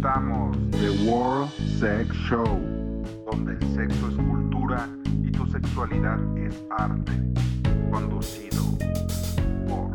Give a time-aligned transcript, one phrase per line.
[0.00, 2.46] presentamos The World Sex Show,
[3.30, 4.88] donde el sexo es cultura
[5.22, 7.12] y tu sexualidad es arte.
[7.90, 8.62] Conducido
[9.68, 9.92] por.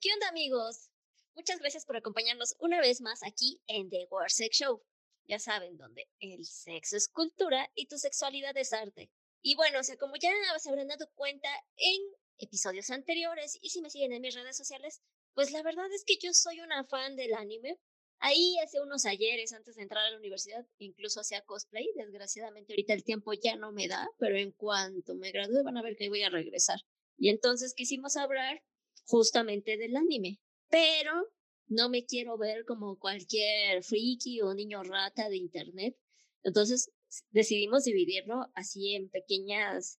[0.00, 0.90] ¿Qué onda amigos?
[1.36, 4.82] Muchas gracias por acompañarnos una vez más aquí en The World Sex Show.
[5.28, 9.12] Ya saben, donde el sexo es cultura y tu sexualidad es arte.
[9.42, 12.02] Y bueno, o sea, como ya se habrán dado cuenta en
[12.40, 15.00] episodios anteriores y si me siguen en mis redes sociales,
[15.34, 17.78] pues la verdad es que yo soy una fan del anime.
[18.18, 21.86] Ahí hace unos ayeres antes de entrar a la universidad, incluso hacía cosplay.
[21.96, 25.82] Desgraciadamente ahorita el tiempo ya no me da, pero en cuanto me gradúe van a
[25.82, 26.80] ver que voy a regresar.
[27.16, 28.62] Y entonces quisimos hablar
[29.04, 30.40] justamente del anime.
[30.68, 31.32] Pero
[31.66, 35.96] no me quiero ver como cualquier friki o niño rata de internet.
[36.42, 36.90] Entonces
[37.30, 39.98] decidimos dividirlo así en pequeñas,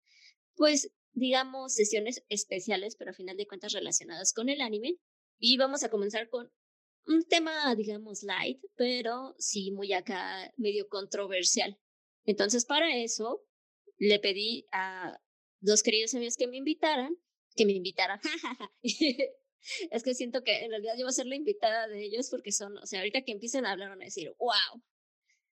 [0.55, 4.97] pues digamos, sesiones especiales, pero a final de cuentas relacionadas con el anime.
[5.39, 6.51] Y vamos a comenzar con
[7.07, 11.77] un tema, digamos, light, pero sí muy acá, medio controversial.
[12.25, 13.43] Entonces, para eso,
[13.97, 15.19] le pedí a
[15.59, 17.15] dos queridos amigos que me invitaran,
[17.55, 18.19] que me invitaran.
[19.91, 22.51] es que siento que en realidad yo voy a ser la invitada de ellos porque
[22.51, 24.83] son, o sea, ahorita que empiecen a hablar van a decir, wow.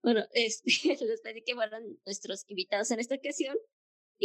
[0.02, 3.56] Bueno, este, les pedí que fueran nuestros invitados en esta ocasión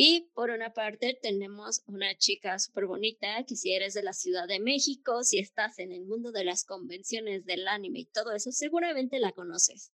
[0.01, 4.47] y por una parte tenemos una chica súper bonita que si eres de la Ciudad
[4.47, 8.53] de México, si estás en el mundo de las convenciones del anime y todo eso,
[8.53, 9.91] seguramente la conoces.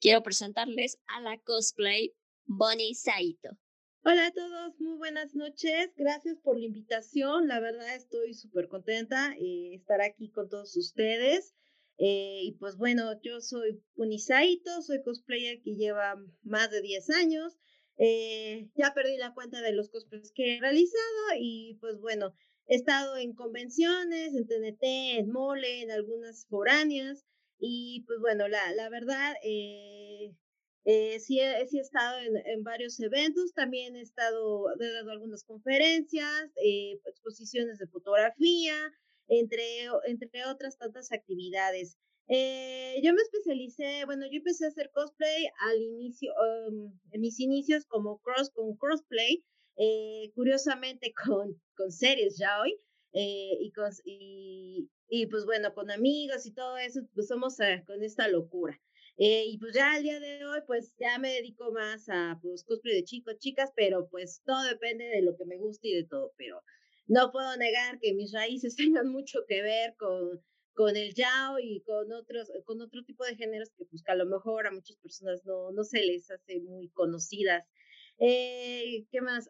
[0.00, 2.12] Quiero presentarles a la cosplay
[2.44, 3.50] Bonnie Saito.
[4.02, 5.92] Hola a todos, muy buenas noches.
[5.94, 7.46] Gracias por la invitación.
[7.46, 11.54] La verdad estoy súper contenta de estar aquí con todos ustedes.
[11.98, 17.10] Eh, y pues bueno, yo soy Bonnie Saito, soy cosplayer que lleva más de 10
[17.10, 17.56] años.
[17.98, 22.34] Eh, ya perdí la cuenta de los cosplays que he realizado y pues bueno,
[22.66, 27.24] he estado en convenciones, en TNT, en Mole, en algunas foráneas
[27.58, 30.34] y pues bueno, la, la verdad, eh,
[30.84, 35.10] eh, sí, he, sí he estado en, en, varios eventos, también he estado, he dado
[35.10, 38.74] algunas conferencias, eh, exposiciones de fotografía,
[39.28, 41.98] entre, entre otras tantas actividades.
[42.28, 46.32] Eh, yo me especialicé, bueno, yo empecé a hacer cosplay al inicio,
[46.68, 49.44] um, en mis inicios como cross, con crossplay,
[49.76, 52.76] eh, curiosamente con, con series ya hoy,
[53.12, 57.56] eh, y, con, y, y, pues bueno, con amigos y todo eso, pues somos
[57.86, 58.80] con esta locura.
[59.16, 62.96] y pues ya al día de hoy, pues ya me dedico más a pues cosplay
[62.96, 66.32] de chicos, chicas, pero pues todo depende de lo que me guste y de todo,
[66.36, 66.60] pero
[67.06, 70.42] no puedo negar que mis raíces tengan mucho que ver con
[70.76, 74.26] con el yao y con otros, con otro tipo de géneros que pues a lo
[74.26, 77.64] mejor a muchas personas no, no se les hace muy conocidas.
[78.18, 79.48] Eh, ¿Qué más?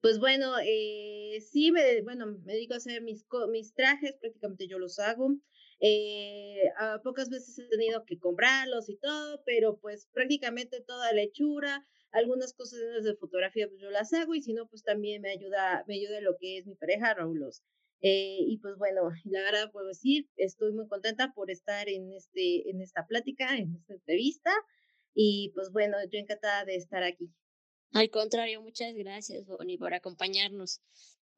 [0.00, 4.78] pues bueno, eh, sí, me, bueno, me dedico a hacer mis, mis trajes, prácticamente yo
[4.78, 5.36] los hago.
[5.80, 11.22] Eh, a pocas veces he tenido que comprarlos y todo, pero pues prácticamente toda la
[11.22, 15.30] hechura, algunas cosas de fotografía pues yo las hago y si no pues también me
[15.30, 17.44] ayuda, me ayuda lo que es mi pareja Raúl
[18.02, 22.70] eh, y pues bueno, la verdad puedo decir, estoy muy contenta por estar en, este,
[22.70, 24.52] en esta plática, en esta entrevista.
[25.14, 27.30] Y pues bueno, yo encantada de estar aquí.
[27.92, 30.80] Al contrario, muchas gracias, Bonnie, por acompañarnos.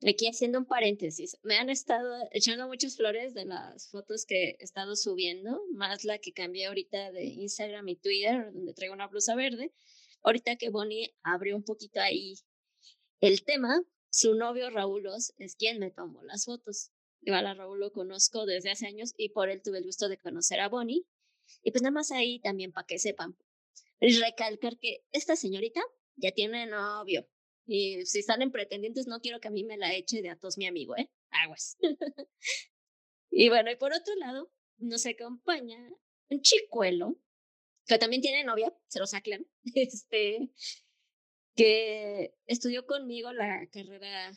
[0.06, 4.56] Aquí haciendo un paréntesis, me han estado echando muchas flores de las fotos que he
[4.58, 9.36] estado subiendo, más la que cambié ahorita de Instagram y Twitter, donde traigo una blusa
[9.36, 9.72] verde.
[10.22, 12.34] Ahorita que Bonnie abrió un poquito ahí
[13.20, 13.80] el tema,
[14.12, 15.08] su novio Raúl
[15.38, 16.90] es quien me tomó las fotos.
[17.22, 20.18] Igual a Raúl lo conozco desde hace años y por él tuve el gusto de
[20.18, 21.06] conocer a Bonnie.
[21.62, 23.38] Y pues nada más ahí también para que sepan.
[24.00, 25.80] Y recalcar que esta señorita
[26.16, 27.26] ya tiene novio.
[27.64, 30.58] Y si salen pretendientes, no quiero que a mí me la eche de a todos
[30.58, 31.10] mi amigo, ¿eh?
[31.30, 31.78] Aguas.
[33.30, 35.78] y bueno, y por otro lado, nos acompaña
[36.28, 37.16] un chicuelo
[37.86, 39.44] que también tiene novia, se los aclaro.
[39.74, 40.50] Este,
[41.54, 44.32] que estudió conmigo la carrera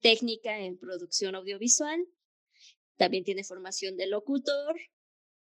[0.00, 2.06] técnica en producción audiovisual.
[2.96, 4.76] También tiene formación de locutor.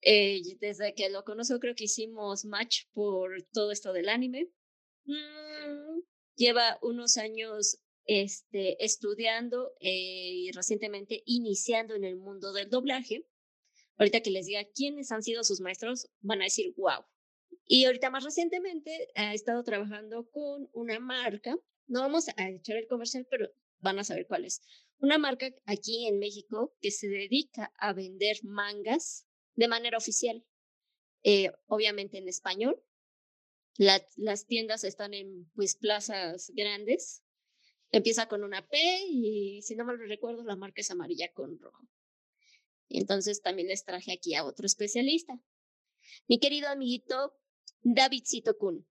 [0.02, 4.50] Eh, desde que lo conozco creo que hicimos match por todo esto del anime.
[5.06, 6.02] Mm,
[6.36, 13.26] lleva unos años este, estudiando eh, y recientemente iniciando en el mundo del doblaje.
[13.98, 17.06] Ahorita que les diga quiénes han sido sus maestros, van a decir, wow,
[17.68, 21.56] y ahorita más recientemente ha estado trabajando con una marca,
[21.88, 24.62] no vamos a echar el comercial, pero van a saber cuál es.
[25.00, 30.46] Una marca aquí en México que se dedica a vender mangas de manera oficial,
[31.24, 32.82] eh, obviamente en español.
[33.78, 37.24] las tiendas están en pues plazas grandes.
[37.92, 38.78] Empieza con una P
[39.10, 41.86] y si no mal recuerdo, la marca es amarilla con rojo.
[42.90, 45.40] Entonces también les traje aquí a otro especialista.
[46.28, 47.34] Mi querido amiguito
[47.82, 48.86] Davidcito Kun.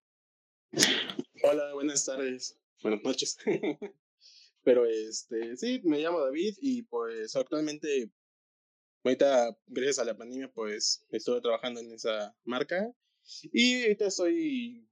[1.42, 2.58] Hola, buenas tardes.
[2.82, 3.36] Buenas noches.
[4.64, 8.10] Pero este, sí, me llamo David y pues actualmente,
[9.02, 12.94] ahorita, gracias a la pandemia, pues estuve trabajando en esa marca
[13.52, 14.88] y ahorita estoy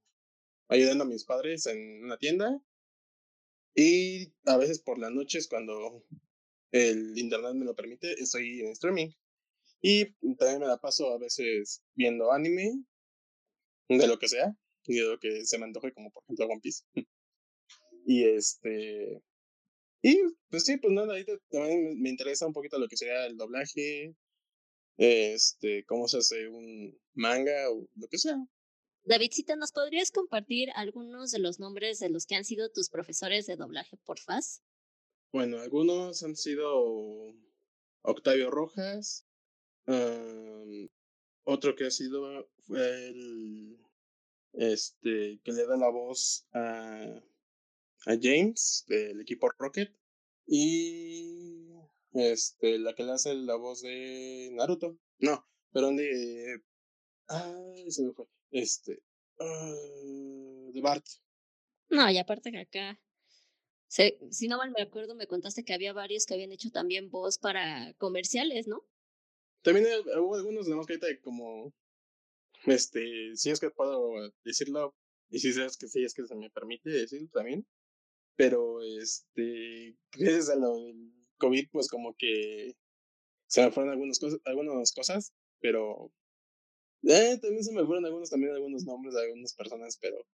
[0.69, 2.61] ayudando a mis padres en una tienda
[3.75, 6.05] y a veces por las noches cuando
[6.71, 9.11] el internet me lo permite, estoy en streaming.
[9.81, 12.85] Y también me la paso a veces viendo anime,
[13.89, 16.61] de lo que sea, y de lo que se me antoje, como por ejemplo One
[16.61, 16.85] Piece.
[18.07, 19.23] y este.
[20.03, 20.19] Y
[20.51, 24.17] pues sí, pues nada, ahí también me interesa un poquito lo que sería el doblaje,
[24.97, 28.37] este, cómo se hace un manga o lo que sea.
[29.05, 33.47] Davidcita, ¿nos podrías compartir algunos de los nombres de los que han sido tus profesores
[33.47, 34.63] de doblaje, por faz?
[35.33, 37.35] Bueno, algunos han sido
[38.03, 39.27] Octavio Rojas,
[41.45, 43.79] otro que ha sido fue el
[44.53, 47.23] este que le da la voz a,
[48.07, 49.95] a James del equipo Rocket
[50.47, 51.69] y
[52.13, 54.99] este la que le hace la voz de Naruto.
[55.19, 56.63] No, pero de
[57.29, 58.27] ay, se me fue.
[58.51, 59.03] Este
[59.39, 59.75] ah,
[60.73, 61.07] de Bart.
[61.89, 63.01] No, y aparte que acá
[64.31, 67.39] si no mal me acuerdo, me contaste que había varios que habían hecho también voz
[67.39, 68.87] para comerciales, ¿no?
[69.63, 69.87] También
[70.19, 71.73] hubo algunos, de que ahorita como,
[72.67, 74.95] este, si es que puedo decirlo,
[75.31, 77.67] y si es que sí es que se me permite decirlo también,
[78.37, 82.77] pero este, gracias a lo del COVID, pues como que
[83.47, 86.13] se me fueron algunas cosas, algunas cosas, pero
[87.03, 90.27] eh, también se me fueron algunos, también algunos nombres de algunas personas, pero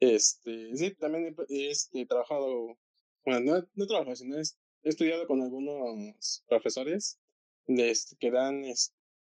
[0.00, 2.76] este, sí, también he este, trabajado,
[3.24, 4.42] bueno, no, no he trabajado, sino he,
[4.82, 7.18] estudiado con algunos profesores
[7.66, 8.64] este, que dan,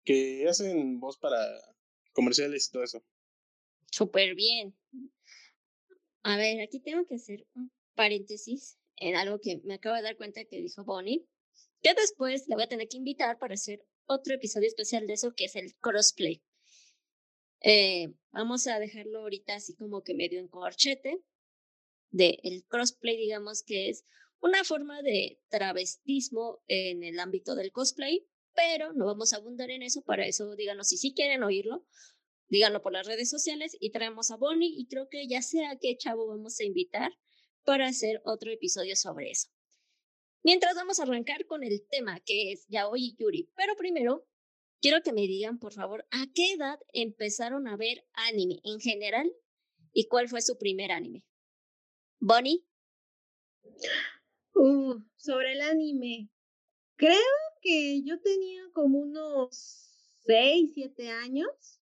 [0.05, 1.39] que hacen voz para
[2.13, 3.05] comerciales y todo eso.
[3.91, 4.77] Súper bien.
[6.23, 10.17] A ver, aquí tengo que hacer un paréntesis en algo que me acabo de dar
[10.17, 11.27] cuenta que dijo Bonnie,
[11.83, 15.35] que después le voy a tener que invitar para hacer otro episodio especial de eso,
[15.35, 16.43] que es el crossplay.
[17.63, 21.19] Eh, vamos a dejarlo ahorita así como que medio en corchete
[22.11, 24.05] de el crossplay, digamos que es
[24.41, 29.83] una forma de travestismo en el ámbito del cosplay, pero no vamos a abundar en
[29.83, 31.87] eso, para eso díganos si sí quieren oírlo,
[32.49, 35.97] díganlo por las redes sociales y traemos a Bonnie y creo que ya sea qué
[35.97, 37.13] chavo vamos a invitar
[37.65, 39.49] para hacer otro episodio sobre eso.
[40.43, 44.27] Mientras vamos a arrancar con el tema que es Yaoi Yuri, pero primero
[44.81, 49.31] quiero que me digan, por favor, ¿a qué edad empezaron a ver anime en general
[49.93, 51.25] y cuál fue su primer anime?
[52.19, 52.65] Bonnie.
[55.17, 56.29] Sobre el anime.
[56.97, 57.17] Creo
[57.63, 59.57] que yo tenía como unos
[60.27, 61.81] 6, 7 años.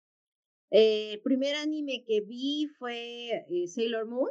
[0.71, 4.31] El primer anime que vi fue eh, Sailor Moon,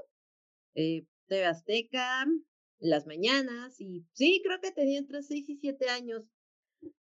[0.76, 1.06] eh,
[1.46, 2.26] Azteca,
[2.80, 6.24] las mañanas, y sí, creo que tenía entre 6 y 7 años.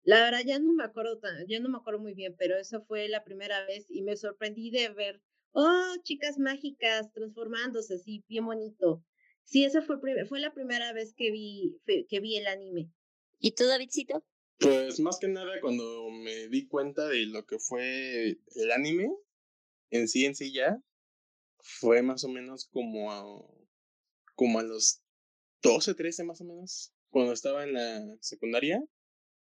[0.04, 2.80] La verdad ya no me acuerdo tan, ya no me acuerdo muy bien, pero esa
[2.80, 5.20] fue la primera vez y me sorprendí de ver,
[5.52, 9.04] oh, chicas mágicas transformándose así, bien bonito.
[9.46, 12.90] Sí, esa fue, fue la primera vez que vi, que vi el anime.
[13.38, 14.24] ¿Y tú, Davidcito?
[14.58, 19.08] Pues más que nada cuando me di cuenta de lo que fue el anime,
[19.90, 20.82] en sí en sí ya,
[21.60, 23.24] fue más o menos como a,
[24.34, 25.02] como a los
[25.62, 28.82] 12, 13 más o menos, cuando estaba en la secundaria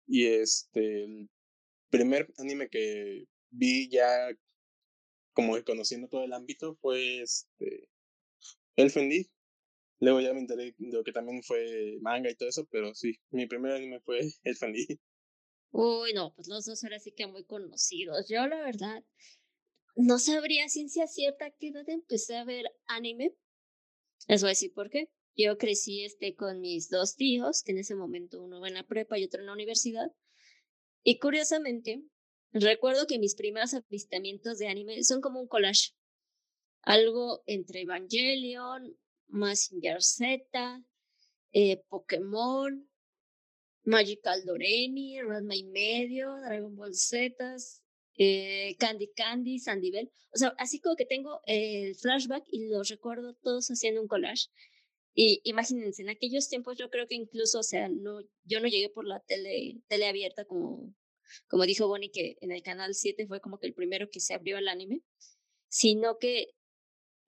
[0.06, 1.30] y este, el
[1.90, 4.28] primer anime que vi ya
[5.32, 7.88] como que conociendo todo el ámbito fue este,
[8.76, 9.30] El Fendi.
[10.00, 13.18] Luego ya me enteré de lo que también fue manga y todo eso, pero sí,
[13.30, 14.86] mi primer anime fue El Fendi.
[15.70, 18.28] Uy, no, pues los dos ahora sí que muy conocidos.
[18.28, 19.04] Yo la verdad
[19.94, 23.34] no sabría ciencia cierta qué edad empecé a ver anime.
[24.28, 25.10] Les voy a decir por qué.
[25.36, 28.86] Yo crecí este, con mis dos tíos, que en ese momento uno va en la
[28.86, 30.10] prepa y otro en la universidad.
[31.02, 32.02] Y curiosamente,
[32.52, 35.92] recuerdo que mis primeros avistamientos de anime son como un collage.
[36.82, 38.96] Algo entre Evangelion,
[39.28, 40.82] Mazinger Z,
[41.52, 42.88] eh, Pokémon,
[43.84, 47.56] Magical Doremi, Ranma medio, Dragon Ball Z,
[48.18, 50.10] eh, Candy Candy, Sandy Bell.
[50.34, 54.48] O sea, así como que tengo el flashback y los recuerdo todos haciendo un collage.
[55.14, 58.90] Y imagínense, en aquellos tiempos yo creo que incluso, o sea, no, yo no llegué
[58.90, 60.94] por la tele, tele abierta como,
[61.48, 64.34] como dijo Bonnie, que en el canal 7 fue como que el primero que se
[64.34, 65.00] abrió el anime,
[65.68, 66.55] sino que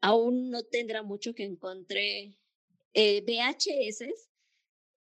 [0.00, 2.38] aún no tendrá mucho que encontré
[2.94, 4.04] eh, VHS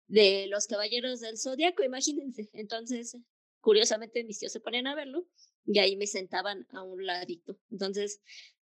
[0.09, 2.51] de los Caballeros del Zodiaco, imagínense.
[2.53, 3.17] Entonces,
[3.61, 5.27] curiosamente mis tíos se ponían a verlo
[5.65, 7.59] y ahí me sentaban a un ladito.
[7.71, 8.21] Entonces,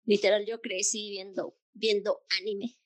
[0.06, 2.78] literal, yo crecí viendo, viendo anime.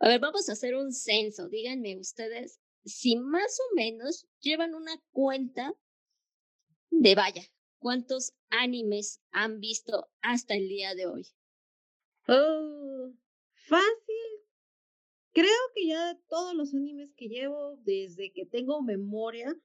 [0.00, 1.48] A ver, vamos a hacer un censo.
[1.48, 5.74] Díganme ustedes si más o menos llevan una cuenta
[6.90, 7.42] de vaya,
[7.78, 11.26] ¿cuántos animes han visto hasta el día de hoy?
[12.28, 13.12] Oh,
[13.54, 14.38] fácil.
[15.32, 19.56] Creo que ya todos los animes que llevo desde que tengo memoria,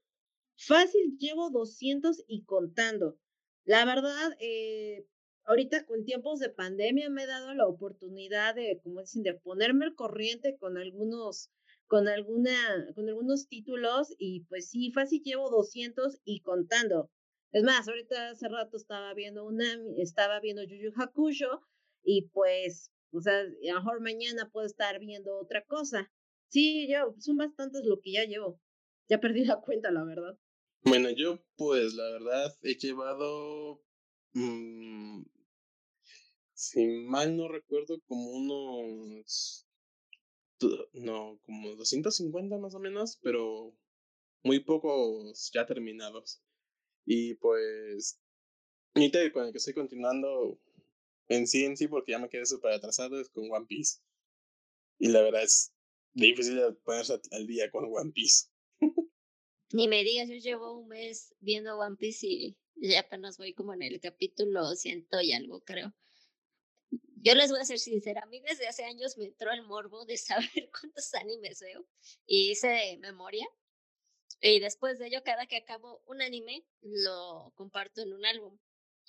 [0.55, 3.17] fácil llevo 200 y contando.
[3.65, 5.05] La verdad, eh,
[5.43, 9.85] ahorita con tiempos de pandemia me he dado la oportunidad de, como dicen, de ponerme
[9.85, 11.49] al corriente con algunos,
[11.87, 12.55] con alguna,
[12.95, 17.09] con algunos títulos y pues sí, fácil llevo 200 y contando.
[17.51, 19.65] Es más, ahorita hace rato estaba viendo una,
[19.97, 21.61] estaba viendo Yu Yu Hakusho
[22.03, 26.11] y pues, o sea, a lo mejor mañana puedo estar viendo otra cosa.
[26.49, 28.59] Sí, yo, son bastantes lo que ya llevo.
[29.09, 30.37] Ya perdí la cuenta, la verdad.
[30.83, 33.81] Bueno, yo pues la verdad he llevado,
[34.33, 35.23] mmm,
[36.53, 39.65] si mal no recuerdo, como unos,
[40.93, 43.73] no, como 250 más o menos, pero
[44.43, 46.41] muy pocos ya terminados.
[47.05, 48.19] Y pues,
[48.93, 50.59] ahorita con el que estoy continuando
[51.27, 53.99] en sí, en sí, porque ya me quedé súper atrasado, es con One Piece.
[54.99, 55.73] Y la verdad es
[56.13, 58.47] difícil ponerse al día con One Piece.
[59.73, 63.73] Ni me digas, yo llevo un mes viendo One Piece y ya apenas voy como
[63.73, 65.93] en el capítulo ciento y algo, creo.
[67.25, 70.05] Yo les voy a ser sincera, a mí desde hace años me entró el morbo
[70.05, 71.85] de saber cuántos animes veo
[72.25, 73.47] y hice memoria.
[74.41, 78.59] Y después de ello, cada que acabo un anime, lo comparto en un álbum.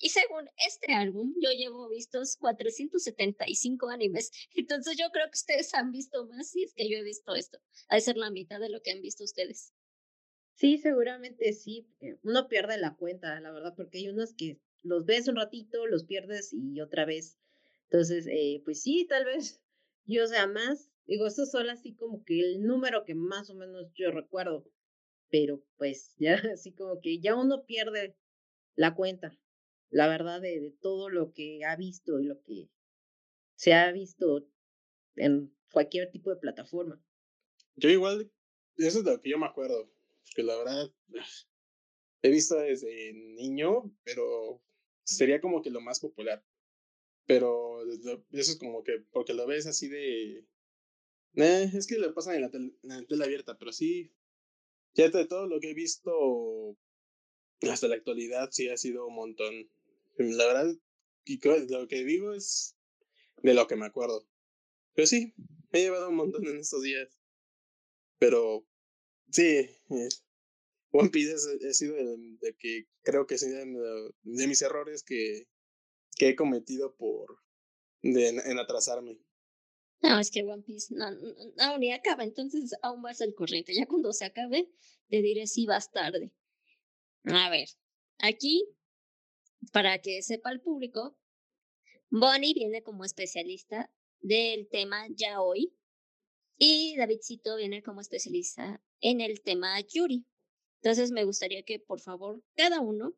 [0.05, 4.31] Y según este álbum, yo llevo vistos 475 animes.
[4.55, 7.59] Entonces yo creo que ustedes han visto más si es que yo he visto esto.
[7.89, 9.73] Ha de ser la mitad de lo que han visto ustedes.
[10.57, 11.89] Sí, seguramente sí.
[12.23, 16.05] Uno pierde la cuenta, la verdad, porque hay unos que los ves un ratito, los
[16.05, 17.39] pierdes y otra vez.
[17.85, 19.63] Entonces, eh, pues sí, tal vez
[20.05, 20.91] yo sea más.
[21.07, 24.71] Digo, esto es solo así como que el número que más o menos yo recuerdo.
[25.31, 28.19] Pero pues ya así como que ya uno pierde
[28.77, 29.39] la cuenta,
[29.91, 32.71] la verdad, de, todo lo que ha visto y lo que
[33.57, 34.49] se ha visto
[35.17, 37.03] en cualquier tipo de plataforma.
[37.77, 38.31] Yo igual,
[38.77, 39.91] eso es de lo que yo me acuerdo
[40.35, 40.93] que la verdad
[42.23, 44.63] he visto desde niño, pero
[45.05, 46.45] sería como que lo más popular.
[47.27, 50.47] Pero eso es como que, porque lo ves así de...
[51.37, 54.13] Eh, es que lo pasan en la, tele, abierta, pero sí,
[54.95, 56.79] ya de todo lo que he visto
[57.63, 59.71] hasta la actualidad, sí ha sido un montón.
[60.17, 60.75] La verdad,
[61.69, 62.77] lo que digo es
[63.43, 64.27] de lo que me acuerdo.
[64.95, 65.35] Pero sí,
[65.73, 67.19] he llevado un montón en estos días.
[68.19, 68.67] Pero
[69.31, 69.69] sí,
[70.93, 75.49] One Piece ha sido de, que creo que es de, de mis errores que,
[76.17, 77.39] que he cometido por
[78.03, 79.19] de, en atrasarme.
[80.03, 81.11] No, es que One Piece no,
[81.57, 83.75] no, ni acaba, entonces aún vas al corriente.
[83.75, 84.71] Ya cuando se acabe,
[85.09, 86.33] te diré si vas tarde.
[87.25, 87.69] A ver,
[88.19, 88.65] aquí,
[89.73, 91.17] para que sepa el público,
[92.11, 93.91] Bonnie viene como especialista
[94.21, 95.75] del tema ya hoy
[96.59, 100.27] y Davidcito viene como especialista en el tema Yuri.
[100.83, 103.15] Entonces me gustaría que por favor cada uno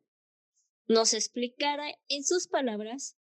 [0.87, 3.17] nos explicara en sus palabras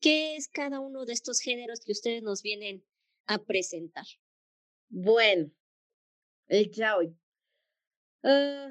[0.00, 2.84] qué es cada uno de estos géneros que ustedes nos vienen
[3.26, 4.06] a presentar.
[4.88, 5.50] Bueno,
[6.46, 7.14] el yaoi.
[8.22, 8.70] Ah,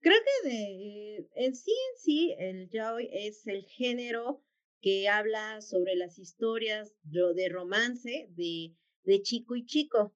[0.00, 4.42] creo que de, en sí en sí el yaoi es el género
[4.80, 10.14] que habla sobre las historias de romance de, de chico y chico.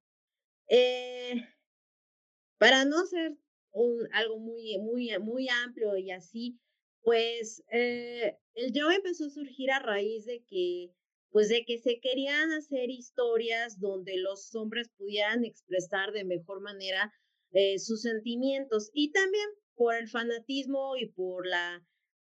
[0.68, 1.34] Eh,
[2.58, 3.36] para no ser
[4.12, 6.58] algo muy, muy, muy amplio y así,
[7.02, 10.92] pues eh, el yo empezó a surgir a raíz de que,
[11.30, 17.12] pues de que se querían hacer historias donde los hombres pudieran expresar de mejor manera
[17.52, 21.86] eh, sus sentimientos y también por el fanatismo y por la,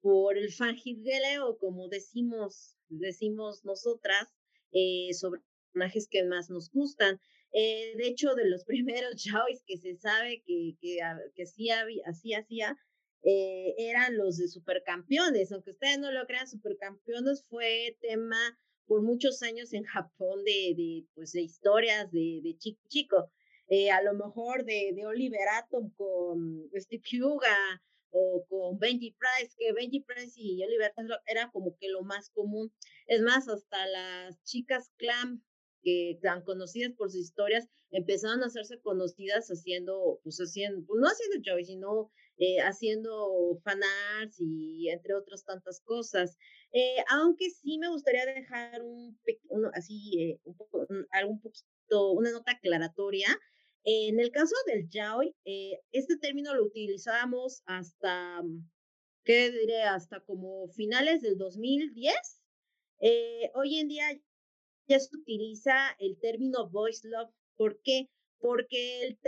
[0.01, 4.29] por el fangirleo, como decimos, decimos nosotras,
[4.73, 5.41] eh, sobre
[5.73, 7.21] personajes que más nos gustan.
[7.53, 10.99] Eh, de hecho, de los primeros yaois que se sabe que, que,
[11.35, 12.77] que sí así hacía,
[13.23, 15.53] eh, eran los de supercampeones.
[15.53, 21.07] Aunque ustedes no lo crean, supercampeones fue tema por muchos años en Japón de, de,
[21.15, 23.31] pues, de historias de, de chico chico.
[23.69, 29.55] Eh, a lo mejor de, de Oliver Atom con Steve Huga o con Benji Price,
[29.59, 32.73] que Benji Price y Oliver Atom era como que lo más común.
[33.07, 35.43] Es más, hasta las chicas clam
[35.83, 41.07] que tan conocidas por sus historias empezaron a hacerse conocidas haciendo, pues haciendo, pues no
[41.07, 46.37] haciendo yaoi, sino eh, haciendo fanarts y entre otras tantas cosas.
[46.73, 49.19] Eh, aunque sí me gustaría dejar un,
[49.75, 53.29] así, eh, un poco, algún poquito, una nota aclaratoria.
[53.87, 55.33] En el caso del yaoi,
[55.93, 58.43] este término lo utilizábamos hasta,
[59.25, 59.83] ¿qué diré?
[59.85, 62.15] Hasta como finales del 2010.
[63.55, 64.07] hoy en día
[64.89, 67.31] ya se utiliza el término voice love.
[67.57, 68.09] ¿Por qué?
[68.39, 69.19] Porque el,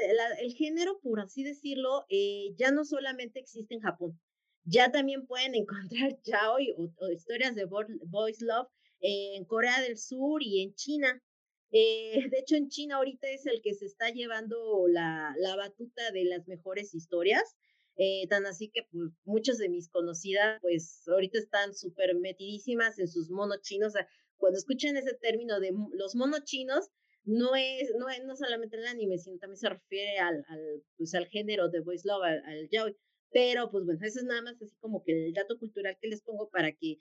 [0.41, 4.21] el género, por así decirlo, eh, ya no solamente existe en Japón,
[4.65, 8.69] ya también pueden encontrar yaoi o, o historias de voice love
[9.00, 11.23] en Corea del Sur y en China.
[11.71, 16.11] Eh, de hecho, en China ahorita es el que se está llevando la, la batuta
[16.13, 17.57] de las mejores historias.
[17.97, 23.09] Eh, tan así que pues, muchas de mis conocidas, pues ahorita están súper metidísimas en
[23.09, 23.89] sus monos chinos.
[23.89, 26.89] O sea, cuando escuchan ese término de los monos chinos,
[27.25, 31.15] no es, no es no solamente el anime, sino también se refiere al, al, pues,
[31.15, 32.97] al género de voice love, al, al yaoi.
[33.31, 36.23] Pero, pues bueno, eso es nada más así como que el dato cultural que les
[36.23, 36.99] pongo para que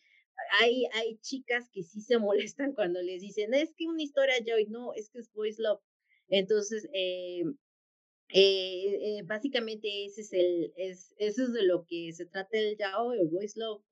[0.59, 4.65] hay, hay chicas que sí se molestan cuando les dicen, es que una historia yaoi,
[4.67, 5.81] no, es que es voice love.
[6.29, 7.43] Entonces, eh,
[8.29, 12.77] eh, eh, básicamente ese es el, es, eso es de lo que se trata el
[12.77, 13.83] yaoi o el voice love,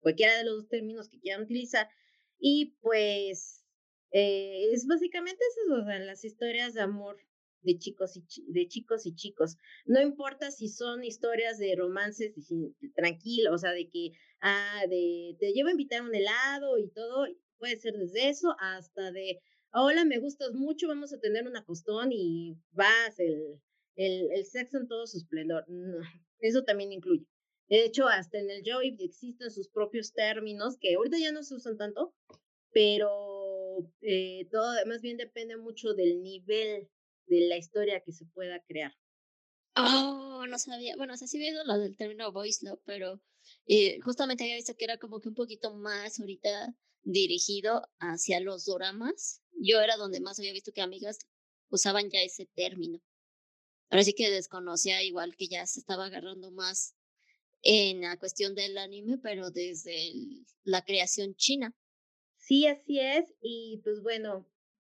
[0.00, 1.88] cualquiera de los términos que quieran utilizar.
[2.38, 3.64] Y pues
[4.10, 7.16] eh, es básicamente eso, o sea, las historias de amor
[7.64, 9.56] de chicos y de chicos y chicos.
[9.86, 12.32] No importa si son historias de romances
[12.94, 16.88] tranquilos, o sea, de que ah, de te llevo a invitar a un helado y
[16.90, 17.26] todo,
[17.58, 19.40] puede ser desde eso hasta de
[19.72, 23.60] hola, me gustas mucho, vamos a tener una costón y vas el,
[23.96, 25.64] el, el sexo en todo su esplendor.
[26.38, 27.26] eso también incluye.
[27.68, 31.54] De hecho, hasta en el Joy existen sus propios términos que ahorita ya no se
[31.54, 32.14] usan tanto,
[32.72, 33.34] pero
[34.02, 36.88] eh, todo más bien depende mucho del nivel
[37.26, 38.92] de la historia que se pueda crear.
[39.76, 40.96] Oh, no sabía.
[40.96, 43.20] Bueno, o sea, sí había lo del término voice love, pero
[43.66, 48.64] eh, justamente había visto que era como que un poquito más ahorita dirigido hacia los
[48.64, 49.42] doramas.
[49.52, 51.18] Yo era donde más había visto que amigas
[51.70, 53.00] usaban ya ese término.
[53.90, 56.94] Ahora sí que desconocía igual que ya se estaba agarrando más
[57.62, 60.12] en la cuestión del anime, pero desde
[60.64, 61.74] la creación china.
[62.36, 63.32] Sí, así es.
[63.40, 64.46] Y pues bueno,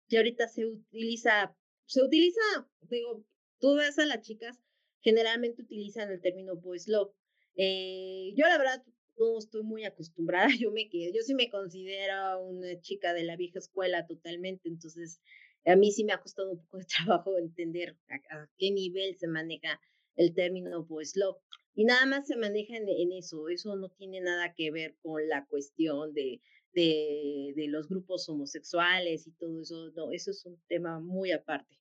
[0.09, 1.56] ya ahorita se utiliza,
[1.87, 2.41] se utiliza,
[2.81, 3.25] digo,
[3.59, 4.59] tú ves a las chicas,
[5.01, 7.11] generalmente utilizan el término boys love.
[7.55, 8.83] Eh, yo la verdad
[9.17, 13.35] no estoy muy acostumbrada, yo me quedo, yo sí me considero una chica de la
[13.35, 15.21] vieja escuela totalmente, entonces
[15.65, 19.27] a mí sí me ha costado un poco de trabajo entender a, qué nivel se
[19.27, 19.79] maneja
[20.15, 21.37] el término boys love.
[21.75, 25.45] Y nada más se maneja en, eso, eso no tiene nada que ver con la
[25.45, 26.41] cuestión de,
[26.77, 31.75] de, de, los grupos homosexuales y todo eso, no, eso es un tema muy aparte.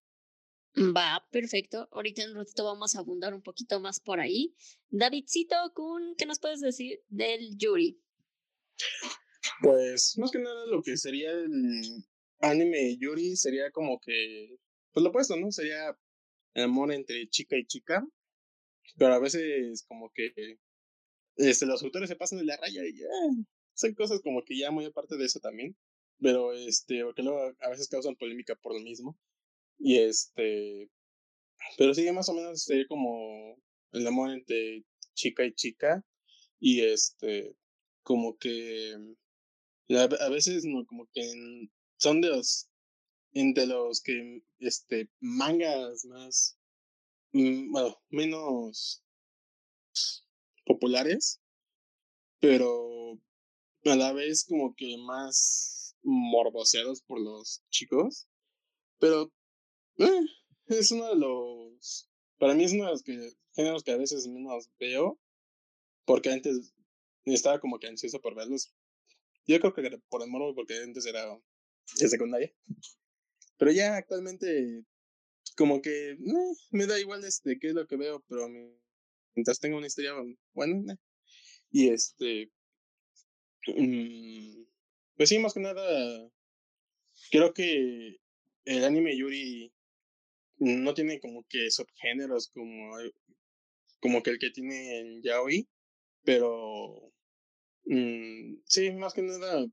[0.97, 1.89] Va, perfecto.
[1.93, 4.55] Ahorita en un ratito vamos a abundar un poquito más por ahí.
[4.89, 5.57] Davidcito,
[6.17, 8.01] ¿qué nos puedes decir del Yuri?
[9.61, 12.05] Pues más que nada lo que sería el
[12.41, 14.59] anime Yuri sería como que,
[14.93, 15.51] pues lo opuesto, ¿no?
[15.51, 15.97] Sería
[16.55, 18.07] el amor entre chica y chica,
[18.97, 20.59] pero a veces como que
[21.37, 23.07] este, los autores se pasan de la raya y ya,
[23.77, 25.77] son cosas como que ya muy aparte de eso también,
[26.21, 29.19] pero este, porque luego a veces causan polémica por lo mismo,
[29.79, 30.91] y este,
[31.79, 33.57] pero sí, más o menos sería como
[33.93, 34.85] el amor entre
[35.15, 36.05] chica y chica,
[36.61, 37.57] y este,
[38.03, 38.95] como que
[39.91, 41.23] a veces no, como que
[41.99, 42.69] son de los,
[43.33, 46.59] de los que, este, mangas más
[47.37, 49.03] Mm, bueno, menos
[50.65, 51.39] populares,
[52.41, 53.21] pero
[53.93, 58.27] a la vez como que más morboseados por los chicos.
[58.99, 59.33] Pero
[59.99, 60.21] eh,
[60.67, 64.27] es uno de los, para mí es uno de los que, géneros que a veces
[64.27, 65.19] menos veo,
[66.05, 66.73] porque antes
[67.25, 68.73] estaba como que ansioso por verlos.
[69.47, 71.25] Yo creo que por el morbo, porque antes era
[71.99, 72.53] de secundaria.
[73.59, 74.85] Pero ya actualmente
[75.57, 76.19] como que eh,
[76.71, 78.49] me da igual este qué es lo que veo, pero
[79.35, 80.13] mientras tenga una historia
[80.53, 80.99] buena.
[81.71, 82.51] Y este.
[83.67, 84.65] Mm,
[85.17, 86.31] pues sí, más que nada.
[87.31, 88.17] Creo que
[88.65, 89.73] el anime Yuri
[90.59, 92.97] no tiene como que subgéneros como,
[94.01, 95.69] como que el que tiene en Yaoi,
[96.25, 97.13] pero
[97.85, 99.67] mm, sí, más que nada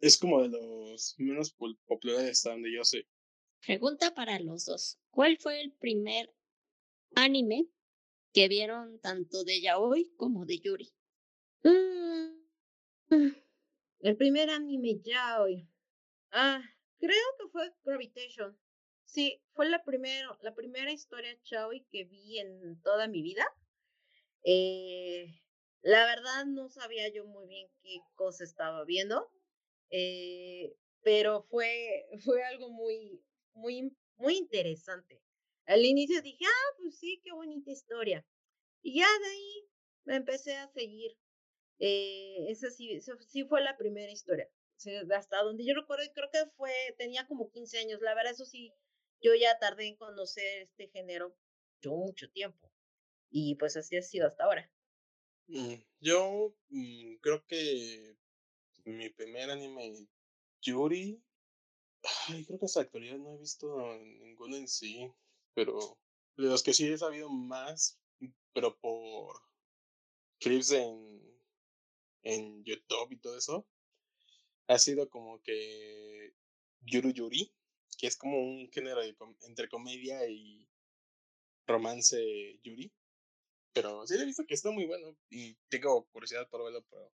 [0.00, 1.54] es como de los menos
[1.86, 3.06] populares donde yo sé.
[3.64, 4.98] Pregunta para los dos.
[5.10, 6.32] ¿Cuál fue el primer
[7.14, 7.66] anime
[8.32, 10.90] que vieron tanto de Yaoi como de Yuri?
[14.00, 15.66] El primer anime Yaoi.
[16.32, 16.62] Ah,
[17.00, 18.58] Creo que fue Gravitation.
[19.04, 23.44] Sí, fue la, primero, la primera historia Chaui que vi en toda mi vida.
[24.44, 25.26] Eh,
[25.82, 29.30] la verdad no sabía yo muy bien qué cosa estaba viendo,
[29.90, 33.22] eh, pero fue, fue algo muy,
[33.54, 35.22] muy, muy interesante.
[35.66, 38.26] Al inicio dije, ah, pues sí, qué bonita historia.
[38.82, 39.68] Y ya de ahí
[40.04, 41.12] me empecé a seguir.
[41.80, 44.48] Eh, esa sí, sí fue la primera historia.
[45.16, 48.00] hasta donde yo recuerdo, creo que fue, tenía como 15 años.
[48.02, 48.72] La verdad, eso sí,
[49.22, 51.34] yo ya tardé en conocer este género
[51.80, 52.70] yo mucho tiempo.
[53.30, 54.70] Y pues así ha sido hasta ahora.
[55.46, 58.16] Mm, yo mm, creo que
[58.84, 60.06] mi primer anime,
[60.60, 61.22] Yuri,
[62.28, 65.10] ay, creo que hasta actualidad no he visto ninguno en sí,
[65.54, 65.98] pero
[66.36, 67.98] de los que sí he sabido más,
[68.52, 69.40] pero por
[70.38, 71.29] clips en,
[72.22, 73.66] en YouTube y todo eso,
[74.66, 76.34] ha sido como que
[76.82, 77.52] Yuru Yuri,
[77.98, 79.02] que es como un género
[79.42, 80.68] entre comedia y
[81.66, 82.92] romance Yuri.
[83.72, 87.12] Pero sí he visto que está muy bueno y tengo curiosidad por verlo, pero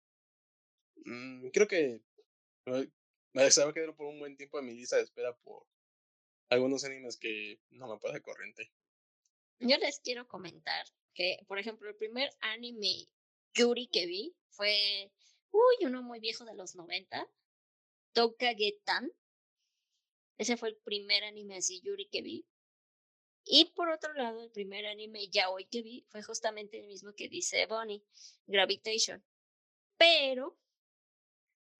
[1.04, 2.02] mm, creo que
[3.32, 5.66] me se va a quedar por un buen tiempo en mi lista de espera por
[6.48, 8.72] algunos animes que no me pasa corriente.
[9.60, 13.06] Yo les quiero comentar que, por ejemplo, el primer anime
[13.54, 15.12] Yuri que vi fue,
[15.50, 17.28] uy, uno muy viejo de los 90,
[18.12, 19.12] Tokagetan.
[20.38, 22.46] Ese fue el primer anime así Yuri que vi.
[23.44, 27.12] Y por otro lado, el primer anime ya hoy que vi fue justamente el mismo
[27.14, 28.04] que dice Bonnie,
[28.46, 29.24] Gravitation.
[29.96, 30.58] Pero,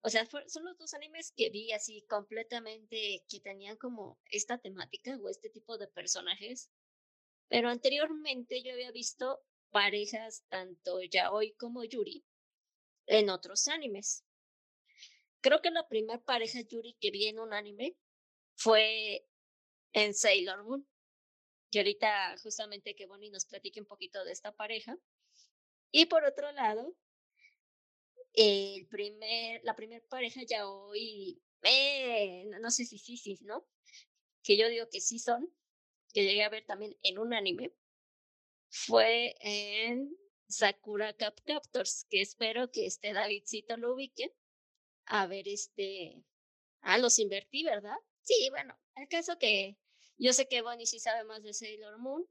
[0.01, 5.17] o sea, son los dos animes que vi así completamente que tenían como esta temática
[5.21, 6.69] o este tipo de personajes.
[7.47, 12.23] Pero anteriormente yo había visto parejas tanto yaoi como yuri
[13.07, 14.23] en otros animes.
[15.41, 17.95] Creo que la primera pareja yuri que vi en un anime
[18.55, 19.25] fue
[19.93, 20.87] en Sailor Moon
[21.71, 24.97] que ahorita justamente que Bonnie nos platique un poquito de esta pareja.
[25.91, 26.95] Y por otro lado,
[28.33, 33.65] el primer, la primera pareja ya hoy, eh, no sé si sí, sí, ¿no?
[34.43, 35.53] Que yo digo que sí son,
[36.13, 37.73] que llegué a ver también en un anime,
[38.71, 44.33] fue en Sakura Cap Captors, que espero que este Davidcito lo ubique.
[45.05, 46.23] A ver, este,
[46.81, 47.97] ah, los invertí, ¿verdad?
[48.21, 49.77] Sí, bueno, el caso que
[50.17, 52.25] yo sé que Bonnie sí sabe más de Sailor Moon.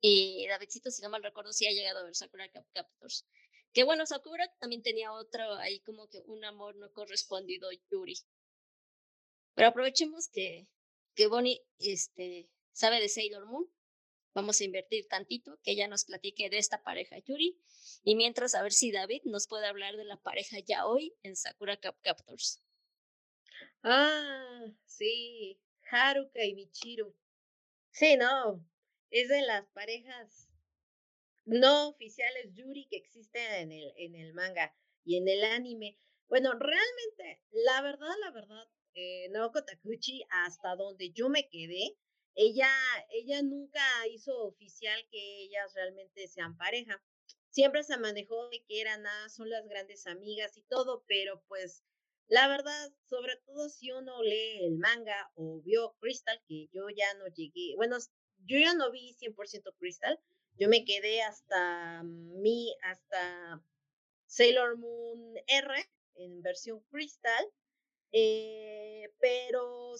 [0.00, 3.26] Y Davidcito, si no mal recuerdo, sí ha llegado a ver Sakura Captors.
[3.72, 8.14] Que bueno, Sakura también tenía otro ahí como que un amor no correspondido Yuri.
[9.54, 10.68] Pero aprovechemos que,
[11.14, 13.68] que Bonnie este, sabe de Sailor Moon.
[14.38, 17.60] Vamos a invertir tantito, que ella nos platique de esta pareja Yuri.
[18.04, 21.34] Y mientras, a ver si David nos puede hablar de la pareja ya hoy en
[21.34, 22.62] Sakura Cap Captors.
[23.82, 25.60] Ah, sí.
[25.90, 27.16] Haruka y Michiru.
[27.90, 28.64] Sí, no,
[29.10, 30.48] es de las parejas
[31.44, 34.72] no oficiales Yuri que existen en el, en el manga
[35.04, 35.98] y en el anime.
[36.28, 41.98] Bueno, realmente, la verdad, la verdad, eh, Naoko Takuchi, hasta donde yo me quedé,
[42.40, 42.70] ella,
[43.10, 47.02] ella nunca hizo oficial que ellas realmente sean pareja.
[47.50, 51.82] Siempre se manejó de que eran nada, son las grandes amigas y todo, pero pues
[52.28, 57.12] la verdad, sobre todo si uno lee el manga o vio Crystal, que yo ya
[57.14, 57.96] no llegué, bueno,
[58.44, 60.20] yo ya no vi 100% Crystal,
[60.60, 63.64] yo me quedé hasta mi, hasta
[64.26, 67.46] Sailor Moon R en versión Crystal,
[68.12, 69.96] eh, pero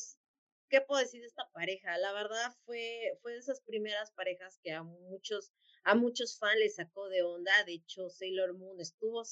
[0.69, 1.97] ¿qué puedo decir de esta pareja?
[1.99, 5.53] La verdad fue, fue de esas primeras parejas que a muchos
[5.85, 7.53] a muchos fans les sacó de onda.
[7.65, 9.23] De hecho, Sailor Moon estuvo,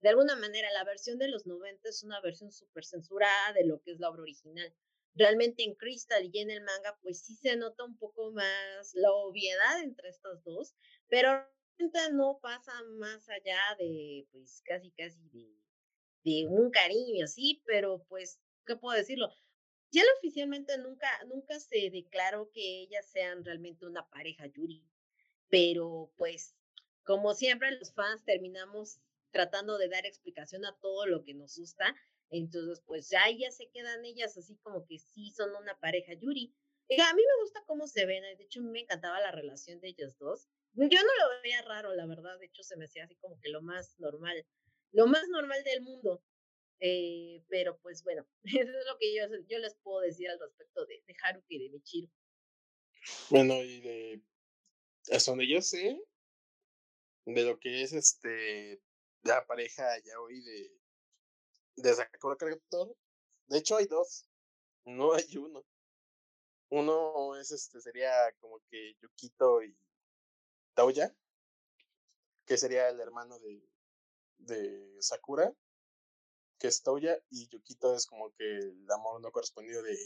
[0.00, 3.80] de alguna manera, la versión de los 90 es una versión súper censurada de lo
[3.80, 4.74] que es la obra original.
[5.14, 9.12] Realmente en Crystal y en el manga, pues sí se nota un poco más la
[9.12, 10.74] obviedad entre estas dos,
[11.08, 11.30] pero
[12.12, 15.54] no pasa más allá de, pues casi, casi de,
[16.24, 19.28] de un cariño, sí, pero pues, ¿qué puedo decirlo?
[19.94, 24.84] Ya oficialmente nunca, nunca se declaró que ellas sean realmente una pareja Yuri
[25.54, 26.56] pero pues
[27.04, 28.98] como siempre los fans terminamos
[29.30, 31.94] tratando de dar explicación a todo lo que nos gusta,
[32.30, 36.52] entonces pues ya ya se quedan ellas así como que sí son una pareja Yuri.
[36.90, 40.18] a mí me gusta cómo se ven, de hecho me encantaba la relación de ellos
[40.18, 40.48] dos.
[40.72, 43.50] Yo no lo veía raro, la verdad, de hecho se me hacía así como que
[43.50, 44.44] lo más normal,
[44.90, 46.20] lo más normal del mundo.
[46.80, 50.84] Eh, pero pues bueno, eso es lo que yo, yo les puedo decir al respecto
[50.86, 52.10] de, Haruki y de Michiru.
[53.30, 54.22] Bueno, y de
[55.12, 56.00] hasta donde yo sé,
[57.26, 58.82] de lo que es este
[59.22, 60.70] la pareja ya hoy de,
[61.76, 62.96] de Sakura Captor,
[63.46, 64.28] de hecho hay dos.
[64.84, 65.64] No hay uno.
[66.68, 69.76] Uno es este, sería como que Yukito y
[70.74, 71.14] Taoya,
[72.46, 73.62] que sería el hermano de,
[74.38, 75.54] de Sakura,
[76.58, 79.96] que es Toya, y Yukito es como que el amor no correspondido de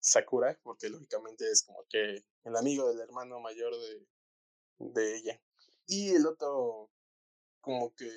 [0.00, 4.06] Sakura, porque lógicamente es como que el amigo del hermano mayor de,
[4.78, 5.40] de ella.
[5.86, 6.90] Y el otro,
[7.60, 8.08] como que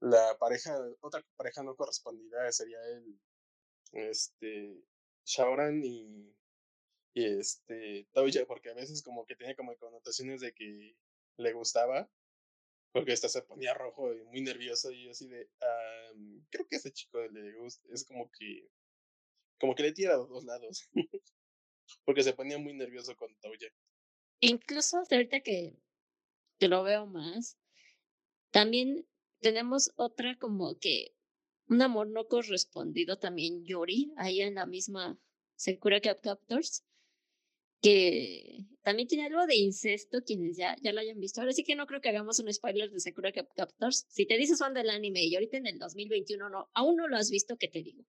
[0.00, 3.20] la pareja, otra pareja no correspondida sería el,
[3.92, 4.82] este,
[5.24, 6.34] Shaoran y,
[7.14, 10.96] y este, Toya, porque a veces como que tenía como connotaciones de que
[11.36, 12.08] le gustaba,
[12.92, 15.48] porque esta se ponía rojo y muy nervioso y así de,
[16.50, 18.68] creo que a ese chico le gusta, es como que,
[19.58, 20.88] como que le tira a dos lados,
[22.04, 23.68] porque se ponía muy nervioso con Toya.
[24.40, 25.76] Incluso ahorita que,
[26.60, 27.58] lo veo más,
[28.50, 29.06] también
[29.40, 31.14] tenemos otra como que
[31.68, 35.18] un amor no correspondido también Yori, ahí en la misma
[35.56, 36.84] Sakura Cap Captors,
[37.80, 41.40] que también tiene algo de incesto, quienes ya, ya lo hayan visto.
[41.40, 44.06] Ahora sí que no creo que hagamos un spoiler de Sakura Cap Captors.
[44.08, 47.16] Si te dices fan del anime y ahorita en el 2021 no, aún no lo
[47.16, 48.04] has visto, ¿qué te digo?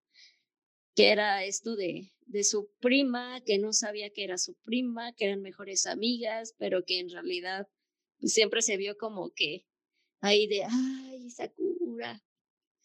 [0.96, 5.26] Que era esto de, de su prima, que no sabía que era su prima, que
[5.26, 7.68] eran mejores amigas, pero que en realidad
[8.20, 9.66] pues, siempre se vio como que
[10.22, 12.24] ahí de, ay, Sakura.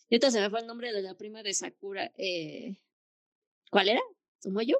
[0.09, 2.13] Y ahorita se me fue el nombre de la prima de Sakura.
[2.17, 2.77] Eh,
[3.71, 4.03] ¿Cuál era?
[4.41, 4.79] ¿Tomoyo?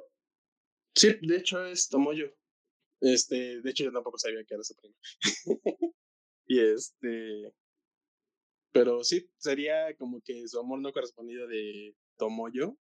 [0.97, 2.33] Sí, de hecho es Tomoyo.
[3.01, 4.95] Este, de hecho yo tampoco sabía que era su prima.
[6.47, 7.53] y este,
[8.71, 12.75] pero sí, sería como que su amor no correspondido de Tomoyo,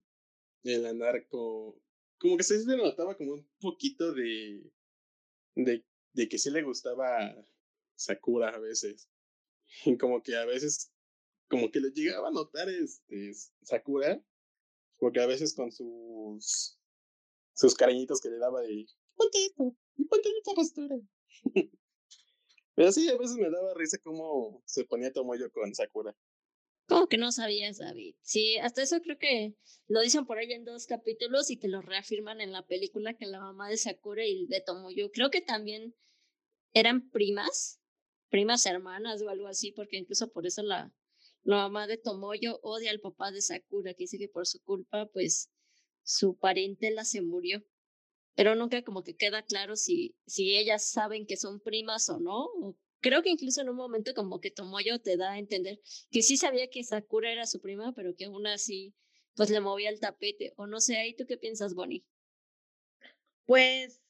[0.64, 1.74] el andar con,
[2.20, 4.72] como que se notaba como un poquito de,
[5.56, 7.36] de, de que sí le gustaba
[7.96, 9.10] Sakura a veces.
[9.86, 10.94] Y como que a veces,
[11.50, 14.24] como que le llegaba a notar este Sakura,
[15.00, 16.78] porque a veces con sus
[17.54, 19.76] sus cariñitos que le daba de esto,
[20.10, 20.96] ponte esta postura.
[22.76, 26.16] Pero sí, a veces me daba risa cómo se ponía Tomoyo con Sakura.
[26.88, 28.16] ¿Cómo que no sabías, David?
[28.22, 29.56] Sí, hasta eso creo que
[29.88, 33.26] lo dicen por ahí en dos capítulos y te lo reafirman en la película que
[33.26, 35.96] la mamá de Sakura y de Tomoyo creo que también
[36.74, 37.80] eran primas,
[38.30, 40.94] primas hermanas o algo así, porque incluso por eso la,
[41.44, 45.06] la mamá de Tomoyo odia al papá de Sakura, que dice que por su culpa,
[45.14, 45.50] pues
[46.04, 47.64] su parentela se murió.
[48.36, 52.50] Pero nunca como que queda claro si, si ellas saben que son primas o no.
[53.00, 56.38] creo que incluso en un momento como que Tomoyo te da a entender que sí
[56.38, 58.94] sabía que Sakura era su prima, pero que aún así
[59.36, 60.54] pues le movía el tapete.
[60.58, 62.06] O no sé, ahí tú qué piensas, Bonnie.
[63.46, 64.02] Pues,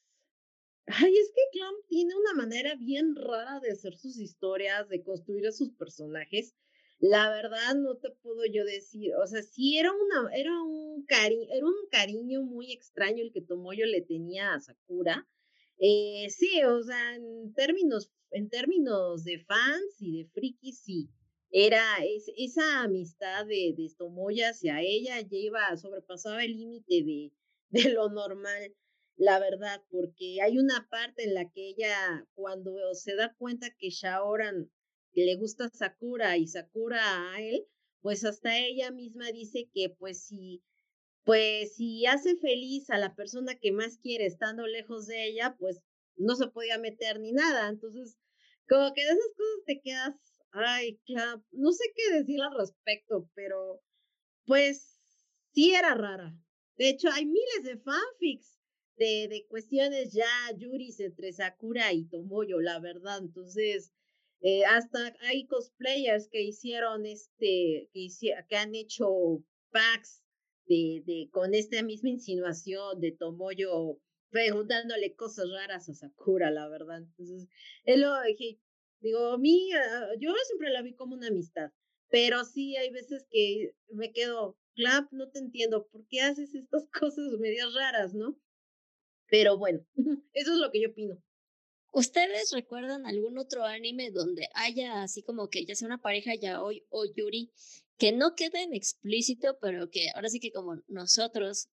[0.86, 5.46] ay, es que Clam tiene una manera bien rara de hacer sus historias, de construir
[5.46, 6.54] a sus personajes
[6.98, 11.48] la verdad no te puedo yo decir, o sea, sí era una, era un cari
[11.50, 15.26] era un cariño muy extraño el que Tomoyo le tenía a Sakura.
[15.78, 21.10] Eh, sí, o sea, en términos, en términos de fans y de frikis, sí.
[21.50, 21.82] Era
[22.36, 27.32] esa amistad de, de Tomoyo hacia ella, iba, sobrepasaba el límite de,
[27.70, 28.74] de lo normal
[29.16, 33.90] la verdad, porque hay una parte en la que ella, cuando se da cuenta que
[33.90, 34.70] Shaoran
[35.14, 37.66] le gusta Sakura y Sakura a él,
[38.00, 40.62] pues hasta ella misma dice que pues si
[41.24, 45.80] pues si hace feliz a la persona que más quiere estando lejos de ella, pues
[46.16, 47.68] no se podía meter ni nada.
[47.68, 48.18] Entonces,
[48.68, 50.14] como que de esas cosas te quedas,
[50.52, 53.82] ay, claro, no sé qué decir al respecto, pero
[54.46, 55.00] pues
[55.52, 56.36] sí era rara.
[56.76, 58.58] De hecho, hay miles de fanfics
[58.96, 63.18] de, de cuestiones ya yuris entre Sakura y Tomoyo, la verdad.
[63.20, 63.92] Entonces,
[64.46, 68.08] eh, hasta hay cosplayers que hicieron este, que,
[68.46, 70.22] que han hecho packs
[70.66, 76.98] de, de, con esta misma insinuación de Tomoyo preguntándole cosas raras a Sakura, la verdad.
[76.98, 77.48] Entonces,
[77.84, 78.60] él lo dije,
[79.00, 81.70] digo, a mí, ah, yo siempre la vi como una amistad,
[82.10, 86.86] pero sí hay veces que me quedo, Clap, no te entiendo, ¿por qué haces estas
[87.00, 88.38] cosas medias raras, no?
[89.30, 89.86] Pero bueno,
[90.34, 91.16] eso es lo que yo opino.
[91.94, 96.60] ¿Ustedes recuerdan algún otro anime donde haya así como que ya sea una pareja ya
[96.60, 97.52] hoy o Yuri
[97.96, 101.68] que no quede en explícito, pero que ahora sí que como nosotros,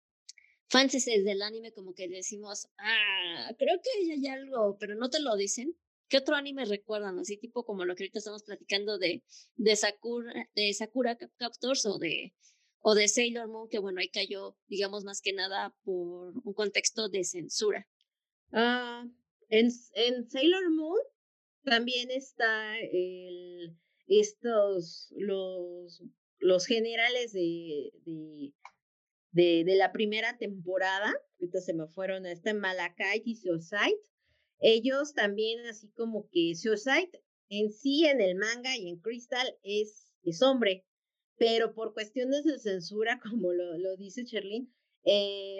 [0.70, 5.36] fans del anime, como que decimos, ah, creo que hay algo, pero no te lo
[5.36, 5.76] dicen?
[6.08, 7.18] ¿Qué otro anime recuerdan?
[7.18, 9.24] Así tipo como lo que ahorita estamos platicando de,
[9.56, 12.36] de Sakura, de Sakura Captors o de,
[12.82, 17.10] o de Sailor Moon, que bueno, ahí cayó, digamos, más que nada por un contexto
[17.10, 17.88] de censura.
[18.52, 19.04] Ah,
[19.52, 21.00] en, en Sailor Moon
[21.64, 22.76] también está
[24.08, 26.04] estos, los,
[26.40, 27.92] los generales de,
[29.32, 34.00] de, la primera temporada, ahorita se me fueron, está Malakai y Suicide,
[34.60, 37.12] ellos también así como que Suicide
[37.50, 40.86] en sí en el manga y en Crystal es, es hombre,
[41.38, 45.60] pero por cuestiones de censura, como lo, lo dice Cherlin, eh,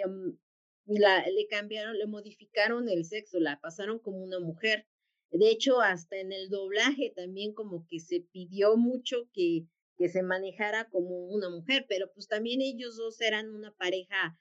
[0.86, 4.86] la, le cambiaron, le modificaron el sexo, la pasaron como una mujer.
[5.30, 9.66] De hecho, hasta en el doblaje también como que se pidió mucho que,
[9.96, 14.38] que se manejara como una mujer, pero pues también ellos dos eran una pareja,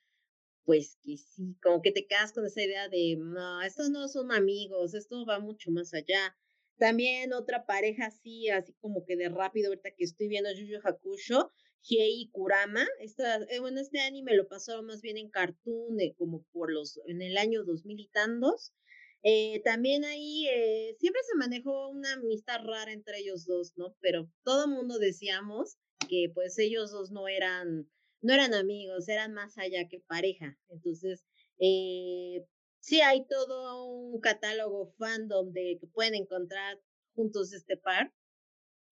[0.66, 4.32] pues que sí, como que te quedas con esa idea de, no, estos no son
[4.32, 6.36] amigos, esto va mucho más allá.
[6.78, 10.80] También otra pareja así, así como que de rápido, ahorita que estoy viendo Yu Yu
[10.84, 11.52] Hakusho,
[11.84, 12.86] Hei Kurama.
[13.00, 17.00] Esta, eh, bueno, este anime lo pasaron más bien en Cartoon, eh, como por los,
[17.08, 18.74] en el año 2000 y tantos.
[19.24, 23.96] Eh, también ahí eh, siempre se manejó una amistad rara entre ellos dos, ¿no?
[24.00, 27.90] Pero todo el mundo decíamos que pues ellos dos no eran,
[28.22, 30.58] no eran amigos, eran más allá que pareja.
[30.70, 31.26] Entonces,
[31.58, 36.80] sí hay todo un catálogo fandom de que pueden encontrar
[37.16, 38.14] juntos este par,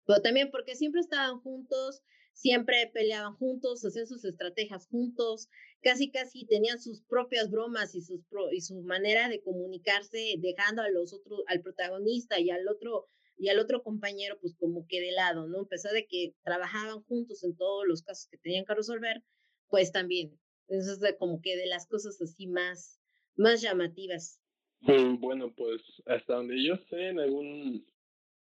[0.07, 2.03] pero también porque siempre estaban juntos,
[2.39, 5.49] siempre peleaban juntos, hacían sus estrategias juntos,
[5.83, 8.21] casi casi tenían sus propias bromas y, sus
[8.53, 13.09] y su manera de comunicarse, dejando a los otros, al protagonista y al otro
[13.41, 15.63] y al otro compañero pues como que de lado, ¿no?
[15.63, 19.23] A pesar de que trabajaban juntos en todos los casos que tenían que resolver,
[19.69, 20.39] pues también.
[20.69, 23.01] Eso es de, como que de las cosas así más,
[23.37, 24.41] más llamativas.
[24.81, 27.87] Mm, bueno, pues hasta donde yo sé, en algún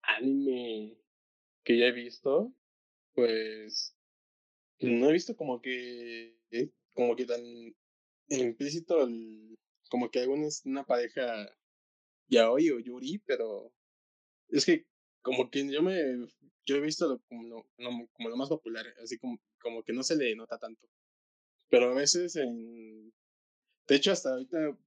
[0.01, 0.97] anime
[1.63, 2.53] que ya he visto,
[3.15, 3.95] pues
[4.79, 6.35] no he visto como que
[6.93, 7.41] como que tan
[8.29, 9.57] implícito el,
[9.89, 11.49] como que alguna es una pareja
[12.27, 13.73] yaoi o yuri, pero
[14.49, 14.85] es que
[15.21, 16.27] como que yo me
[16.65, 17.65] yo he visto lo, como, lo,
[18.13, 20.87] como lo más popular, así como, como que no se le nota tanto.
[21.69, 23.13] Pero a veces en
[23.87, 24.77] de hecho hasta ahorita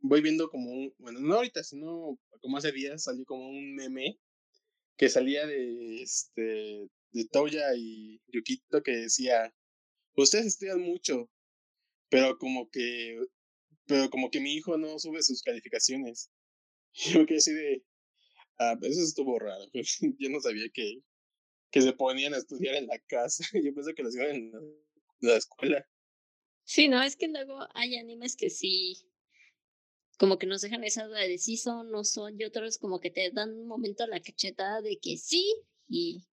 [0.00, 4.18] voy viendo como un, bueno, no ahorita, sino como hace días salió como un meme
[4.96, 9.54] que salía de este de Toya y Yukito que decía,
[10.16, 11.30] ustedes estudian mucho,
[12.10, 13.18] pero como que,
[13.86, 16.30] pero como que mi hijo no sube sus calificaciones.
[16.94, 17.82] Yo que así de,
[18.58, 19.64] ah, eso estuvo raro.
[20.18, 21.00] Yo no sabía que,
[21.70, 23.44] que se ponían a estudiar en la casa.
[23.64, 24.52] Yo pensé que lo hacían en
[25.20, 25.88] la, escuela.
[26.64, 29.08] Sí, no, es que luego hay animes que sí,
[30.18, 33.10] como que nos dejan esa duda de si son, no son, y otros como que
[33.10, 35.46] te dan un momento la cachetada de que sí,
[35.88, 36.26] y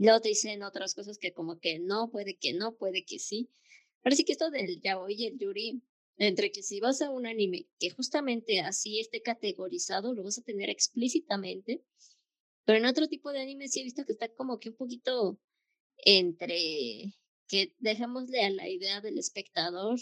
[0.00, 3.50] Luego te dicen otras cosas que como que no, puede que no, puede que sí.
[4.10, 5.82] Sí que esto del yaoi y el yuri,
[6.16, 10.42] entre que si vas a un anime que justamente así esté categorizado, lo vas a
[10.42, 11.84] tener explícitamente,
[12.64, 15.38] pero en otro tipo de anime sí he visto que está como que un poquito
[15.98, 17.14] entre
[17.46, 20.00] que dejémosle a la idea del espectador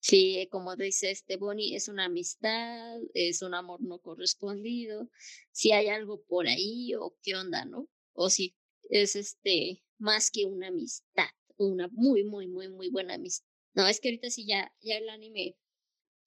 [0.00, 5.10] si, como dice este Bonnie, es una amistad, es un amor no correspondido,
[5.52, 7.88] si hay algo por ahí o qué onda, ¿no?
[8.14, 8.54] O si
[8.90, 13.46] es este más que una amistad, una muy, muy, muy, muy buena amistad.
[13.74, 15.56] No, es que ahorita sí ya, ya el anime,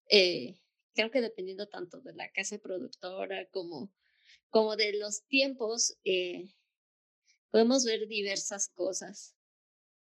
[0.10, 0.60] eh,
[0.94, 3.92] creo que dependiendo tanto de la casa productora como,
[4.50, 6.50] como de los tiempos, eh,
[7.52, 9.36] podemos ver diversas cosas.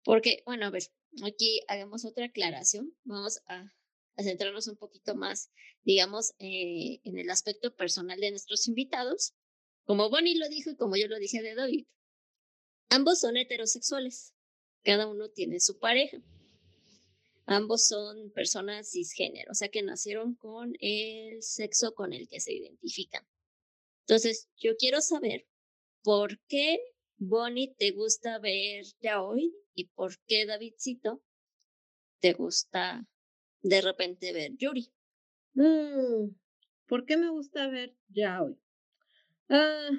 [0.03, 0.83] Porque, bueno, a ver,
[1.23, 2.95] aquí hagamos otra aclaración.
[3.03, 3.73] Vamos a,
[4.17, 5.49] centrarnos un poquito más,
[5.83, 9.33] digamos, eh, en el aspecto personal de nuestros invitados.
[9.85, 11.85] Como Bonnie lo dijo y como yo lo dije de David,
[12.89, 14.33] Ambos son heterosexuales,
[14.83, 16.21] cada uno tiene su pareja.
[17.45, 22.53] Ambos son personas cisgénero, o sea que nacieron con el sexo con el que se
[22.53, 23.25] identifican.
[24.01, 25.47] Entonces, yo quiero saber
[26.03, 26.79] por qué
[27.17, 31.21] Bonnie te gusta ver ya hoy y por qué Davidcito
[32.19, 33.07] te gusta
[33.61, 34.91] de repente ver Yuri.
[35.53, 36.35] Mm,
[36.87, 38.57] ¿Por qué me gusta ver ya hoy?
[39.49, 39.89] Ah,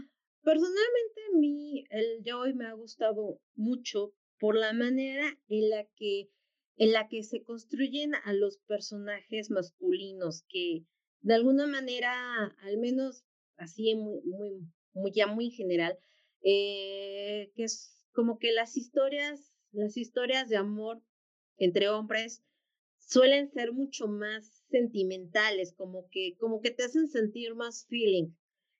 [0.43, 5.87] Personalmente a mí el de hoy me ha gustado mucho por la manera en la
[5.97, 6.31] que
[6.77, 10.87] en la que se construyen a los personajes masculinos que
[11.21, 13.23] de alguna manera, al menos
[13.57, 15.99] así muy, muy, muy ya muy general,
[16.43, 21.03] eh, que es como que las historias, las historias de amor
[21.59, 22.43] entre hombres
[22.99, 28.31] suelen ser mucho más sentimentales, como que, como que te hacen sentir más feeling.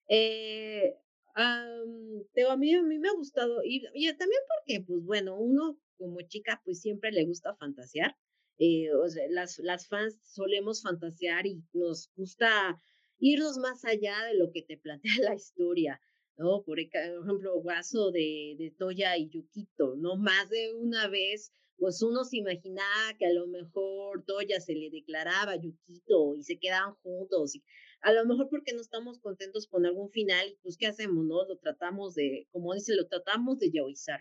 [0.09, 0.97] Eh,
[1.41, 6.21] a mí, a mí me ha gustado, y, y, también porque, pues bueno, uno como
[6.23, 8.17] chica, pues siempre le gusta fantasear.
[8.59, 8.91] Eh,
[9.31, 12.79] las, las fans solemos fantasear y nos gusta
[13.19, 16.01] irnos más allá de lo que te plantea la historia.
[16.37, 16.63] ¿no?
[16.63, 20.17] Por ejemplo, Guaso de, de Toya y Yukito, ¿no?
[20.17, 24.89] Más de una vez, pues uno se imaginaba que a lo mejor Toya se le
[24.91, 27.59] declaraba a Yukito y se quedaban juntos.
[28.03, 31.45] A lo mejor porque no estamos contentos con algún final, pues ¿qué hacemos, no?
[31.47, 34.21] Lo tratamos de, como dice, lo tratamos de yaoizar.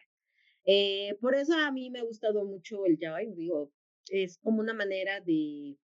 [0.66, 3.72] Eh, por eso a mí me ha gustado mucho el yaoi, digo,
[4.10, 5.78] es como una manera de,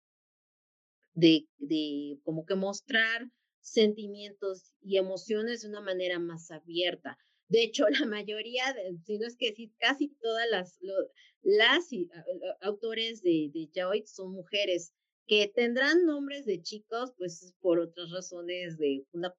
[1.14, 3.30] de, de como que mostrar
[3.62, 7.18] sentimientos y emociones de una manera más abierta.
[7.48, 8.64] De hecho, la mayoría,
[9.06, 10.80] si no es que decir, casi todas las,
[11.44, 11.90] las
[12.62, 14.94] autores de, de yaoi son mujeres
[15.26, 19.34] que tendrán nombres de chicos, pues por otras razones de una,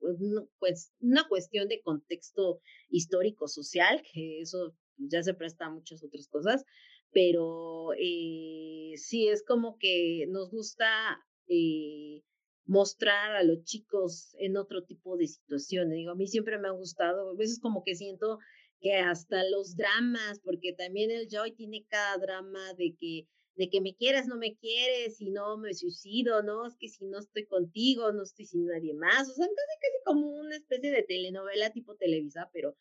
[0.58, 6.28] pues, una cuestión de contexto histórico social, que eso ya se presta a muchas otras
[6.28, 6.64] cosas,
[7.12, 12.22] pero eh, sí es como que nos gusta eh,
[12.66, 15.96] mostrar a los chicos en otro tipo de situaciones.
[15.96, 18.38] Digo, a mí siempre me ha gustado, a veces como que siento
[18.80, 23.80] que hasta los dramas, porque también el Joy tiene cada drama de que de que
[23.80, 27.46] me quieras, no me quieres, si no me suicido, no, es que si no estoy
[27.46, 31.70] contigo, no estoy sin nadie más, o sea, casi casi como una especie de telenovela
[31.70, 32.76] tipo Televisa, pero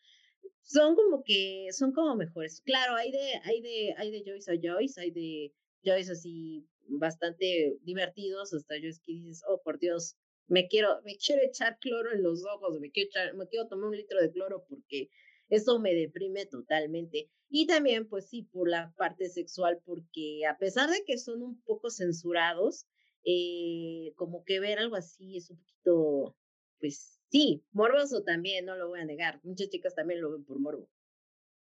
[0.62, 2.60] son como que, son como mejores.
[2.62, 5.52] Claro, hay de, hay de, hay de Joyce a Joyce, hay de
[5.84, 10.16] Joyce así bastante divertidos, hasta Joyce que dices, oh, por Dios,
[10.48, 13.90] me quiero, me quiero echar cloro en los ojos, me quiero echar, me quiero tomar
[13.90, 15.08] un litro de cloro porque
[15.48, 17.30] eso me deprime totalmente.
[17.48, 21.60] Y también, pues sí, por la parte sexual, porque a pesar de que son un
[21.62, 22.86] poco censurados,
[23.24, 26.36] eh, como que ver algo así es un poquito,
[26.80, 29.40] pues sí, morboso también, no lo voy a negar.
[29.44, 30.90] Muchas chicas también lo ven por morbo.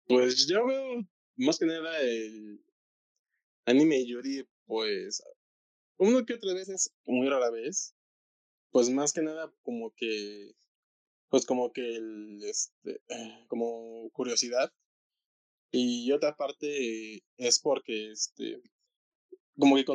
[0.07, 1.05] Pues yo veo
[1.35, 2.63] más que nada el
[3.65, 5.23] anime Yuri, pues
[5.97, 7.95] uno que otra vez muy rara vez,
[8.71, 10.55] pues más que nada como que
[11.31, 13.01] pues como que el, este,
[13.47, 14.69] como curiosidad.
[15.71, 18.61] Y otra parte es porque, este,
[19.57, 19.85] como que,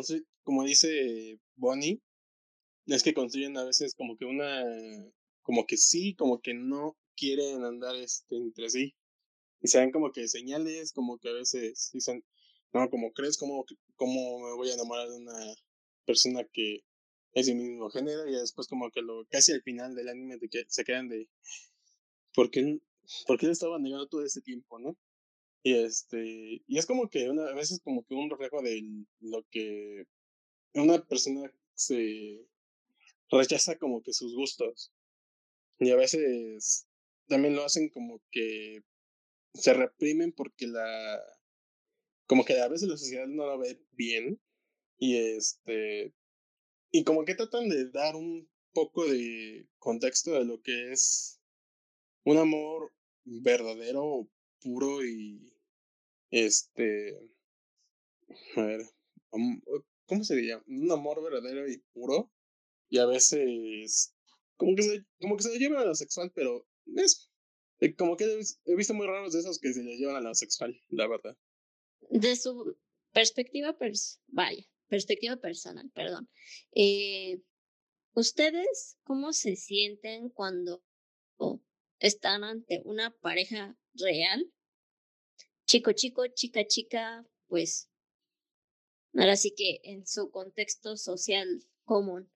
[0.43, 2.01] como dice Bonnie,
[2.87, 4.65] es que construyen a veces como que una,
[5.43, 8.95] como que sí, como que no quieren andar este, entre sí.
[9.61, 12.25] Y se dan como que señales, como que a veces dicen,
[12.73, 13.67] no, como crees, como,
[13.97, 15.55] como me voy a enamorar de una
[16.07, 16.81] persona que
[17.37, 20.85] es el mismo género y después como que lo casi al final del anime se
[20.85, 21.29] quedan de
[22.35, 22.81] ¿por qué,
[23.27, 24.97] por qué estaba negando todo ese tiempo, no?
[25.63, 28.83] Y este, y es como que una, a veces como que un reflejo de
[29.21, 30.07] lo que
[30.73, 32.47] una persona se
[33.31, 34.93] rechaza como que sus gustos.
[35.79, 36.89] Y a veces
[37.29, 38.83] también lo hacen como que
[39.53, 41.21] se reprimen porque la
[42.27, 44.41] como que a veces la sociedad no lo ve bien
[44.99, 46.15] y este
[46.97, 51.39] y como que tratan de dar un poco de contexto de lo que es
[52.25, 52.91] un amor
[53.25, 54.27] verdadero,
[54.63, 55.53] puro y
[56.31, 57.15] este,
[58.57, 58.81] a ver,
[60.07, 60.63] ¿cómo sería?
[60.67, 62.33] Un amor verdadero y puro
[62.89, 64.15] y a veces
[64.57, 66.67] como que se, como que se llevan a lo sexual, pero
[66.97, 67.31] es
[67.81, 68.25] eh, como que
[68.65, 71.37] he visto muy raros de esos que se le llevan a lo sexual, la verdad.
[72.09, 72.75] De su
[73.13, 76.29] perspectiva, pers vaya, perspectiva personal, perdón.
[76.73, 77.41] Eh,
[78.15, 80.83] ¿Ustedes cómo se sienten cuando
[81.99, 84.51] están ante una pareja real?
[85.67, 87.91] Chico, chico, chica, chica, pues
[89.15, 91.47] ahora sí que en su contexto social
[91.85, 92.31] común.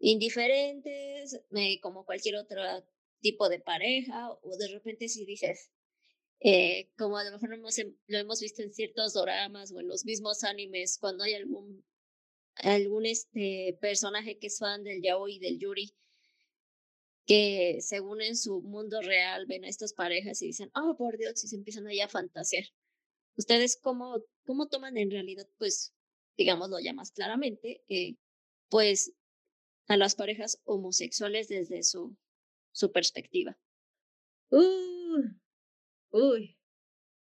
[0.00, 2.62] Indiferentes, eh, como cualquier otro
[3.20, 5.70] tipo de pareja, o de repente si dices,
[6.40, 10.44] eh, como a lo mejor lo hemos visto en ciertos dramas o en los mismos
[10.44, 11.84] animes, cuando hay algún
[12.56, 15.94] algún este personaje que es fan del yaoi y del yuri
[17.26, 21.44] que según en su mundo real ven a estas parejas y dicen, oh, por Dios,
[21.44, 22.64] y se empiezan ahí a fantasear.
[23.36, 25.94] ¿Ustedes cómo, cómo toman en realidad, pues,
[26.36, 28.16] digámoslo ya más claramente, eh,
[28.68, 29.12] pues,
[29.86, 32.16] a las parejas homosexuales desde su,
[32.72, 33.56] su perspectiva?
[34.50, 35.22] Uh,
[36.10, 36.58] uy,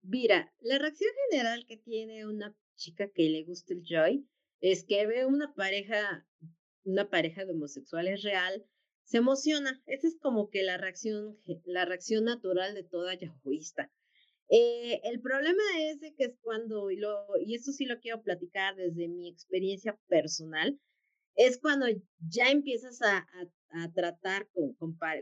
[0.02, 4.28] mira, la reacción general que tiene una chica que le gusta el joy
[4.60, 6.26] es que ve una pareja,
[6.84, 8.64] una pareja de homosexuales real,
[9.04, 9.82] se emociona.
[9.86, 13.92] Esa es como que la reacción, la reacción natural de toda yahoísta.
[14.48, 18.76] Eh, el problema es que es cuando, y, lo, y esto sí lo quiero platicar
[18.76, 20.78] desde mi experiencia personal,
[21.36, 21.86] es cuando
[22.28, 23.26] ya empiezas a,
[23.70, 24.74] a, tratar con,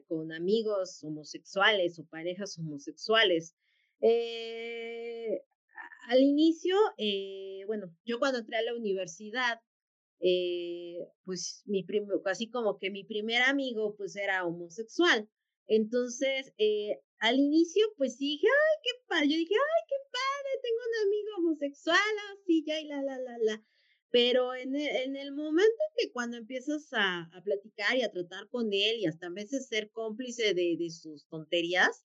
[0.07, 3.55] con, amigos homosexuales o parejas homosexuales.
[4.01, 5.43] Eh,
[6.09, 9.61] al inicio, eh, bueno, yo cuando entré a la universidad,
[10.21, 15.29] eh, pues mi primo, así como que mi primer amigo pues era homosexual.
[15.67, 16.53] Entonces,
[17.19, 19.29] al inicio, pues dije, ay, qué padre.
[19.29, 23.39] Yo dije, ay, qué padre, tengo un amigo homosexual, así, ya, y la, la, la,
[23.39, 23.65] la.
[24.15, 28.99] Pero en el, en momento que cuando empiezas a, platicar y a tratar con él
[29.01, 32.05] y hasta a veces ser cómplice de, de sus tonterías,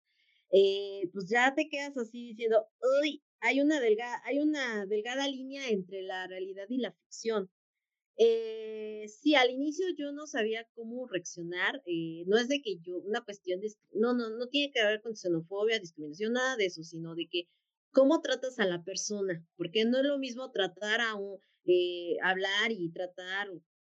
[0.52, 2.66] eh, pues ya te quedas así diciendo,
[3.04, 7.52] uy, hay una, delgada, hay una delgada línea entre la realidad y la ficción.
[8.18, 11.84] Eh, sí, al inicio yo no sabía cómo reaccionar.
[11.86, 15.04] Eh, no es de que yo, una cuestión de, no, no, no tiene que ver
[15.04, 17.48] con xenofobia, discriminación, nada de eso, sino de que
[17.92, 21.40] cómo tratas a la persona, porque no es lo mismo tratar a un,
[21.70, 23.48] eh, hablar y tratar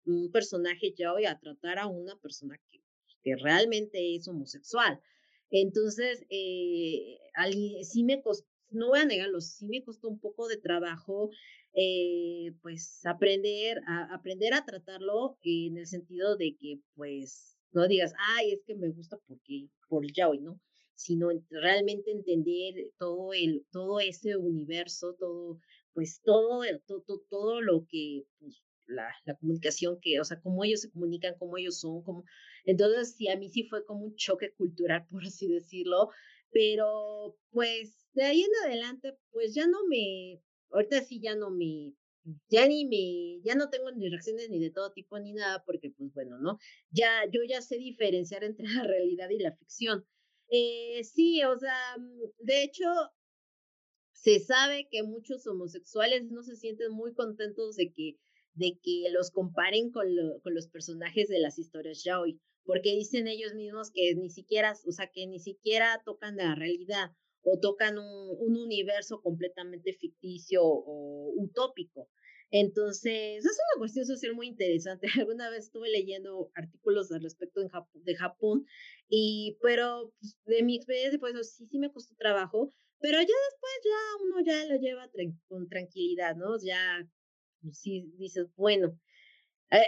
[0.05, 2.81] un personaje ya hoy a tratar a una persona que,
[3.23, 4.99] que realmente es homosexual.
[5.49, 7.53] Entonces, eh, al,
[7.83, 8.21] sí me
[8.71, 11.29] no voy a negarlo, sí me costó un poco de trabajo
[11.73, 18.13] eh, pues aprender a, aprender a tratarlo en el sentido de que pues no digas,
[18.35, 20.59] ay, es que me gusta porque por el yaoi, ¿no?
[20.95, 25.59] Sino realmente entender todo el, todo ese universo, todo,
[25.93, 30.81] pues todo, todo, todo lo que, pues, la, la, comunicación que, o sea, cómo ellos
[30.81, 32.23] se comunican, cómo ellos son, cómo,
[32.65, 36.09] entonces sí, a mí sí fue como un choque cultural, por así decirlo,
[36.51, 41.93] pero pues de ahí en adelante, pues ya no me, ahorita sí ya no me,
[42.49, 45.91] ya ni me, ya no tengo ni reacciones ni de todo tipo ni nada, porque
[45.91, 46.59] pues bueno, ¿no?
[46.91, 50.05] Ya, yo ya sé diferenciar entre la realidad y la ficción.
[50.49, 51.95] Eh, sí, o sea,
[52.39, 52.85] de hecho,
[54.21, 58.19] se sabe que muchos homosexuales no se sienten muy contentos de que,
[58.53, 60.07] de que los comparen con,
[60.43, 64.91] con los personajes de las historias yaoi, porque dicen ellos mismos que ni siquiera, o
[64.91, 67.11] sea, que ni siquiera tocan la realidad
[67.41, 72.07] o tocan un universo completamente ficticio o utópico.
[72.51, 75.07] Entonces, es una cuestión social muy interesante.
[75.25, 78.65] Alguna vez estuve leyendo artículos al respecto en de Japón,
[79.09, 83.73] y, pero pues, de mi experiencia, pues sí, sí me costó trabajo, pero ya después
[83.83, 85.09] ya uno ya lo lleva
[85.47, 86.57] con tranquilidad, ¿no?
[86.61, 87.07] Ya,
[87.61, 88.99] pues, sí dices, bueno,
[89.71, 89.87] eh,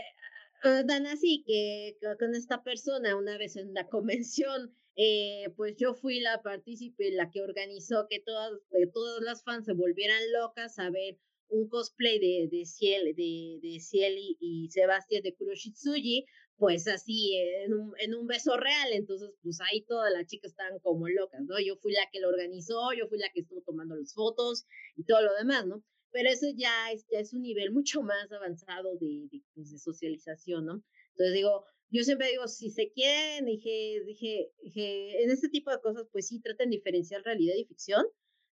[0.85, 6.19] dan así que con esta persona una vez en una convención eh, pues yo fui
[6.19, 10.89] la partícipe, la que organizó que todas, eh, todas las fans se volvieran locas a
[10.91, 11.17] ver
[11.53, 16.25] un cosplay de, de Ciel, de, de Ciel y, Sebastián de Kuroshitsuji,
[16.57, 20.79] pues así en un, en un beso real, entonces pues ahí todas las chicas estaban
[20.79, 21.59] como locas, ¿no?
[21.59, 25.03] Yo fui la que lo organizó, yo fui la que estuvo tomando las fotos y
[25.05, 25.83] todo lo demás, ¿no?
[26.11, 30.65] Pero eso ya es, ya es un nivel mucho más avanzado de, de, pues, socialización,
[30.65, 30.83] ¿no?
[31.11, 35.79] Entonces digo, yo siempre digo, si se quieren, dije, dije, dije, en este tipo de
[35.79, 38.05] cosas, pues sí, traten de diferenciar realidad y ficción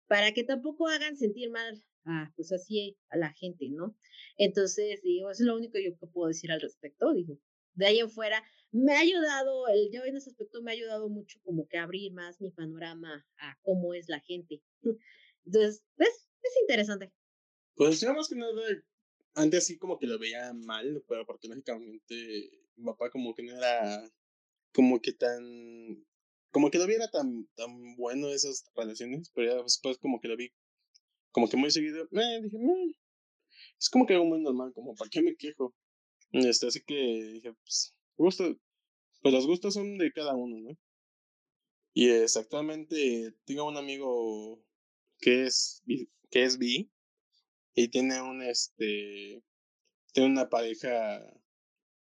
[0.07, 3.95] para que tampoco hagan sentir mal, ah, pues así a la gente, ¿no?
[4.37, 7.37] Entonces, digo, eso es lo único que yo puedo decir al respecto, digo,
[7.73, 11.09] de ahí en fuera, me ha ayudado, el yo en ese aspecto me ha ayudado
[11.09, 14.61] mucho como que abrir más mi panorama a cómo es la gente.
[15.45, 16.29] Entonces, ¿ves?
[16.41, 17.13] Es interesante.
[17.75, 18.51] Pues ya más que nada,
[19.35, 23.57] antes sí como que lo veía mal, pero porque lógicamente mi papá como que no
[23.57, 24.09] era
[24.73, 26.05] como que tan
[26.51, 30.51] como que no viera tan tan bueno esas relaciones pero después como que lo vi
[31.32, 32.95] como que muy seguido eh, dije meh,
[33.79, 35.73] es como que algo muy normal como para qué me quejo
[36.32, 36.95] este así que
[37.34, 38.55] dije pues gusto
[39.21, 40.77] pues los gustos son de cada uno no
[41.93, 44.63] y exactamente tengo un amigo
[45.19, 45.84] que es
[46.29, 46.91] que es bi
[47.75, 49.43] y tiene un este
[50.13, 51.21] tiene una pareja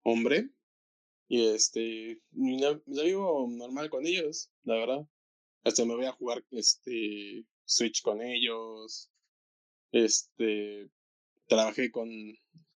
[0.03, 0.51] hombre
[1.33, 5.07] y este, yo, vivo normal con ellos, la verdad.
[5.63, 9.09] Hasta me voy a jugar este Switch con ellos.
[9.93, 10.89] Este,
[11.47, 12.09] trabajé con,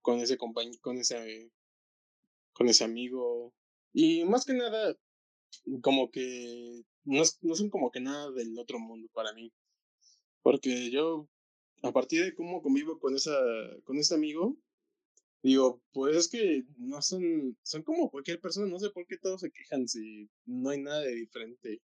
[0.01, 1.51] con ese compañero, con ese,
[2.53, 3.53] con ese amigo.
[3.93, 4.97] Y más que nada,
[5.82, 9.51] como que no, no son como que nada del otro mundo para mí.
[10.41, 11.28] Porque yo,
[11.84, 13.38] a partir de cómo convivo con esa,
[13.86, 14.57] con ese amigo,
[15.43, 19.41] Digo, pues es que no son, son como cualquier persona, no sé por qué todos
[19.41, 21.82] se quejan si no hay nada de diferente.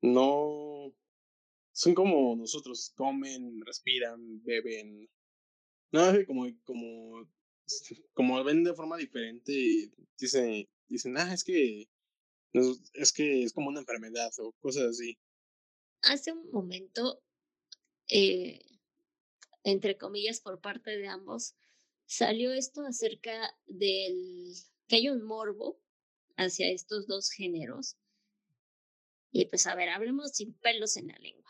[0.00, 0.90] No,
[1.76, 5.10] son como nosotros, comen, respiran, beben.
[5.92, 7.30] No, como, como,
[8.14, 11.86] como ven de forma diferente, dicen, dicen, ah, es que,
[12.94, 15.18] es que es como una enfermedad o cosas así.
[16.00, 17.22] Hace un momento,
[18.08, 18.58] eh,
[19.62, 21.56] entre comillas, por parte de ambos,
[22.06, 24.54] salió esto acerca del
[24.88, 25.78] que hay un morbo
[26.38, 27.98] hacia estos dos géneros.
[29.30, 31.45] Y pues a ver, hablemos sin pelos en la lengua.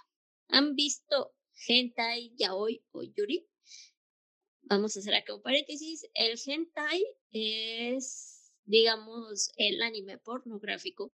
[0.49, 1.35] ¿Han visto
[1.69, 3.47] hentai, yaoi o yuri?
[4.63, 6.07] Vamos a hacer acá un paréntesis.
[6.15, 11.13] El hentai es, digamos, el anime pornográfico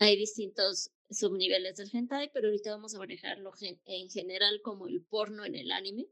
[0.00, 3.52] hay distintos subniveles del hentai, pero ahorita vamos a manejarlo
[3.84, 6.08] en general como el porno en el anime,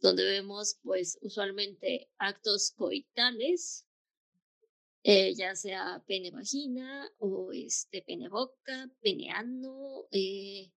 [0.00, 3.86] donde vemos pues usualmente actos coitales,
[5.02, 10.72] eh, ya sea pene vagina o este pene boca, pene ano, eh,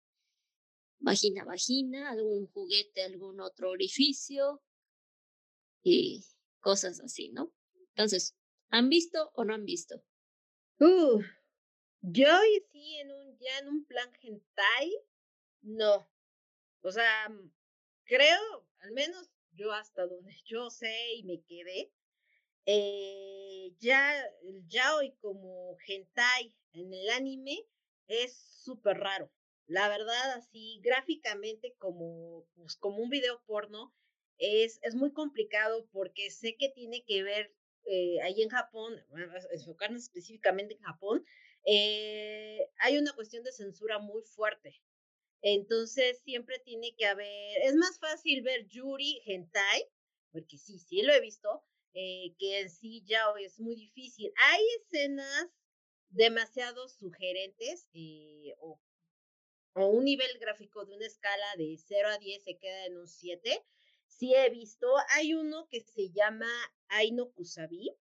[1.02, 4.62] vagina vagina, algún juguete, algún otro orificio
[5.84, 6.24] y
[6.60, 7.54] cosas así, ¿no?
[7.90, 8.36] Entonces,
[8.70, 10.04] ¿han visto o no han visto?
[10.80, 11.22] Uh,
[12.02, 12.28] yo
[12.72, 14.96] sí en un ya en un plan hentai,
[15.62, 16.08] no.
[16.82, 17.52] O sea, mm,
[18.06, 21.92] creo, al menos yo hasta donde yo sé y me quedé,
[22.66, 27.66] eh, ya el yaoi como hentai en el anime
[28.08, 29.32] es súper raro.
[29.68, 33.94] La verdad, así gráficamente como, pues, como un video porno,
[34.38, 37.54] es, es muy complicado porque sé que tiene que ver
[37.86, 38.94] eh, ahí en Japón,
[39.52, 41.26] enfocarnos específicamente en Japón,
[41.66, 44.82] eh, hay una cuestión de censura muy fuerte.
[45.42, 49.86] Entonces siempre tiene que haber, es más fácil ver Yuri Hentai,
[50.32, 54.32] porque sí, sí lo he visto, eh, que en sí ya es muy difícil.
[54.38, 55.50] Hay escenas
[56.10, 58.80] demasiado sugerentes eh, o,
[59.74, 63.08] o, un nivel gráfico de una escala de 0 a 10 se queda en un
[63.08, 63.64] 7.
[64.08, 66.50] Sí he visto, hay uno que se llama
[66.90, 67.96] Aino Kusabi.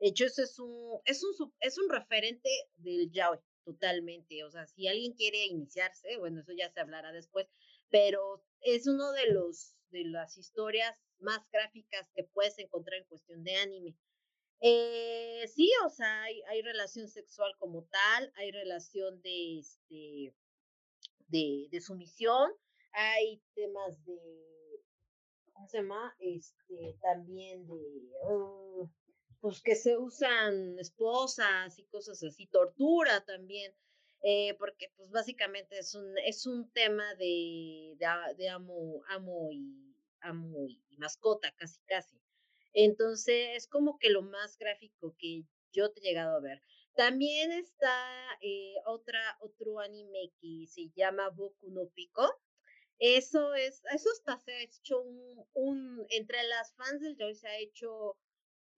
[0.00, 4.42] De hecho, eso es un, es un, es un referente del yaoi, totalmente.
[4.44, 7.46] O sea, si alguien quiere iniciarse, bueno, eso ya se hablará después,
[7.90, 13.44] pero es uno de los, de las historias más gráficas que puedes encontrar en cuestión
[13.44, 13.96] de anime.
[14.60, 20.34] Eh, sí, o sea, hay, hay, relación sexual como tal, hay relación de, este,
[21.32, 22.52] de, sumisión,
[22.92, 24.18] hay temas de,
[25.52, 26.14] ¿cómo se llama?
[26.20, 28.88] Este, también de, uh,
[29.40, 33.74] pues que se usan esposas y cosas así, tortura también,
[34.22, 38.06] eh, porque pues básicamente es un, es un tema de, de,
[38.36, 42.16] de amo, amo y amo y, mascota, casi casi.
[42.72, 46.62] Entonces, es como que lo más gráfico que yo te he llegado a ver.
[46.94, 52.28] También está eh, otra, otro anime que se llama Boku no Pico.
[52.98, 57.48] Eso es, eso hasta se ha hecho un, un, entre las fans del Joy se
[57.48, 58.16] ha hecho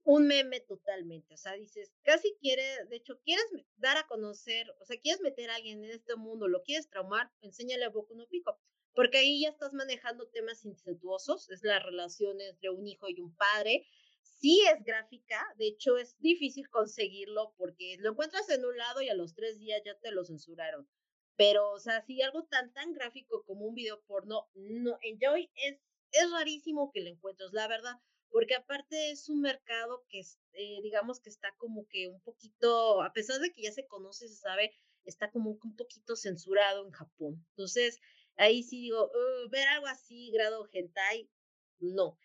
[0.04, 1.34] un meme totalmente.
[1.34, 3.44] O sea, dices, casi quiere, de hecho, quieres
[3.76, 7.30] dar a conocer, o sea, quieres meter a alguien en este mundo, lo quieres traumar,
[7.40, 8.58] enséñale a Boku no Pico
[8.94, 13.34] porque ahí ya estás manejando temas incestuosos, es la relación entre un hijo y un
[13.34, 13.86] padre.
[14.24, 19.08] Sí es gráfica, de hecho es difícil conseguirlo porque lo encuentras en un lado y
[19.08, 20.88] a los tres días ya te lo censuraron.
[21.36, 25.50] Pero, o sea, si algo tan, tan gráfico como un video porno, no, en Joy
[25.54, 25.78] es,
[26.12, 27.94] es rarísimo que lo encuentres, la verdad,
[28.30, 30.20] porque aparte es un mercado que,
[30.52, 34.28] eh, digamos que está como que un poquito, a pesar de que ya se conoce,
[34.28, 34.72] se sabe,
[35.04, 37.44] está como un poquito censurado en Japón.
[37.50, 38.00] Entonces,
[38.36, 39.10] Ahí sí digo,
[39.50, 41.30] ver algo así, grado hentai,
[41.78, 42.18] no.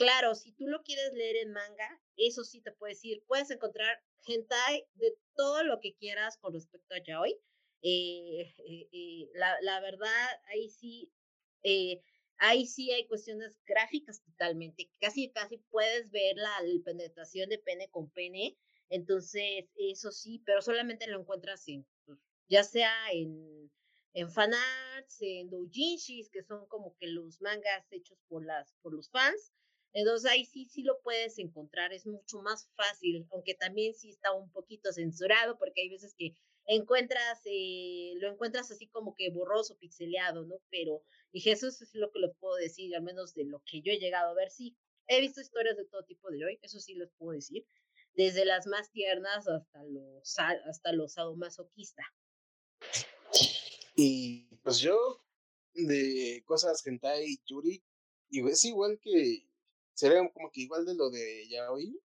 [0.00, 4.02] Claro, si tú lo quieres leer en manga, eso sí te puedo decir, puedes encontrar
[4.26, 7.32] hentai de todo lo que quieras con respecto a yaoi.
[7.82, 11.12] Eh, eh, eh, la, la, verdad, ahí sí,
[12.38, 14.90] ahí sí hay cuestiones gráficas totalmente.
[15.00, 18.56] Casi, casi puedes ver la, penetración de pene con pene.
[18.88, 23.70] Entonces, eso sí, pero solamente lo encuentras en, pues, ya sea en
[24.12, 29.08] en fanarts, en doujinshis, que son como que los mangas hechos por, las, por los
[29.10, 29.52] fans.
[29.92, 34.32] Entonces ahí sí, sí lo puedes encontrar, es mucho más fácil, aunque también sí está
[34.32, 36.36] un poquito censurado, porque hay veces que
[36.66, 40.60] encuentras, eh, lo encuentras así como que borroso, pixeleado, ¿no?
[40.70, 43.92] Pero dije, eso es lo que les puedo decir, al menos de lo que yo
[43.92, 44.76] he llegado a ver, sí.
[45.08, 47.66] He visto historias de todo tipo de hoy, eso sí les puedo decir,
[48.14, 52.04] desde las más tiernas hasta los, hasta los sadomasoquista.
[53.96, 55.24] Y pues yo,
[55.74, 57.82] de cosas hentai yuri,
[58.28, 59.49] y es igual que,
[60.00, 62.00] sería como que igual de lo de yaoi,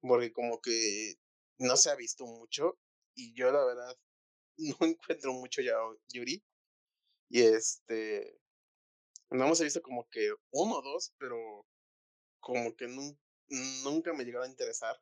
[0.00, 1.16] porque como que
[1.58, 2.78] no se ha visto mucho,
[3.14, 3.96] y yo la verdad
[4.56, 6.42] no encuentro mucho yaoi, yuri,
[7.28, 8.40] y este,
[9.30, 11.66] no hemos visto como que uno o dos, pero
[12.40, 12.88] como que
[13.84, 14.96] nunca me llegaron a interesar.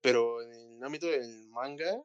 [0.00, 2.02] Pero en el ámbito del manga,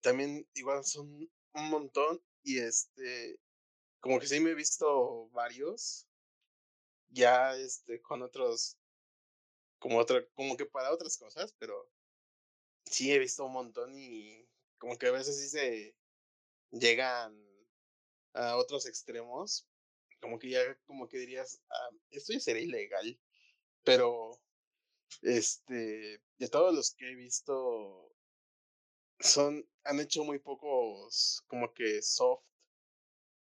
[0.00, 1.08] también igual son
[1.54, 3.40] un montón y este,
[4.00, 6.06] como que sí me he visto varios,
[7.10, 8.78] ya este, con otros,
[9.78, 11.90] como otra, como que para otras cosas, pero
[12.86, 14.48] sí he visto un montón y
[14.78, 15.96] como que a veces sí se
[16.70, 17.38] llegan
[18.34, 19.66] a otros extremos,
[20.20, 23.20] como que ya, como que dirías, ah, esto ya sería ilegal,
[23.84, 24.40] pero
[25.22, 28.14] este, de todos los que he visto,
[29.18, 32.44] son, han hecho muy pocos como que soft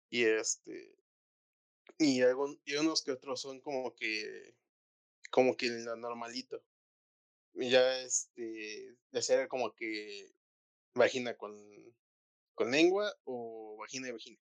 [0.10, 0.96] y este,
[1.98, 4.56] y, algún, unos que otros son como que,
[5.32, 6.64] como que lo normalito.
[7.54, 10.34] Ya este, de ser como que
[10.94, 11.56] vagina con,
[12.54, 14.40] con lengua o vagina y vagina.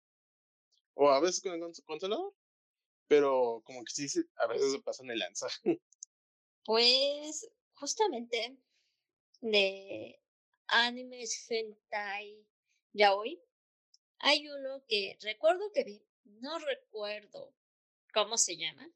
[0.93, 2.33] O a veces con el consolador.
[3.07, 5.47] Pero como que sí, a veces se pasan el lanza.
[6.63, 8.55] Pues justamente
[9.41, 10.21] de
[10.67, 12.45] animes hentai
[12.93, 13.41] ya hoy
[14.19, 16.05] hay uno que recuerdo que vi,
[16.39, 17.53] no recuerdo
[18.13, 18.89] cómo se llama.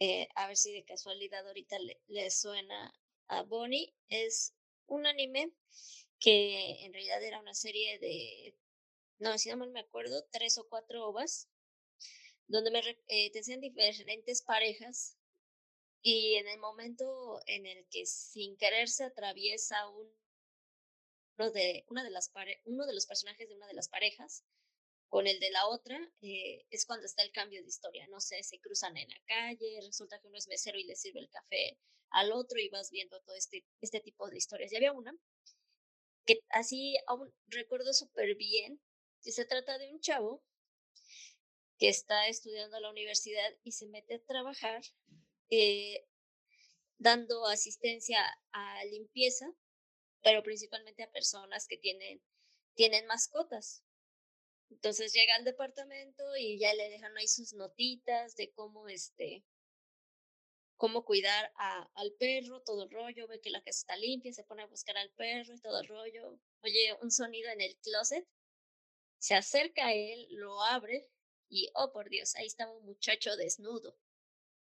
[0.00, 1.76] Eh, a ver si de casualidad ahorita
[2.06, 2.94] le, suena
[3.28, 3.94] a Bonnie.
[4.08, 4.54] Es
[4.86, 5.52] un anime
[6.20, 8.56] que en realidad era una serie de,
[9.18, 11.48] no, si no mal me acuerdo, tres o cuatro ovas,
[12.46, 15.16] donde me eh, te diferentes parejas
[16.00, 20.08] y en el momento en el que sin querer se atraviesa un,
[21.38, 24.44] uno, de, de uno de los personajes de una de las parejas
[25.08, 28.06] con el de la otra, eh, es cuando está el cambio de historia.
[28.08, 31.20] No sé, se cruzan en la calle, resulta que uno es mesero y le sirve
[31.20, 31.78] el café
[32.10, 34.70] al otro y vas viendo todo este, este tipo de historias.
[34.70, 35.14] Ya había una
[36.28, 38.82] que así aún recuerdo súper bien,
[39.20, 40.44] se trata de un chavo
[41.78, 44.82] que está estudiando a la universidad y se mete a trabajar
[45.48, 46.06] eh,
[46.98, 48.18] dando asistencia
[48.52, 49.46] a limpieza,
[50.22, 52.22] pero principalmente a personas que tienen,
[52.74, 53.82] tienen mascotas.
[54.70, 59.44] Entonces llega al departamento y ya le dejan ahí sus notitas de cómo este
[60.78, 64.44] cómo cuidar a, al perro, todo el rollo, ve que la casa está limpia, se
[64.44, 66.38] pone a buscar al perro y todo el rollo.
[66.62, 68.24] Oye, un sonido en el closet,
[69.18, 71.10] se acerca a él, lo abre
[71.48, 73.98] y, oh por Dios, ahí estaba un muchacho desnudo.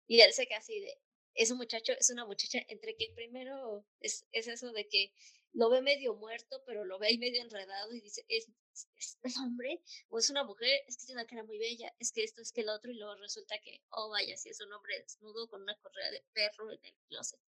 [0.07, 0.97] Y él se queda así de,
[1.35, 5.13] es un muchacho, es una muchacha, entre que primero es, es eso de que
[5.51, 8.47] lo ve medio muerto, pero lo ve ahí medio enredado y dice, ¿es,
[8.95, 10.83] es, hombre o es una mujer?
[10.87, 12.95] Es que tiene una cara muy bella, es que esto, es que el otro, y
[12.95, 16.71] luego resulta que, oh vaya, si es un hombre desnudo con una correa de perro
[16.71, 17.39] en el closet.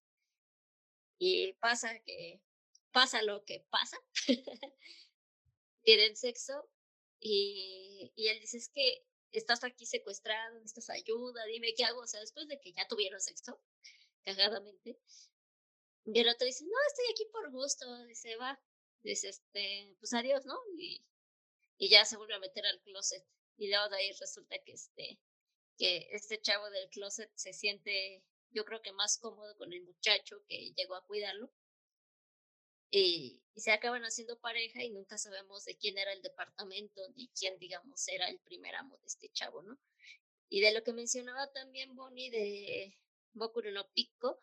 [1.17, 2.41] Y pasa que,
[2.91, 3.97] pasa lo que pasa,
[5.83, 6.69] tienen sexo
[7.19, 12.01] y, y él dice, es que estás aquí secuestrado, necesitas ayuda, dime qué hago.
[12.01, 13.61] O sea, después de que ya tuvieron sexo,
[14.23, 14.99] cagadamente,
[16.05, 18.59] y el otro dice, no, estoy aquí por gusto, dice, va,
[19.03, 20.57] dice, este, pues adiós, ¿no?
[20.77, 21.05] Y,
[21.81, 23.25] y ya se vuelve a meter al closet.
[23.57, 25.19] Y luego de ahí resulta que este,
[25.79, 30.43] que este chavo del closet se siente, yo creo que más cómodo con el muchacho
[30.47, 31.51] que llegó a cuidarlo.
[32.91, 37.29] Y, y, se acaban haciendo pareja y nunca sabemos de quién era el departamento ni
[37.29, 39.79] quién, digamos, era el primer amo de este chavo, ¿no?
[40.49, 42.95] Y de lo que mencionaba también Bonnie de
[43.33, 44.39] Boku no Pico,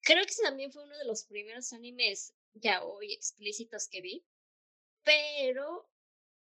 [0.00, 4.24] Creo que también fue uno de los primeros animes ya hoy explícitos que vi,
[5.02, 5.86] pero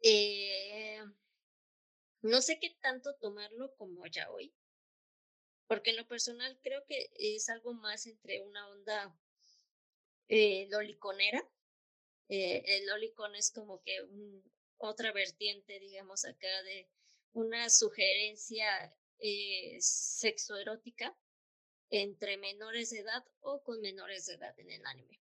[0.02, 1.02] eh,
[2.22, 4.54] no sé qué tanto tomarlo como ya hoy,
[5.68, 9.18] porque en lo personal creo que es algo más entre una onda
[10.28, 11.42] eh, loliconera.
[12.30, 14.06] Eh, el lolicon es como que
[14.78, 16.90] otra vertiente, digamos, acá de
[17.34, 21.18] una sugerencia eh, sexoerótica
[21.90, 25.22] entre menores de edad o con menores de edad en el anime.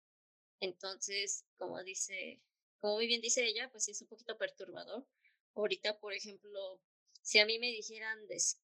[0.61, 2.43] Entonces, como dice,
[2.81, 5.07] como muy bien dice ella, pues sí es un poquito perturbador.
[5.55, 6.81] Ahorita, por ejemplo,
[7.23, 8.19] si a mí me dijeran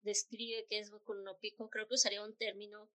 [0.01, 1.13] describe qué es Boku
[1.69, 2.89] creo que usaría un término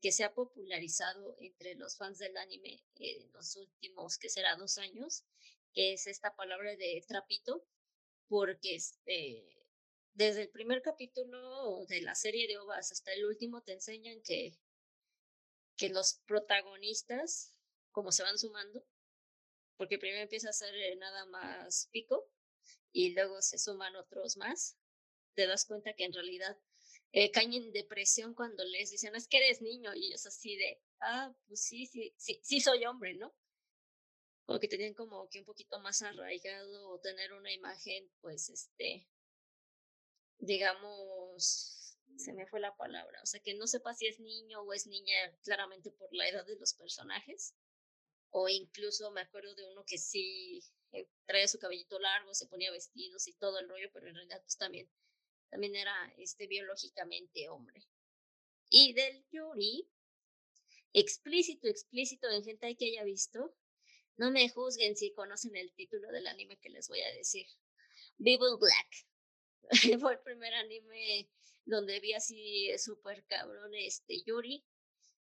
[0.00, 4.78] que se ha popularizado entre los fans del anime en los últimos, que será dos
[4.78, 5.24] años,
[5.72, 7.66] que es esta palabra de trapito,
[8.28, 9.44] porque este,
[10.14, 14.58] desde el primer capítulo de la serie de OVAs hasta el último te enseñan que,
[15.76, 17.54] que los protagonistas,
[17.90, 18.84] como se van sumando,
[19.76, 22.30] porque primero empieza a ser eh, nada más pico
[22.92, 24.78] y luego se suman otros más,
[25.34, 26.58] te das cuenta que en realidad
[27.12, 30.82] eh, caen en depresión cuando les dicen, es que eres niño, y ellos así de,
[31.00, 33.34] ah, pues sí, sí, sí, sí soy hombre, ¿no?
[34.44, 39.08] Como que como que un poquito más arraigado o tener una imagen, pues, este,
[40.38, 44.72] digamos, se me fue la palabra, o sea, que no sepa si es niño o
[44.72, 47.54] es niña claramente por la edad de los personajes,
[48.38, 50.62] o incluso me acuerdo de uno que sí
[50.92, 54.42] eh, traía su cabellito largo, se ponía vestidos y todo el rollo, pero en realidad
[54.42, 54.90] pues también,
[55.48, 57.82] también era este biológicamente hombre.
[58.68, 59.88] Y del Yuri,
[60.92, 63.56] explícito, explícito en gente que haya visto,
[64.18, 67.46] no me juzguen si conocen el título del anime que les voy a decir.
[68.18, 69.06] Bible Black.
[70.00, 71.30] fue el primer anime
[71.64, 74.62] donde vi así súper cabrón este Yuri.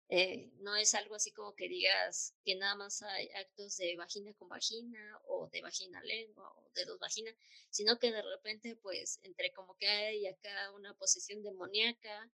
[0.08, 4.32] Eh, no es algo así como que digas que nada más hay actos de vagina
[4.34, 7.34] con vagina o de vagina lengua o de dos vaginas,
[7.70, 12.30] sino que de repente pues entre como que hay acá una posesión demoníaca,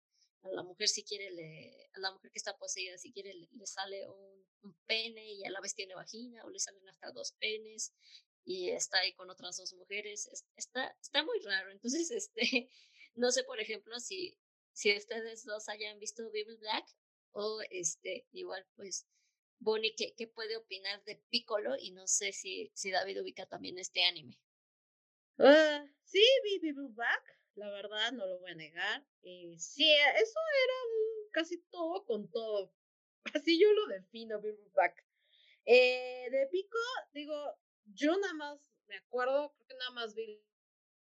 [0.43, 3.49] a la mujer si quiere le, a la mujer que está poseída si quiere le,
[3.67, 7.33] sale un, un, pene y a la vez tiene vagina o le salen hasta dos
[7.33, 7.93] penes
[8.45, 12.71] y está ahí con otras dos mujeres, está, está muy raro, entonces este,
[13.17, 14.39] no sé por ejemplo si,
[14.73, 16.87] si ustedes dos hayan visto Bible Black,
[17.37, 19.07] o este, igual, pues,
[19.59, 21.77] Bonnie, ¿qué, ¿qué, puede opinar de Piccolo?
[21.79, 24.39] Y no sé si, si David ubica también este anime.
[25.39, 29.07] Uh, sí, Bible Back, la verdad, no lo voy a negar.
[29.23, 32.73] Eh, sí, eso era casi todo con todo.
[33.35, 35.05] Así yo lo defino, Bible Back.
[35.67, 36.79] Eh, de Pico,
[37.13, 40.43] digo, yo nada más me acuerdo, creo que nada más vi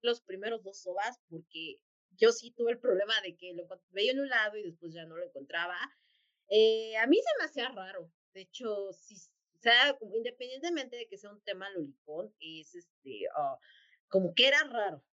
[0.01, 4.19] los primeros dos sobas porque yo sí tuve el problema de que lo veía en
[4.19, 5.75] un lado y después ya no lo encontraba.
[6.55, 8.11] Eh, a mí se me hacía raro.
[8.31, 13.57] De hecho, si, o sea, independientemente de que sea un tema lolicón, es este, uh,
[14.07, 15.03] como que era raro.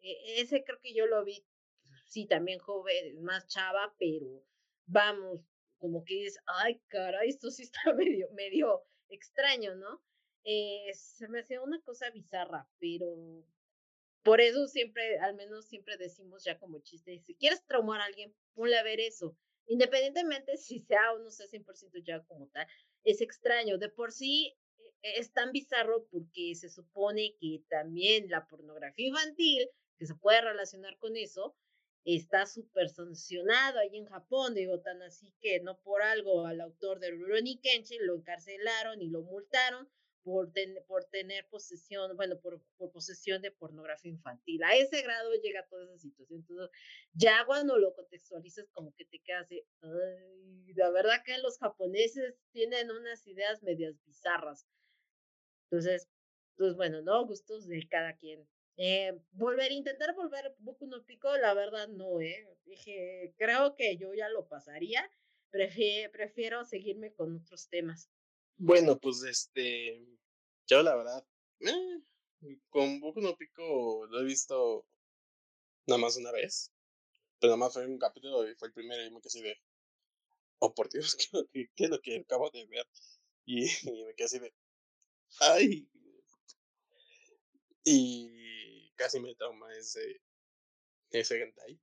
[0.00, 1.44] E, ese creo que yo lo vi,
[2.06, 4.42] sí, también joven, más chava, pero
[4.86, 5.42] vamos,
[5.76, 10.02] como que es, ay, caray, esto sí está medio, medio extraño, ¿no?
[10.44, 13.44] Eh, se me hacía una cosa bizarra, pero
[14.22, 18.34] por eso siempre, al menos siempre decimos ya como chiste, si quieres traumar a alguien,
[18.54, 19.36] ponle a ver eso
[19.66, 22.66] independientemente si sea o no sea 100% ya como tal,
[23.04, 23.78] es extraño.
[23.78, 24.56] De por sí
[25.02, 30.40] e, es tan bizarro porque se supone que también la pornografía infantil, que se puede
[30.40, 31.56] relacionar con eso,
[32.04, 37.00] está súper sancionado ahí en Japón, digo, tan así que no por algo al autor
[37.00, 39.88] de Rurouni Kenshin lo encarcelaron y lo multaron
[40.26, 40.52] por,
[40.88, 44.60] por tener posesión, bueno, por, por, posesión de pornografía infantil.
[44.64, 46.40] A ese grado llega toda esa situación.
[46.40, 46.68] Entonces,
[47.12, 52.34] ya cuando lo contextualizas, como que te quedas de, ay, la verdad que los japoneses
[52.50, 54.66] tienen unas ideas medias bizarras.
[55.70, 56.08] Entonces,
[56.56, 57.24] pues bueno, ¿no?
[57.24, 58.48] Gustos de cada quien.
[58.78, 62.48] Eh, volver, intentar volver Boku no Pico, la verdad no, ¿eh?
[62.64, 65.08] Dije, creo que yo ya lo pasaría.
[65.50, 68.10] Prefiero, prefiero seguirme con otros temas.
[68.58, 70.02] Bueno, pues este,
[70.66, 71.26] yo la verdad,
[71.60, 72.00] eh,
[72.70, 74.86] con Boku no Pico lo he visto
[75.86, 76.72] nada más una vez,
[77.38, 79.58] pero nada más fue un capítulo y fue el primero y me quedé así de,
[80.60, 81.16] oh por Dios,
[81.52, 82.86] ¿qué, qué, es lo que acabo de ver?
[83.44, 84.54] Y, me quedé así de,
[85.40, 85.88] ay,
[87.84, 90.20] y casi me trauma ese,
[91.10, 91.78] ese hentai.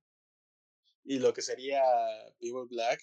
[1.04, 1.82] Y lo que sería
[2.40, 3.00] People Black,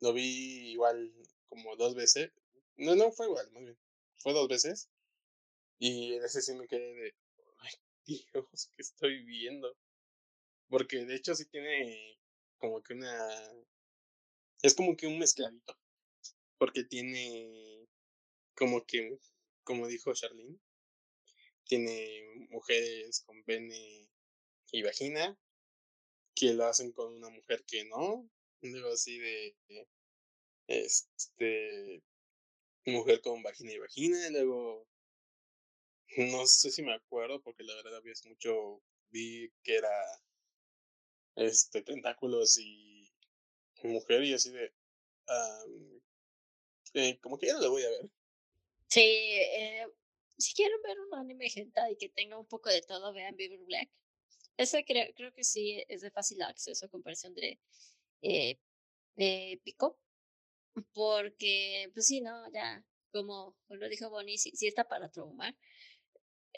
[0.00, 1.12] lo vi igual
[1.48, 2.30] como dos veces,
[2.78, 3.78] no, no fue igual, más bien.
[4.18, 4.88] Fue dos veces.
[5.78, 7.14] Y en ese sí me quedé de.
[7.58, 7.72] Ay,
[8.06, 9.76] Dios, ¿qué estoy viendo?
[10.68, 12.18] Porque de hecho sí tiene
[12.58, 13.28] como que una.
[14.62, 15.78] Es como que un mezcladito.
[16.58, 17.86] Porque tiene.
[18.54, 19.18] Como que.
[19.64, 20.58] Como dijo Charlene.
[21.64, 24.08] Tiene mujeres con pene
[24.72, 25.38] y vagina.
[26.34, 28.28] Que lo hacen con una mujer que no.
[28.60, 29.56] Digo así de.
[30.68, 32.02] Este
[32.86, 34.86] mujer con vagina y vagina, y luego
[36.16, 39.90] no sé si me acuerdo porque la verdad había mucho vi que era
[41.34, 43.10] este tentáculos y
[43.82, 44.72] mujer y así de
[46.94, 48.10] eh, como que ya no lo voy a ver.
[48.88, 49.86] Sí, eh,
[50.38, 53.90] si quieren ver un anime y que tenga un poco de todo, vean Beaver Black.
[54.56, 57.58] Ese creo, creo que sí es de fácil acceso a comparación de,
[58.22, 58.58] eh,
[59.16, 59.98] de Pico
[60.92, 65.54] porque, pues sí, no, ya, como lo dijo Bonnie, sí, sí está para traumar.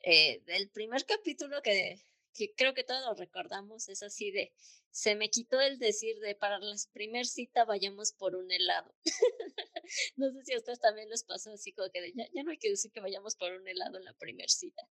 [0.05, 2.01] Eh, el primer capítulo que,
[2.35, 4.53] que creo que todos recordamos es así de,
[4.91, 8.95] se me quitó el decir de para la primer cita vayamos por un helado.
[10.17, 12.59] no sé si a ustedes también les pasó así como que ya, ya no hay
[12.59, 14.89] que decir que vayamos por un helado en la primer cita.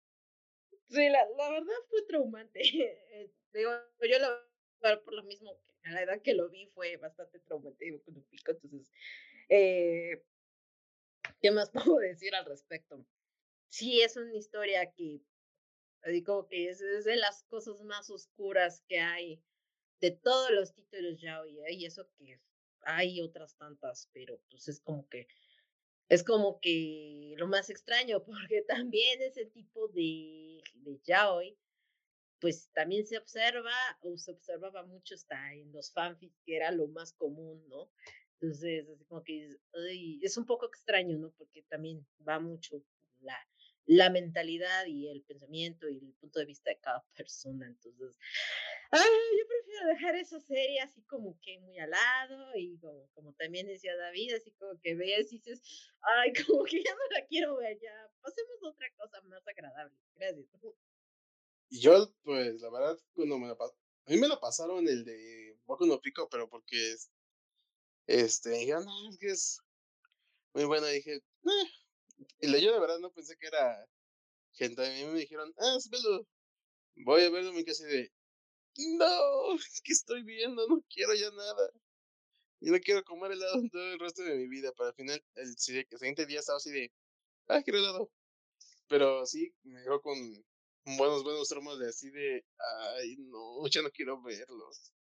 [0.89, 2.61] Sí, la, la verdad fue traumante.
[3.13, 3.71] Eh, digo,
[4.09, 4.51] yo lo
[4.81, 5.51] por lo mismo
[5.83, 8.91] a la edad que lo vi fue bastante traumático con pico, entonces,
[9.49, 10.23] eh,
[11.41, 13.05] ¿qué más puedo decir al respecto?
[13.69, 15.21] Sí, es una historia que,
[16.07, 19.41] digo que es, de las cosas más oscuras que hay
[20.01, 21.73] de todos los títulos ya hoy, ¿eh?
[21.73, 22.39] y eso que
[22.81, 25.27] hay otras tantas, pero pues es como que
[26.09, 31.57] es como que lo más extraño, porque también ese tipo de, de yaoi
[32.41, 33.71] pues también se observa
[34.01, 37.89] o se observaba mucho hasta en los fanfics, que era lo más común, ¿no?
[38.33, 39.59] Entonces, así como que
[40.21, 41.31] es un poco extraño, ¿no?
[41.37, 42.83] Porque también va mucho
[43.19, 43.37] la,
[43.85, 47.67] la mentalidad y el pensamiento y el punto de vista de cada persona.
[47.67, 48.17] Entonces,
[48.91, 52.79] yo prefiero dejar esa serie así como que muy al lado y
[53.13, 55.61] como, también decía David, así como que ves y dices,
[56.01, 59.95] ay, como que ya no la quiero ver, ya pasemos a otra cosa más agradable.
[60.15, 60.47] Gracias.
[61.71, 65.57] Y yo, pues, la verdad, cuando me la a mí me lo pasaron el de
[65.65, 66.95] Boku no Pico, pero porque
[68.07, 69.59] este, dije, ah, no, es que es
[70.53, 70.87] muy bueno.
[70.87, 71.21] dije, eh,
[72.41, 73.87] y yo de verdad no pensé que era
[74.53, 74.85] gente.
[74.85, 76.27] A mí me dijeron, ah, velo.
[77.05, 78.11] Voy a verlo mi casa de,
[78.77, 80.67] no, ¿qué estoy viendo?
[80.67, 81.71] No quiero ya nada.
[82.59, 84.73] Yo no quiero comer helado todo el resto de mi vida.
[84.77, 86.91] Pero al final, el, siguiente día estaba así de,
[87.47, 88.11] ah, quiero helado.
[88.89, 90.17] Pero sí, me dejó con
[90.85, 92.45] buenos, buenos tramos de así de,
[92.97, 94.93] ay, no, ya no quiero verlos.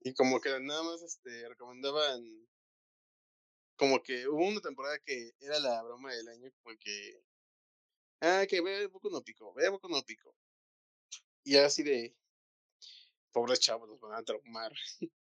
[0.00, 2.48] Y como que nada más este, recomendaban
[3.76, 7.22] como que hubo una temporada que era la broma del año, porque,
[8.20, 10.34] ah, que ve poco no pico, ve poco no pico.
[11.44, 12.16] Y así de,
[13.32, 14.72] pobres chavos, los van a traumar.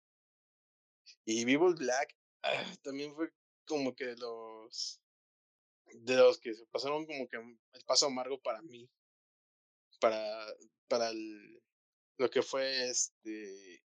[1.27, 3.31] y Vivo Black ah, también fue
[3.67, 5.01] como que de los,
[5.87, 8.89] de los que se pasaron como que el paso amargo para mí,
[10.07, 10.57] para,
[10.89, 11.63] para el,
[12.19, 13.83] lo que fue este,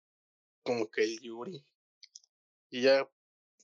[0.62, 1.62] como que el Yuri.
[2.70, 3.08] Y ya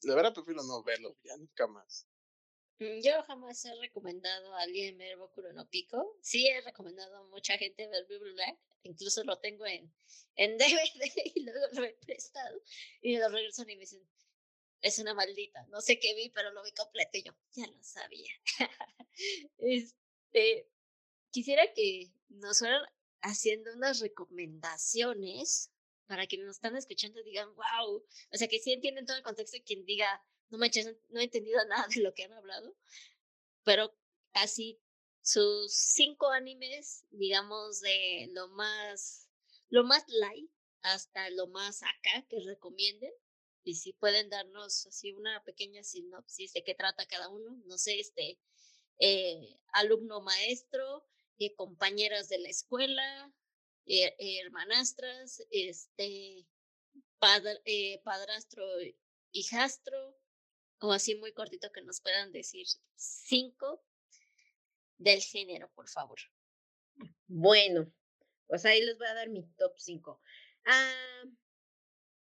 [0.02, 2.06] la verdad prefiero no verlo, ya nunca más.
[2.78, 6.18] Mm, yo jamás he recomendado a alguien ver Boku no Pico.
[6.20, 8.58] Sí he recomendado a mucha gente ver Bible Black.
[8.82, 9.92] Incluso lo tengo en,
[10.36, 12.60] en DVD y luego lo he prestado.
[13.00, 14.06] Y me lo regresan y me dicen,
[14.82, 15.64] es una maldita.
[15.68, 18.34] No sé qué vi, pero lo vi completo y yo ya lo sabía.
[19.58, 20.68] este,
[21.30, 22.82] quisiera que nos fueran
[23.22, 25.70] haciendo unas recomendaciones
[26.06, 29.56] para quienes nos están escuchando digan, wow, o sea, que sí entienden todo el contexto
[29.56, 32.76] y quien diga, no manches, no he entendido nada de lo que han hablado,
[33.64, 33.94] pero
[34.34, 34.80] así
[35.22, 39.28] sus cinco animes, digamos, de lo más,
[39.70, 40.50] lo más light
[40.82, 43.12] hasta lo más acá que recomienden.
[43.64, 48.00] Y si pueden darnos así una pequeña sinopsis de qué trata cada uno, no sé,
[48.00, 48.40] este,
[48.98, 51.06] eh, alumno maestro,
[51.38, 53.32] eh, compañeras de la escuela,
[53.86, 54.14] eh,
[54.44, 56.46] hermanastras, este,
[57.64, 58.64] eh, padrastro,
[59.32, 60.16] hijastro,
[60.80, 62.66] o así muy cortito que nos puedan decir
[62.96, 63.84] cinco
[64.98, 66.18] del género, por favor.
[67.26, 67.92] Bueno,
[68.46, 70.20] pues ahí les voy a dar mi top cinco.
[70.64, 71.22] Ah,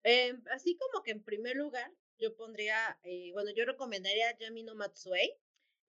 [0.04, 5.38] em, así como que en primer lugar, yo pondría, eh, bueno, yo recomendaría Yamino Matsue.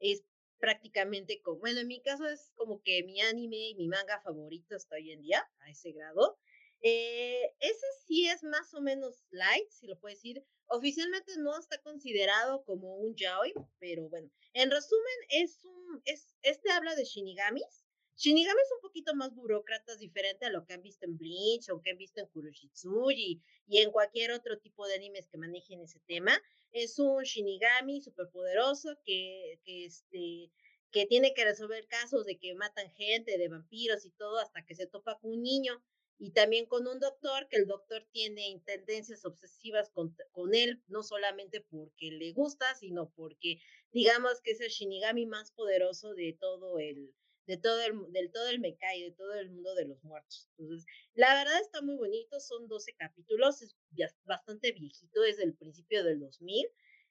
[0.00, 0.24] Es
[0.58, 4.76] prácticamente como, bueno, en mi caso es como que mi anime y mi manga favorito
[4.76, 6.38] hasta hoy en día, a ese grado.
[6.82, 10.44] Eh, ese sí es más o menos light, si lo puedo decir.
[10.68, 16.70] Oficialmente no está considerado como un yaoi, pero bueno, en resumen es un, es, este
[16.72, 17.85] habla de shinigamis.
[18.16, 21.82] Shinigami es un poquito más burócratas, diferente a lo que han visto en Bleach o
[21.82, 26.00] que han visto en Kuroshitsuji y en cualquier otro tipo de animes que manejen ese
[26.06, 26.40] tema.
[26.72, 30.50] Es un Shinigami superpoderoso que, que, este,
[30.90, 34.74] que tiene que resolver casos de que matan gente, de vampiros y todo, hasta que
[34.74, 35.84] se topa con un niño
[36.18, 41.02] y también con un doctor, que el doctor tiene tendencias obsesivas con, con, él, no
[41.02, 43.60] solamente porque le gusta, sino porque
[43.92, 47.14] digamos que es el Shinigami más poderoso de todo el,
[47.46, 50.48] de todo el, del todo el Mekai, de todo el mundo de los muertos.
[50.58, 50.84] Entonces,
[51.14, 53.76] la verdad está muy bonito, son 12 capítulos, es
[54.24, 56.66] bastante viejito, desde el principio del 2000.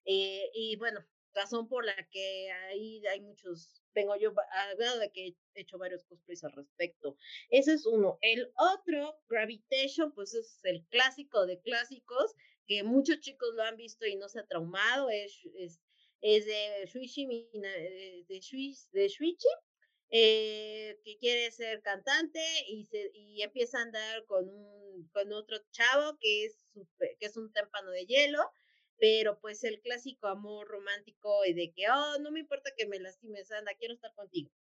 [0.06, 5.28] Eh, y bueno, razón por la que ahí hay muchos, vengo yo hablando de que
[5.28, 7.18] he hecho varios cosplays al respecto.
[7.50, 8.18] Ese es uno.
[8.22, 12.36] El otro, Gravitation, pues es el clásico de clásicos,
[12.68, 15.80] que muchos chicos lo han visto y no se ha traumado, es, es,
[16.22, 19.48] es de Shuichi, de, de Shuichi
[20.10, 25.58] eh, que quiere ser cantante y, se, y empieza a andar con, un, con otro
[25.72, 26.66] chavo que es,
[27.20, 28.40] que es un témpano de hielo,
[28.98, 33.00] pero pues el clásico amor romántico y de que, oh, no me importa que me
[33.00, 34.52] lastimes, anda, quiero estar contigo.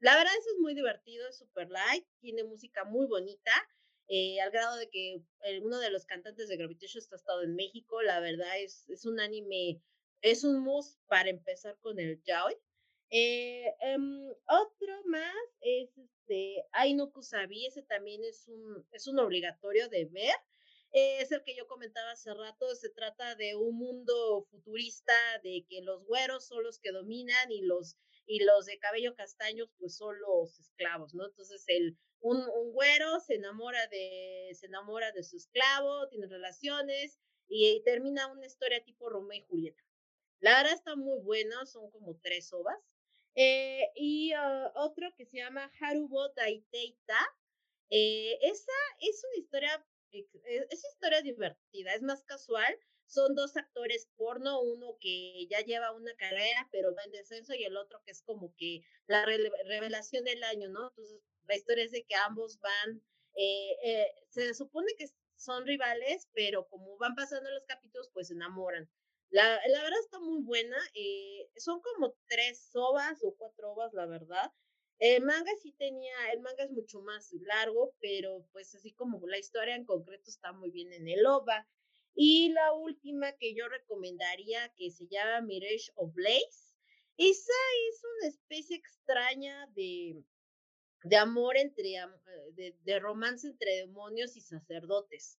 [0.00, 3.52] La verdad, eso es muy divertido, es super light, tiene música muy bonita,
[4.08, 5.22] eh, al grado de que
[5.62, 9.20] uno de los cantantes de Gravitation está estado en México, la verdad es, es un
[9.20, 9.82] anime,
[10.20, 12.56] es un must para empezar con el yaoi,
[13.10, 19.88] eh, em, otro más es este Aino Kusabi, ese también es un, es un obligatorio
[19.88, 20.34] de ver.
[20.92, 25.64] Eh, es el que yo comentaba hace rato, se trata de un mundo futurista, de
[25.68, 27.96] que los güeros son los que dominan y los,
[28.26, 31.26] y los de cabello castaños pues son los esclavos, ¿no?
[31.26, 37.20] Entonces el, un, un güero se enamora, de, se enamora de su esclavo, tiene relaciones
[37.48, 39.82] y, termina una historia tipo Romeo y Julieta.
[40.38, 42.78] La verdad está muy buena, son como tres ovas.
[43.34, 47.18] Eh, y ah, otro que se llama Harubo Daiteita.
[47.90, 50.26] Eh, esa es una historia, eh,
[50.70, 52.78] es historia divertida, es más casual.
[53.06, 57.64] Son dos actores porno, uno que ya lleva una carrera pero va en descenso y
[57.64, 60.88] el otro que es como que la revelación del año, ¿no?
[60.90, 63.02] Entonces la historia es de que ambos van,
[63.34, 65.06] eh, se supone que
[65.36, 68.88] son rivales, pero como van pasando los capítulos, pues se enamoran.
[69.30, 70.76] La, la verdad está muy buena.
[70.94, 74.52] Eh, son como tres ovas o cuatro ovas, la verdad.
[74.98, 79.38] El manga sí tenía, el manga es mucho más largo, pero pues así como la
[79.38, 81.66] historia en concreto está muy bien en el OVA.
[82.14, 86.74] Y la última que yo recomendaría, que se llama Mirage of Blaze,
[87.16, 87.52] esa
[87.88, 90.22] es una especie extraña de,
[91.04, 91.94] de amor entre,
[92.54, 95.38] de, de romance entre demonios y sacerdotes.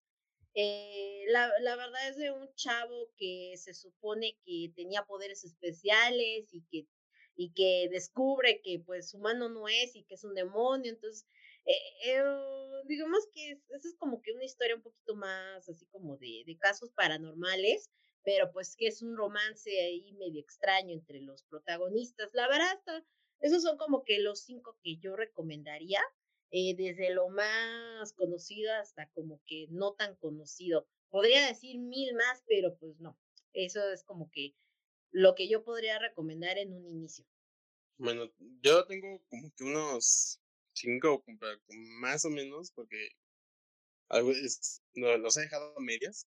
[0.53, 6.53] Eh, la, la, verdad es de un chavo que se supone que tenía poderes especiales
[6.53, 6.87] y que,
[7.35, 10.91] y que descubre que pues humano no es y que es un demonio.
[10.91, 11.25] Entonces,
[11.65, 11.73] eh,
[12.05, 12.23] eh,
[12.85, 16.57] digamos que esa es como que una historia un poquito más así como de, de
[16.57, 17.89] casos paranormales,
[18.23, 22.29] pero pues que es un romance ahí medio extraño entre los protagonistas.
[22.33, 22.79] La verdad,
[23.39, 26.01] esos son como que los cinco que yo recomendaría.
[26.51, 30.85] Eh, desde lo más conocido hasta como que no tan conocido.
[31.09, 33.17] Podría decir mil más, pero pues no.
[33.53, 34.53] Eso es como que
[35.11, 37.25] lo que yo podría recomendar en un inicio.
[37.97, 38.31] Bueno,
[38.61, 40.41] yo tengo como que unos
[40.73, 41.23] cinco,
[41.99, 43.09] más o menos, porque
[44.95, 46.27] los he dejado a medias.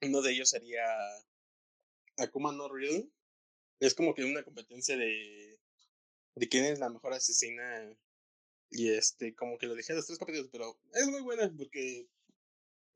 [0.00, 0.84] Uno de ellos sería
[2.18, 3.10] Akuma no Real.
[3.80, 5.58] Es como que una competencia de,
[6.36, 7.96] de quién es la mejor asesina
[8.70, 12.08] y este, como que lo dije los tres capítulos, pero es muy buena porque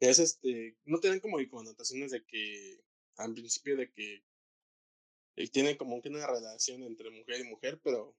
[0.00, 2.80] es este, no tienen como connotaciones de que,
[3.16, 4.24] al principio de que
[5.36, 8.16] eh, tienen como que una relación entre mujer y mujer, pero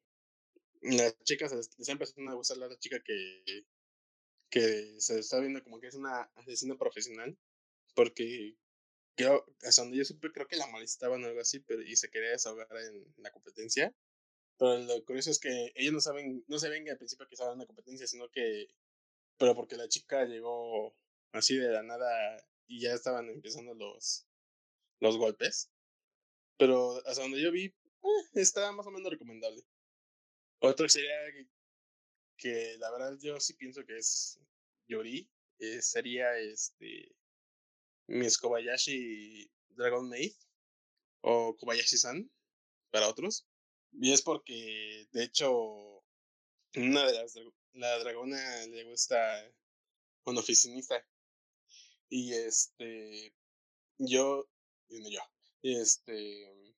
[0.82, 3.66] las chicas les, les empezando a gustar la chica que,
[4.50, 7.38] que se está viendo como que es una asesina profesional,
[7.96, 8.58] porque
[9.16, 12.10] creo, hasta donde yo supe, creo que la molestaban o algo así, pero, y se
[12.10, 13.94] quería desahogar en la competencia.
[14.60, 17.52] Pero lo curioso es que ellos no saben, no se ven al principio que estaba
[17.52, 18.68] en una competencia, sino que,
[19.38, 20.94] pero porque la chica llegó
[21.32, 24.28] así de la nada y ya estaban empezando los,
[25.00, 25.72] los golpes.
[26.58, 27.74] Pero hasta donde yo vi, eh,
[28.34, 29.64] estaba más o menos recomendable.
[30.60, 31.16] Otro sería
[32.38, 34.42] que, la verdad yo sí pienso que es
[34.90, 35.30] Yori,
[35.60, 37.16] eh, sería este
[38.08, 40.34] Miss Kobayashi Dragon Maid
[41.22, 42.30] o Kobayashi-san
[42.92, 43.49] para otros.
[43.92, 46.04] Y es porque, de hecho,
[46.76, 47.36] una de las,
[47.74, 49.18] la dragona le gusta
[50.26, 51.06] un oficinista.
[52.10, 53.34] Y este,
[53.98, 54.48] yo,
[54.90, 55.22] yo,
[55.62, 56.74] este,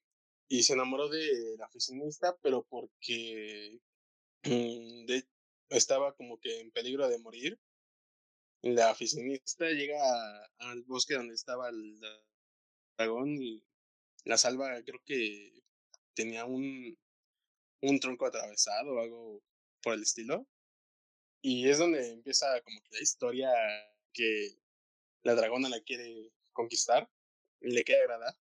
[0.50, 3.80] y se enamoró de la oficinista, pero porque
[4.44, 5.06] mm,
[5.70, 7.60] estaba como que en peligro de morir.
[8.62, 12.00] La oficinista llega al bosque donde estaba el
[12.98, 13.64] dragón y
[14.26, 15.64] la salva, creo que
[16.14, 16.98] tenía un,
[17.82, 19.44] un tronco atravesado o algo
[19.82, 20.48] por el estilo.
[21.42, 23.50] Y es donde empieza como que la historia
[24.14, 24.58] que
[25.24, 27.10] la dragona la quiere conquistar
[27.60, 28.38] y le quiere agradar.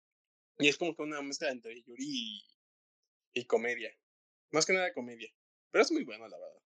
[0.59, 2.45] Y es como que una mezcla entre Yuri
[3.33, 3.93] y, comedia.
[4.53, 5.29] Más que nada comedia.
[5.71, 6.63] Pero es muy bueno, la verdad.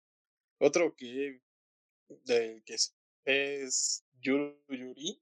[0.59, 1.41] Otro que,
[2.07, 5.21] de, que es, es Yuri.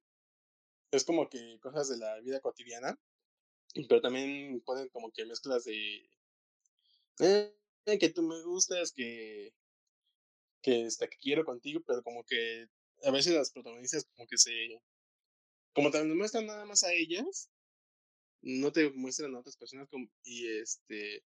[0.91, 2.99] Es como que cosas de la vida cotidiana.
[3.74, 6.11] Pero también ponen como que mezclas de
[7.20, 7.54] eh,
[8.00, 9.54] que tú me gustas, que,
[10.62, 12.68] que, este, que quiero contigo, pero como que
[13.04, 14.82] a veces las protagonistas como que se,
[15.74, 17.50] como te muestran nada más a ellas,
[18.42, 21.24] no te muestran a otras personas como, y este,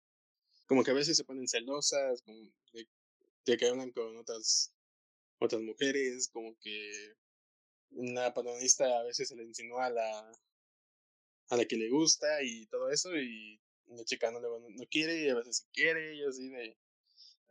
[0.66, 2.38] como que a veces se ponen celosas, como
[2.72, 4.72] de, que hablan con otras,
[5.38, 7.14] otras mujeres, como que
[7.90, 10.32] una protagonista a veces se le insinúa a la,
[11.48, 15.22] a la que le gusta y todo eso, y la chica no, le, no quiere
[15.22, 16.76] y a veces sí quiere y así de,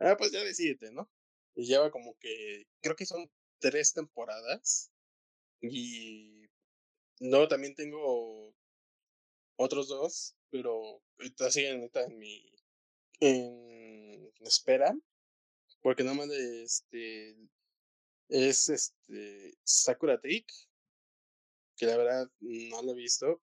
[0.00, 1.10] ah, pues ya decídete, ¿no?
[1.54, 4.90] Y lleva como que, creo que son tres temporadas
[5.60, 6.42] y
[7.20, 8.54] no, también tengo
[9.56, 12.50] otros dos, pero ahorita siguen en mi,
[13.20, 14.96] en espera,
[15.82, 17.36] porque nada más este,
[18.28, 20.46] es este, Sakura Take,
[21.76, 23.42] que la verdad no lo he visto,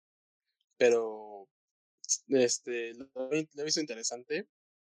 [0.77, 1.49] pero
[2.29, 4.47] este, lo, he visto interesante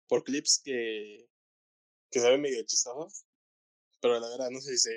[0.08, 1.28] por clips que,
[2.12, 3.26] que se ven medio chistosos,
[4.02, 4.92] pero la verdad no sé si,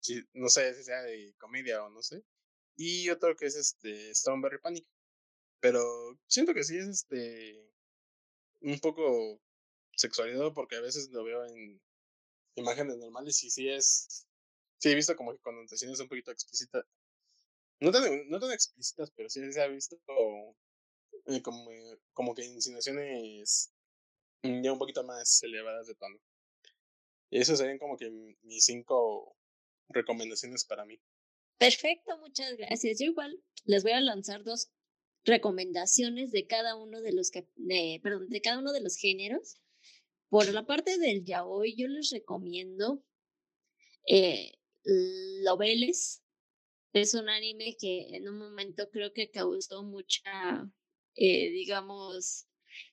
[0.00, 2.22] si no sé si sea de comedia o no sé.
[2.76, 4.86] Y otro que es este Stoneberry Panic.
[5.60, 5.82] Pero
[6.28, 7.68] siento que sí es este
[8.60, 9.40] un poco
[9.96, 11.80] sexualidad porque a veces lo veo en
[12.54, 14.26] imágenes normales y sí es,
[14.78, 16.84] sí he visto como que connotaciones un poquito explícitas,
[17.80, 19.98] no tan, no tan explícitas, pero sí se ha visto
[21.26, 21.70] eh, como,
[22.12, 23.72] como que insinuaciones
[24.42, 26.18] ya un poquito más elevadas de tono.
[27.30, 28.10] Y eso serían como que
[28.42, 29.36] mis cinco
[29.88, 31.00] recomendaciones para mí.
[31.58, 32.98] Perfecto, muchas gracias.
[33.00, 34.70] Yo igual les voy a lanzar dos
[35.24, 37.48] recomendaciones de cada uno de los que,
[38.02, 39.60] perdón, de cada uno de los géneros.
[40.28, 43.02] Por la parte del yaoi, yo les recomiendo
[44.06, 44.52] eh,
[44.84, 46.22] Loveles.
[46.92, 50.70] Es un anime que en un momento creo que causó mucha,
[51.18, 52.46] eh, digamos,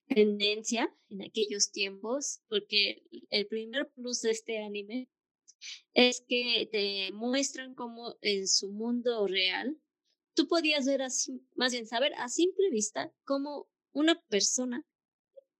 [0.07, 5.09] tendencia en aquellos tiempos, porque el primer plus de este anime
[5.93, 9.79] es que te muestran cómo en su mundo real
[10.33, 14.85] tú podías ver así, más bien saber a simple vista cómo una persona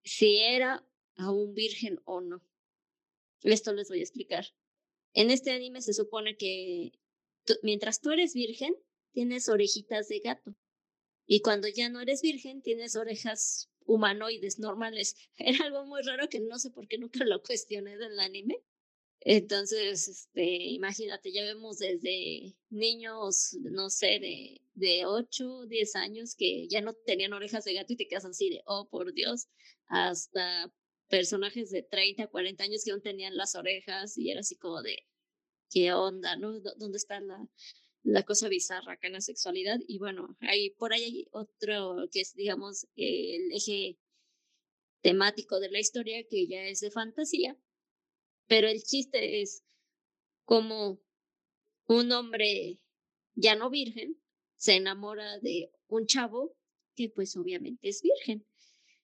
[0.04, 0.86] si era
[1.18, 2.42] aún virgen o no.
[3.44, 4.46] Esto les voy a explicar.
[5.14, 6.92] En este anime se supone que
[7.62, 8.76] mientras tú eres virgen,
[9.14, 10.56] tienes orejitas de gato.
[11.28, 15.16] Y cuando ya no eres virgen, tienes orejas humanoides normales.
[15.38, 18.62] Era algo muy raro que no sé por qué nunca lo cuestioné del anime.
[19.22, 26.68] Entonces, este, imagínate, ya vemos desde niños, no sé, de, de 8, 10 años que
[26.68, 29.48] ya no tenían orejas de gato y te quedas así de, oh, por Dios,
[29.88, 30.72] hasta
[31.10, 35.08] personajes de 30, 40 años que aún tenían las orejas y era así como de,
[35.72, 36.36] ¿qué onda?
[36.36, 36.60] ¿No?
[36.60, 37.48] ¿Dónde está la,
[38.06, 39.80] la cosa bizarra acá en la sexualidad?
[39.88, 43.98] Y bueno, hay, por ahí hay otro que es, digamos, el eje
[45.02, 47.58] temático de la historia que ya es de fantasía,
[48.48, 49.64] pero el chiste es
[50.46, 51.02] como
[51.88, 52.80] un hombre
[53.34, 54.18] ya no virgen
[54.56, 56.56] se enamora de un chavo
[56.96, 58.46] que pues obviamente es virgen.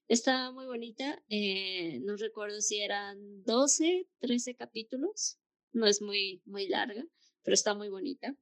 [0.07, 5.37] Está muy bonita, eh, no recuerdo si eran 12, 13 capítulos,
[5.71, 7.05] no es muy, muy larga,
[7.43, 8.35] pero está muy bonita.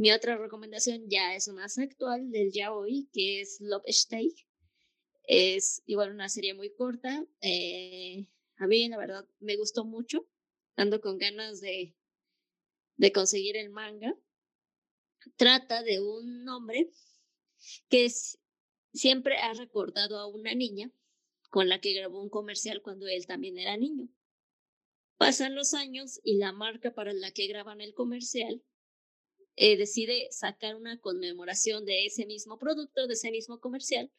[0.00, 4.32] Mi otra recomendación ya es más actual del ya hoy, que es Love Steak.
[5.24, 7.22] Es igual una serie muy corta.
[7.42, 10.26] Eh, a mí, la verdad, me gustó mucho.
[10.74, 11.94] Ando con ganas de,
[12.96, 14.16] de conseguir el manga.
[15.36, 16.90] Trata de un hombre
[17.90, 18.10] que
[18.94, 20.90] siempre ha recordado a una niña
[21.50, 24.08] con la que grabó un comercial cuando él también era niño.
[25.18, 28.62] Pasan los años y la marca para la que graban el comercial
[29.62, 34.10] eh, decide sacar una conmemoración de ese mismo producto, de ese mismo comercial,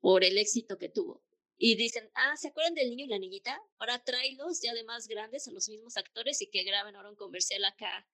[0.00, 1.22] por el éxito que tuvo
[1.58, 3.62] y dicen, ah, ¿se acuerdan del niño y la niñita?
[3.78, 7.16] Ahora tráelos ya de más grandes a los mismos actores y que graben ahora un
[7.16, 8.08] comercial acá,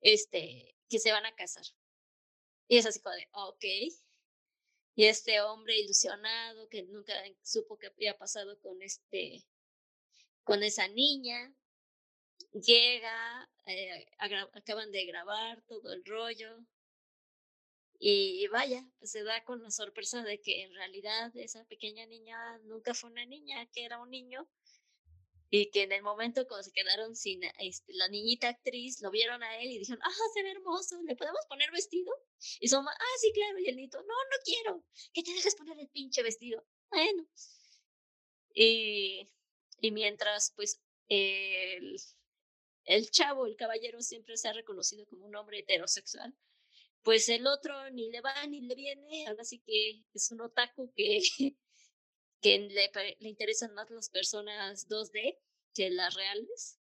[0.00, 1.64] este, que se van a casar.
[2.68, 3.64] Y es así como de, ok.
[4.94, 9.44] Y este hombre ilusionado que nunca supo qué había pasado con este,
[10.44, 11.52] con esa niña,
[12.52, 14.06] llega, eh,
[14.54, 16.64] acaban de grabar todo el rollo,
[18.04, 22.58] y vaya, pues se da con la sorpresa de que en realidad esa pequeña niña
[22.64, 24.50] nunca fue una niña, que era un niño.
[25.50, 29.44] Y que en el momento cuando se quedaron sin este, la niñita actriz, lo vieron
[29.44, 32.12] a él y dijeron, ah, se ve hermoso, ¿le podemos poner vestido?
[32.58, 33.60] Y son, ah, sí, claro.
[33.60, 36.66] Y el nito, no, no quiero, que te dejes poner el pinche vestido.
[36.90, 37.24] Bueno.
[38.52, 39.28] Y,
[39.80, 42.00] y mientras, pues, el,
[42.94, 46.34] el chavo, el caballero, siempre se ha reconocido como un hombre heterosexual
[47.02, 50.92] pues el otro ni le va ni le viene, ahora sí que es un otaku
[50.94, 51.20] que,
[52.42, 55.38] le, le interesan más las personas 2D
[55.74, 56.78] que las reales.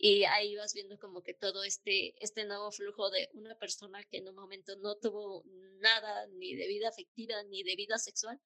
[0.00, 4.18] Y ahí vas viendo como que todo este, este nuevo flujo de una persona que
[4.18, 5.42] en un momento no tuvo
[5.80, 8.40] nada ni de vida afectiva ni de vida sexual,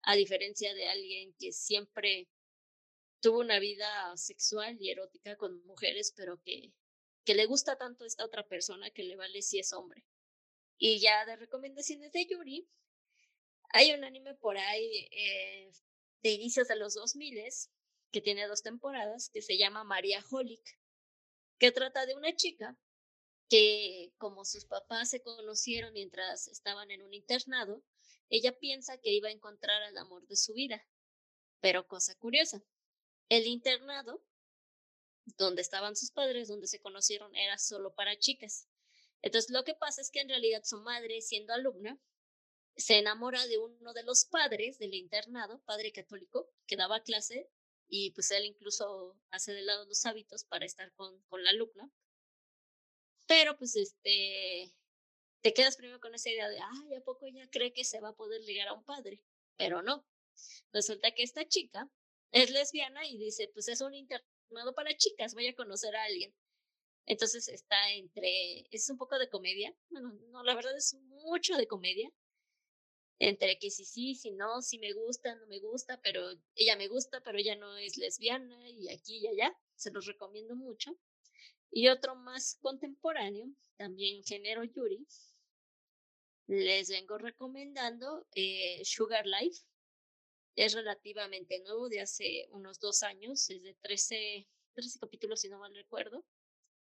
[0.00, 2.28] a diferencia de alguien que siempre
[3.24, 6.74] tuvo una vida sexual y erótica con mujeres, pero que,
[7.24, 10.04] que le gusta tanto a esta otra persona que le vale si es hombre.
[10.76, 12.68] Y ya de recomendaciones de Yuri,
[13.70, 15.72] hay un anime por ahí eh,
[16.22, 17.42] de inicios de los 2000
[18.10, 20.78] que tiene dos temporadas que se llama María Holic,
[21.56, 22.76] que trata de una chica
[23.48, 27.82] que como sus papás se conocieron mientras estaban en un internado,
[28.28, 30.86] ella piensa que iba a encontrar al amor de su vida.
[31.62, 32.62] Pero cosa curiosa,
[33.28, 34.22] el internado
[35.38, 38.68] donde estaban sus padres, donde se conocieron, era solo para chicas.
[39.22, 41.98] Entonces, lo que pasa es que en realidad su madre, siendo alumna,
[42.76, 47.48] se enamora de uno de los padres del internado, padre católico, que daba clase,
[47.88, 51.90] y pues él incluso hace de lado los hábitos para estar con, con la alumna.
[53.26, 54.74] Pero pues este,
[55.40, 58.10] te quedas primero con esa idea de, ay, ¿a poco ella cree que se va
[58.10, 59.22] a poder ligar a un padre?
[59.56, 60.06] Pero no.
[60.72, 61.88] Resulta que esta chica
[62.34, 66.34] es lesbiana y dice, pues es un internado para chicas, voy a conocer a alguien.
[67.06, 71.68] Entonces está entre, es un poco de comedia, bueno, no, la verdad es mucho de
[71.68, 72.10] comedia,
[73.20, 76.22] entre que sí, sí, sí, no, sí me gusta, no me gusta, pero
[76.56, 80.56] ella me gusta, pero ella no es lesbiana y aquí y allá, se los recomiendo
[80.56, 80.90] mucho.
[81.70, 83.46] Y otro más contemporáneo,
[83.76, 85.06] también género Yuri,
[86.48, 89.60] les vengo recomendando eh, Sugar Life.
[90.56, 95.58] Es relativamente nuevo, de hace unos dos años, es de 13, 13 capítulos, si no
[95.58, 96.24] mal recuerdo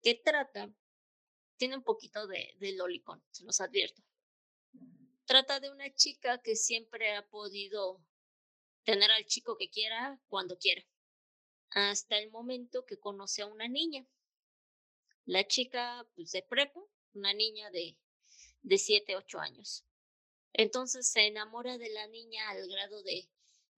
[0.02, 0.72] que trata,
[1.56, 4.02] tiene un poquito de, de lolicón, se los advierto.
[5.24, 8.00] Trata de una chica que siempre ha podido
[8.84, 10.82] tener al chico que quiera cuando quiera,
[11.70, 14.06] hasta el momento que conoce a una niña.
[15.26, 16.80] La chica pues, de prepa,
[17.12, 17.98] una niña de,
[18.62, 19.84] de 7, 8 años.
[20.54, 23.28] Entonces se enamora de la niña al grado de,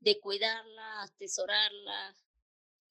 [0.01, 2.17] de cuidarla, atesorarla,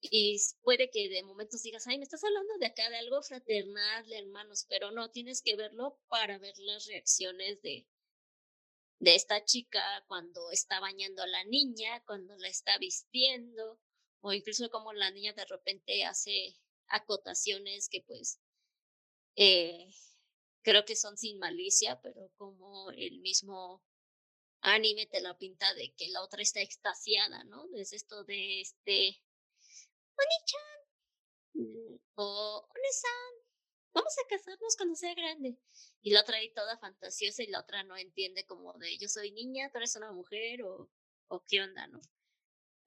[0.00, 4.06] y puede que de momentos digas, ay, me estás hablando de acá de algo fraternal,
[4.08, 7.86] de hermanos, pero no, tienes que verlo para ver las reacciones de,
[8.98, 13.78] de esta chica cuando está bañando a la niña, cuando la está vistiendo,
[14.22, 16.56] o incluso como la niña de repente hace
[16.88, 18.40] acotaciones que pues
[19.36, 19.90] eh,
[20.62, 23.82] creo que son sin malicia, pero como el mismo
[24.62, 27.66] anime te la pinta de que la otra está extasiada, ¿no?
[27.74, 29.22] Es esto de este
[30.16, 30.80] Oni-chan
[31.54, 33.34] mm, o Oni-san,
[33.94, 35.58] vamos a casarnos cuando sea grande.
[36.02, 39.32] Y la otra ahí toda fantasiosa y la otra no entiende como de yo soy
[39.32, 40.90] niña, tú eres una mujer o,
[41.28, 42.00] o qué onda, ¿no?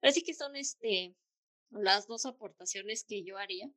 [0.02, 1.16] Así que son este
[1.70, 3.70] las dos aportaciones que yo haría.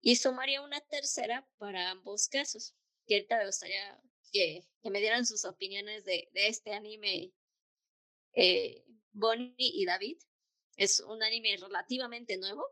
[0.00, 2.74] Y sumaría una tercera para ambos casos.
[3.06, 4.00] Que ahorita me gustaría
[4.32, 7.32] que, me dieran sus opiniones de, este anime
[8.32, 10.18] eh, Bonnie y David.
[10.76, 12.64] Es un anime relativamente nuevo.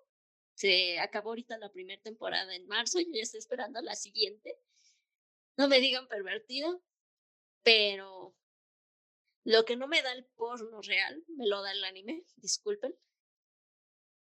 [0.54, 4.58] Se acabó ahorita la primera temporada en marzo y ya estoy esperando la siguiente.
[5.56, 6.82] No me digan pervertido,
[7.62, 8.34] pero
[9.44, 12.96] lo que no me da el porno real, me lo da el anime, disculpen.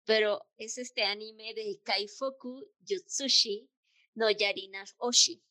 [0.05, 3.69] Pero es este anime de Kaifoku Yutsushi
[4.15, 5.41] no Yarina Oshi.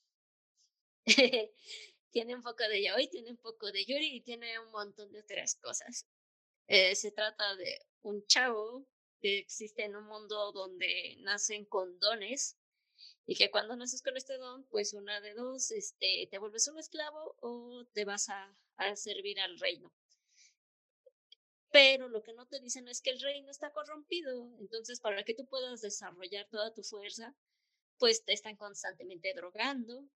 [2.10, 5.20] tiene un poco de yaoi, tiene un poco de yuri y tiene un montón de
[5.20, 6.06] otras cosas.
[6.66, 8.86] Eh, se trata de un chavo
[9.20, 12.56] que existe en un mundo donde nacen con dones
[13.26, 16.78] y que cuando naces con este don, pues una de dos, este, te vuelves un
[16.78, 19.92] esclavo o te vas a, a servir al reino.
[21.70, 24.50] Pero lo que no te dicen es que el reino está corrompido.
[24.58, 27.34] Entonces, para que tú puedas desarrollar toda tu fuerza,
[27.98, 30.08] pues te están constantemente drogando.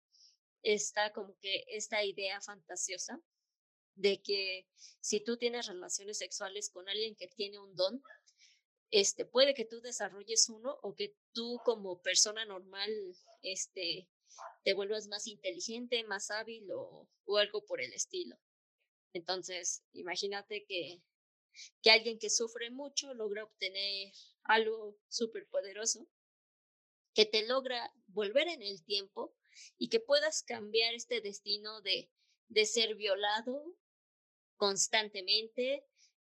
[0.63, 3.19] Está como que esta idea fantasiosa
[3.95, 4.67] de que
[4.99, 8.01] si tú tienes relaciones sexuales con alguien que tiene un don,
[8.91, 12.89] este, puede que tú desarrolles uno o que tú como persona normal,
[13.41, 14.09] este,
[14.63, 18.38] te vuelvas más inteligente, más hábil o, o algo por el estilo.
[19.13, 21.01] Entonces, imagínate que,
[21.81, 24.11] que alguien que sufre mucho logra obtener
[24.43, 26.07] algo súper poderoso,
[27.13, 29.35] que te logra volver en el tiempo
[29.78, 32.10] y que puedas cambiar este destino de,
[32.49, 33.76] de ser violado
[34.57, 35.86] constantemente,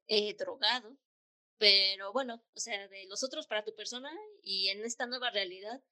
[0.07, 0.97] eh, drogado,
[1.59, 4.11] pero bueno, o sea, de los otros para tu persona
[4.43, 5.83] y en esta nueva realidad,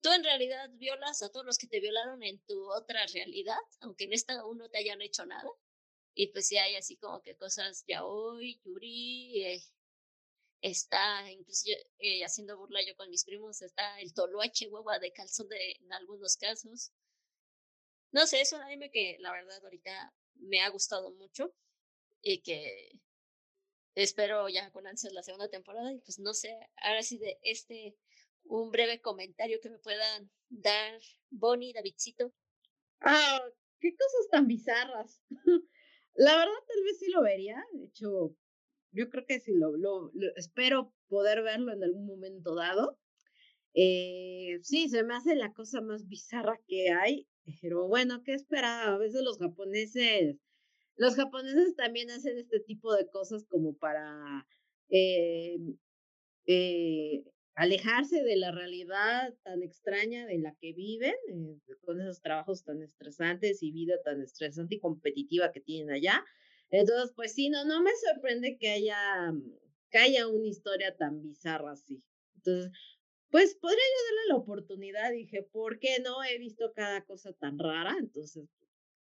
[0.00, 4.04] tú en realidad violas a todos los que te violaron en tu otra realidad, aunque
[4.04, 5.48] en esta aún no te hayan hecho nada.
[6.14, 9.62] Y pues sí hay así como que cosas ya hoy, Yuri,
[10.62, 11.68] está incluso
[11.98, 15.92] eh, haciendo burla yo con mis primos, está el toloache hueva de calzón de, en
[15.92, 16.92] algunos casos.
[18.12, 21.52] No sé, es un anime que la verdad ahorita me ha gustado mucho
[22.22, 22.92] y que
[23.94, 27.96] espero ya con ansias la segunda temporada y pues no sé, ahora sí de este
[28.44, 32.32] un breve comentario que me puedan dar Bonnie, Davidcito.
[33.00, 33.40] Ah,
[33.80, 35.22] qué cosas tan bizarras.
[36.14, 38.36] la verdad tal vez sí lo vería, de hecho
[38.92, 42.98] yo creo que sí lo, espero poder verlo en algún momento dado.
[43.74, 47.26] Eh, sí, se me hace la cosa más bizarra que hay,
[47.60, 48.94] pero bueno, ¿qué espera?
[48.94, 50.36] A veces los japoneses
[50.96, 54.46] los japoneses también hacen este tipo de cosas como para
[54.88, 55.58] eh,
[56.46, 57.24] eh,
[57.54, 62.82] alejarse de la realidad tan extraña en la que viven, eh, con esos trabajos tan
[62.82, 66.24] estresantes y vida tan estresante y competitiva que tienen allá.
[66.72, 69.30] Entonces, pues sí, no, no me sorprende que haya,
[69.90, 72.02] que haya una historia tan bizarra así.
[72.36, 72.72] Entonces,
[73.30, 76.24] pues podría yo darle la oportunidad, dije, ¿por qué no?
[76.24, 78.48] He visto cada cosa tan rara, entonces,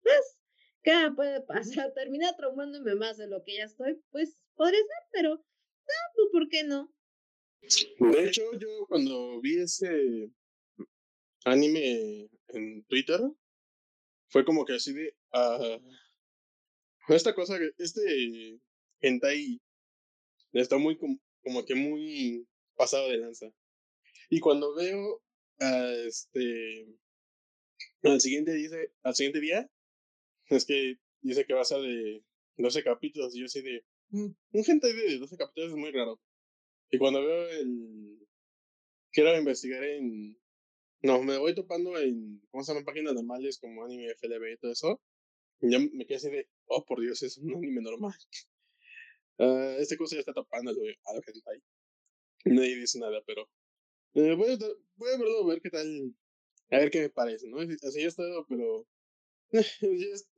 [0.01, 0.39] pues
[0.83, 1.93] ¿qué puede pasar?
[1.95, 6.49] Termina traumándome más de lo que ya estoy, pues podría ser, pero no, pues ¿por
[6.49, 6.91] qué no?
[7.61, 10.31] De hecho, yo cuando vi ese
[11.45, 13.21] anime en Twitter,
[14.29, 15.79] fue como que así de, ah,
[17.09, 18.59] esta cosa, este
[19.01, 19.59] hentai
[20.53, 23.51] está muy como, que muy pasado de lanza.
[24.29, 25.21] Y cuando veo
[25.59, 26.87] a este
[28.03, 29.69] al siguiente dice, al siguiente día,
[30.49, 32.23] es que dice que va a ser de
[32.57, 36.19] 12 capítulos, y yo así de, mm, un hentai de 12 capítulos es muy raro.
[36.89, 38.27] Y cuando veo el
[39.11, 40.37] quiero investigar en
[41.03, 42.85] no, me voy topando en, ¿cómo se llaman?
[42.85, 45.01] Páginas normales como anime FLB y todo eso.
[45.61, 48.15] Ya me quedé así de, oh, por Dios, es un anime normal.
[49.37, 49.43] Uh,
[49.79, 51.61] este cosa ya está tapando a lo, a lo hentai.
[52.45, 53.47] Nadie dice nada, pero
[54.15, 54.57] eh, voy, a,
[54.95, 56.15] voy a verlo, a ver qué tal,
[56.71, 57.59] a ver qué me parece, ¿no?
[57.59, 58.87] Así ya está, pero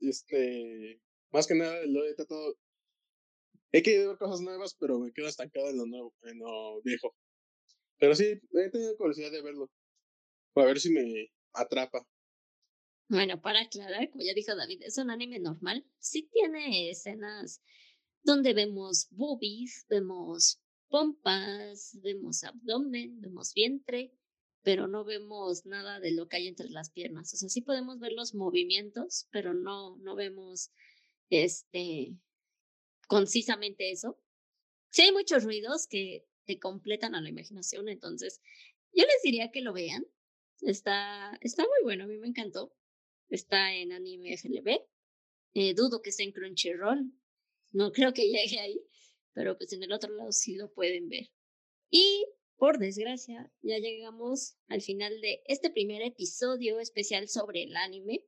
[0.00, 1.00] este,
[1.32, 2.56] más que nada lo he tratado,
[3.72, 7.14] he querido ver cosas nuevas, pero me quedo estancado en lo nuevo, en lo viejo.
[7.98, 9.70] Pero sí, he tenido curiosidad de verlo,
[10.56, 12.06] a ver si me atrapa.
[13.08, 15.84] Bueno, para aclarar, como ya dijo David, es un anime normal.
[15.98, 17.62] Sí tiene escenas
[18.22, 24.12] donde vemos boobies, vemos pompas, vemos abdomen, vemos vientre,
[24.62, 27.34] pero no vemos nada de lo que hay entre las piernas.
[27.34, 30.70] O sea, sí podemos ver los movimientos, pero no, no vemos
[31.28, 32.16] este
[33.06, 34.18] concisamente eso.
[34.90, 38.40] Sí hay muchos ruidos que te completan a la imaginación, entonces
[38.92, 40.06] yo les diría que lo vean.
[40.60, 42.72] Está, está muy bueno, a mí me encantó.
[43.28, 44.80] Está en anime FLB.
[45.54, 47.12] Eh, dudo que esté en Crunchyroll.
[47.72, 48.80] No creo que llegue ahí
[49.34, 51.30] pero pues en el otro lado sí lo pueden ver.
[51.90, 52.26] Y
[52.56, 58.24] por desgracia, ya llegamos al final de este primer episodio especial sobre el anime.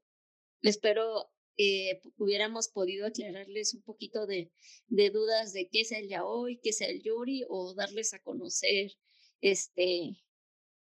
[0.62, 4.52] Espero eh, hubiéramos podido aclararles un poquito de,
[4.89, 8.93] de, dudas de qué es el yaoi, qué es el yuri, o darles a conocer
[9.40, 10.16] este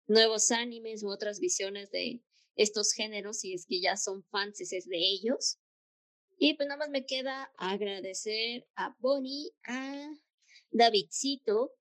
[0.08, 2.22] nuevos animes u otras visiones de
[2.58, 5.58] estos géneros, si es que ya son fans de ellos.
[6.38, 10.10] Y pues nada más me queda agradecer a Bonnie, a
[10.70, 11.72] Davidcito,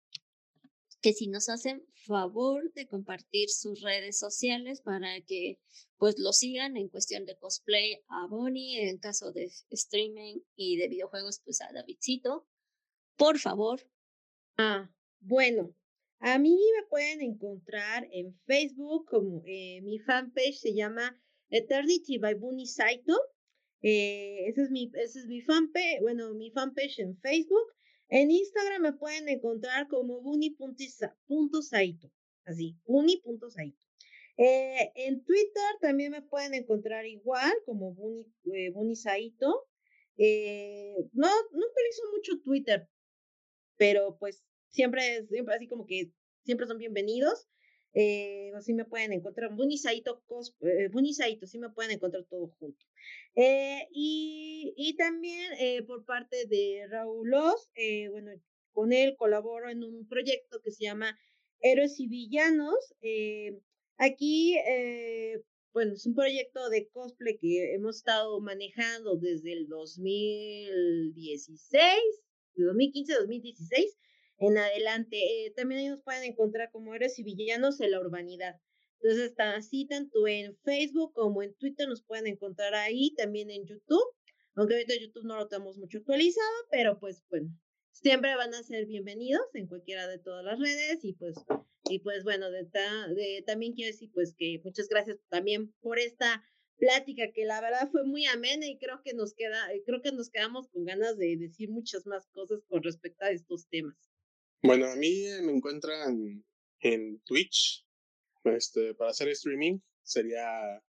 [1.01, 5.59] que si nos hacen favor de compartir sus redes sociales para que
[5.97, 10.87] pues lo sigan en cuestión de cosplay a Bonnie, en caso de streaming y de
[10.87, 12.47] videojuegos pues a Davidcito.
[13.15, 13.81] Por favor.
[14.57, 14.89] Ah,
[15.19, 15.75] bueno,
[16.19, 21.19] a mí me pueden encontrar en Facebook como eh, mi fanpage se llama
[21.49, 23.15] Eternity by Bonnie Saito.
[23.81, 27.73] Eh, ese, es mi, ese es mi fanpage, bueno, mi fanpage en Facebook.
[28.09, 31.11] En Instagram me pueden encontrar como buni.saito,
[32.45, 33.87] así, buni.saito.
[34.37, 39.67] Eh, en Twitter también me pueden encontrar igual como buni, eh, bunisaito.
[40.17, 42.87] Eh, no, no utilizo mucho Twitter,
[43.77, 46.11] pero pues siempre, siempre así como que
[46.43, 47.47] siempre son bienvenidos.
[47.93, 50.23] Eh, así me pueden encontrar, Bunisaito,
[50.61, 50.89] eh,
[51.45, 52.85] sí me pueden encontrar todo junto.
[53.35, 58.31] Eh, y, y, también eh, por parte de Raúl Oz, eh, bueno,
[58.71, 61.17] con él colaboro en un proyecto que se llama
[61.59, 62.93] Héroes y Villanos.
[63.01, 63.59] Eh,
[63.97, 64.55] aquí,
[65.73, 71.81] bueno, es un proyecto de cosplay que hemos estado manejando desde el 2016,
[72.55, 73.97] de 2015 2016
[74.37, 75.17] en adelante.
[75.17, 78.59] Eh, también ahí nos pueden encontrar como héroes y villanos en la urbanidad.
[78.99, 84.15] Entonces, así tanto en Facebook como en Twitter nos pueden encontrar ahí, también en YouTube.
[84.55, 87.49] Aunque ahorita YouTube no lo tenemos mucho actualizado, pero pues bueno,
[87.91, 91.35] siempre van a ser bienvenidos en cualquiera de todas las redes y pues
[91.89, 96.43] y pues bueno, de, de, también quiero decir pues que muchas gracias también por esta
[96.77, 100.31] plática que la verdad fue muy amena y creo que nos queda creo que nos
[100.31, 103.95] quedamos con ganas de decir muchas más cosas con respecto a estos temas.
[104.63, 106.43] Bueno, a mí me encuentran
[106.79, 107.85] en Twitch.
[108.43, 110.83] Este, para hacer streaming sería.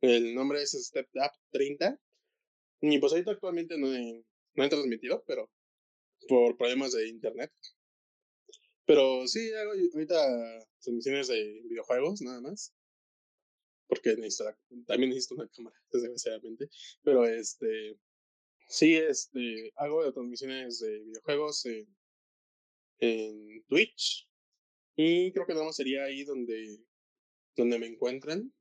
[0.00, 1.98] El nombre es Step Up 30.
[2.82, 4.24] Mi pues actualmente no he,
[4.54, 5.50] no he transmitido, pero
[6.28, 7.50] por problemas de internet.
[8.86, 12.74] Pero sí, hago ahorita transmisiones de videojuegos, nada más.
[13.88, 14.54] Porque necesito,
[14.86, 16.68] también necesito una cámara, desgraciadamente.
[17.02, 17.98] Pero este.
[18.68, 19.72] Sí, este.
[19.76, 21.86] Hago transmisiones de videojuegos en
[22.98, 24.28] en Twitch.
[24.96, 26.78] Y creo que nada más sería ahí donde,
[27.56, 28.52] donde me encuentran.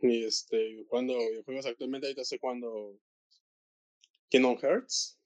[0.00, 1.14] Y este, cuando
[1.44, 3.00] juegos actualmente, ahorita estoy jugando
[4.28, 5.18] Kingdom Hearts.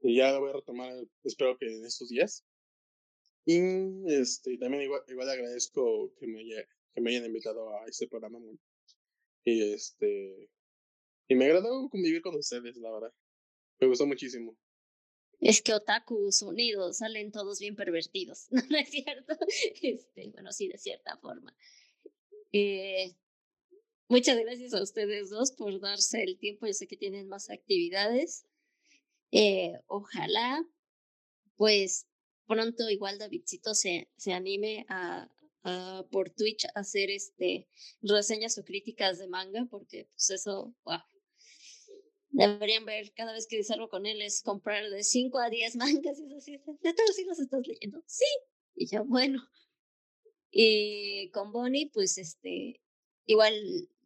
[0.00, 0.92] Y ya lo voy a retomar,
[1.24, 2.44] espero que en estos días.
[3.44, 3.60] Y
[4.12, 8.38] este, también igual, igual agradezco que me, haya, que me hayan invitado a este programa.
[9.44, 10.50] Y este,
[11.28, 13.12] y me agradó convivir con ustedes, la verdad.
[13.80, 14.56] Me gustó muchísimo.
[15.42, 19.36] Es que otakus unidos salen todos bien pervertidos, ¿no, es cierto?
[19.82, 21.54] Este, bueno, sí, de cierta forma.
[22.52, 23.16] Eh,
[24.08, 26.66] muchas gracias a ustedes dos por darse el tiempo.
[26.66, 28.46] Yo sé que tienen más actividades.
[29.32, 30.64] Eh, ojalá,
[31.56, 32.06] pues
[32.46, 35.28] pronto igual Davidcito se, se anime a,
[36.10, 37.68] por Twitch a hacer este
[38.00, 40.98] reseñas o críticas de manga, porque pues eso, wow,
[42.32, 46.18] deberían ver cada vez que salgo con él es comprar de 5 a 10 mangas
[46.18, 48.02] y es así, ¿de todos sí los estás leyendo?
[48.06, 48.24] Sí.
[48.74, 49.42] Y yo, bueno.
[50.50, 52.80] Y con Bonnie, pues este,
[53.26, 53.54] igual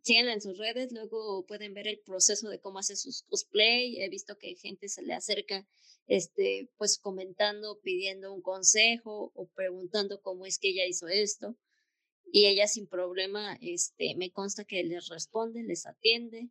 [0.03, 4.01] síganla en sus redes, luego pueden ver el proceso de cómo hace sus cosplay.
[4.01, 5.67] He visto que gente se le acerca,
[6.07, 11.57] este, pues comentando, pidiendo un consejo o preguntando cómo es que ella hizo esto.
[12.33, 16.51] Y ella sin problema, este, me consta que les responde, les atiende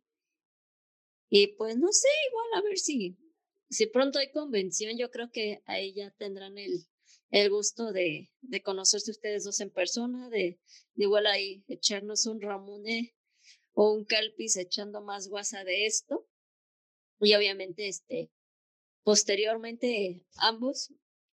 [1.28, 3.16] y pues no sé, igual a ver si,
[3.68, 6.86] si pronto hay convención, yo creo que ahí ya tendrán el,
[7.30, 10.60] el gusto de, de conocerse ustedes dos en persona, de,
[10.94, 13.14] de igual ahí echarnos un Ramune
[13.72, 16.26] o un Calpis echando más guasa de esto.
[17.20, 18.30] Y obviamente, este,
[19.02, 20.92] posteriormente, ambos,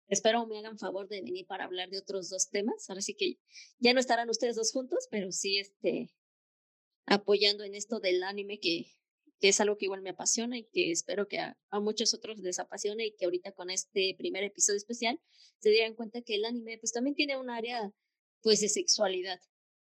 [0.08, 2.90] espero me hagan favor de venir para hablar de otros dos temas.
[2.90, 3.40] Ahora sí que
[3.80, 6.14] ya no estarán ustedes dos juntos, pero sí, este,
[7.06, 8.88] apoyando en esto del anime que,
[9.42, 12.60] que es algo que igual me apasiona y que espero que a, muchos otros les
[12.60, 15.20] apasione y que ahorita con este primer episodio especial
[15.58, 17.92] se dieran cuenta que el anime pues también tiene un área
[18.44, 19.40] pues de sexualidad.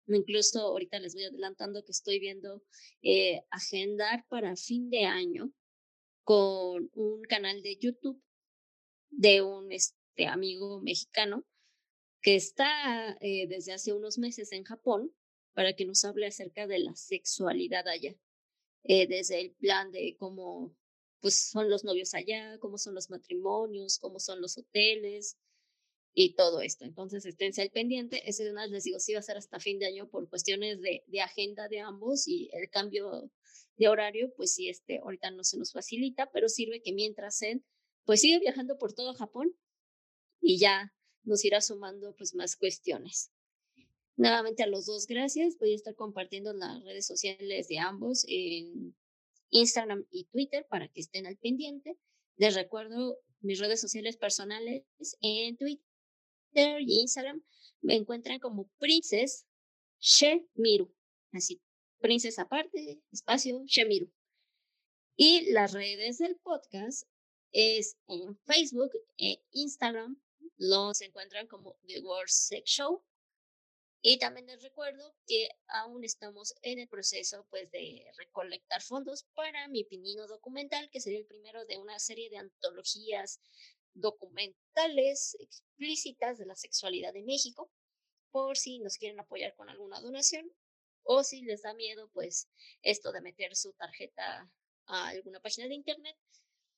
[0.07, 2.63] Incluso ahorita les voy adelantando que estoy viendo
[3.03, 5.51] eh, agendar para fin de año
[6.25, 8.23] con un canal de YouTube
[9.09, 11.47] de un este, amigo mexicano
[12.21, 15.11] que está eh, desde hace unos meses en Japón
[15.55, 18.15] para que nos hable acerca de la sexualidad allá.
[18.91, 20.75] Eh, desde el plan de cómo
[21.21, 25.37] pues son los novios allá, cómo son los matrimonios, cómo son los hoteles
[26.15, 26.87] y todo esto.
[26.87, 28.23] Entonces, esténse al pendiente.
[28.29, 30.81] Ese de una les digo, sí va a ser hasta fin de año por cuestiones
[30.81, 33.31] de, de agenda de ambos y el cambio
[33.77, 37.63] de horario, pues sí, este, ahorita no se nos facilita, pero sirve que mientras él,
[38.07, 39.55] pues sigue viajando por todo Japón
[40.41, 40.95] y ya
[41.25, 43.31] nos irá sumando pues más cuestiones.
[44.19, 45.57] Nuevamente a los dos, gracias.
[45.59, 48.97] Voy a estar compartiendo las redes sociales de ambos en
[49.51, 51.97] Instagram y Twitter para que estén al pendiente.
[52.37, 54.83] Les recuerdo mis redes sociales personales
[55.21, 57.45] en Twitter y Instagram.
[57.81, 59.47] Me encuentran como Princess
[60.01, 60.93] Shemiru.
[61.31, 61.63] Así,
[62.01, 64.11] Princess aparte, espacio Shemiru.
[65.15, 67.05] Y las redes del podcast
[67.53, 70.21] es en Facebook e Instagram.
[70.57, 73.05] Los encuentran como The World Sex Show
[74.11, 79.69] y también les recuerdo que aún estamos en el proceso pues, de recolectar fondos para
[79.69, 83.39] mi pinino documental, que sería el primero de una serie de antologías
[83.93, 87.71] documentales explícitas de la sexualidad de México,
[88.31, 90.51] por si nos quieren apoyar con alguna donación
[91.03, 92.49] o si les da miedo pues
[92.81, 94.51] esto de meter su tarjeta
[94.87, 96.17] a alguna página de internet,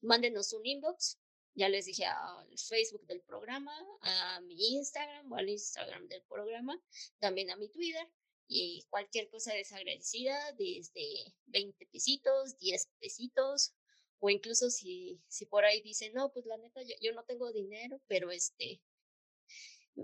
[0.00, 1.16] mándenos un inbox
[1.54, 6.80] ya les dije al Facebook del programa, a mi Instagram o al Instagram del programa,
[7.18, 8.06] también a mi Twitter
[8.48, 13.74] y cualquier cosa desagradecida, desde 20 pesitos, 10 pesitos,
[14.18, 18.00] o incluso si, si por ahí dicen, no, pues la neta, yo, no tengo dinero,
[18.06, 18.82] pero este,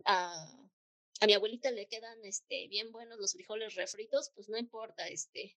[0.04, 0.68] a,
[1.20, 5.56] a mi abuelita le quedan este, bien buenos los frijoles refritos, pues no importa, este,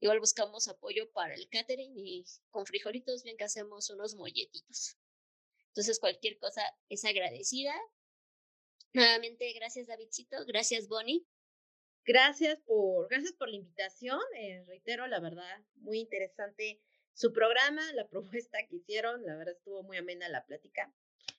[0.00, 4.99] igual buscamos apoyo para el catering y con frijolitos bien que hacemos unos molletitos.
[5.70, 7.72] Entonces, cualquier cosa es agradecida.
[8.92, 11.24] Nuevamente, gracias Davidcito, gracias Bonnie.
[12.04, 14.20] Gracias por, gracias por la invitación.
[14.36, 16.80] Eh, reitero, la verdad, muy interesante
[17.14, 20.92] su programa, la propuesta que hicieron, la verdad estuvo muy amena la plática.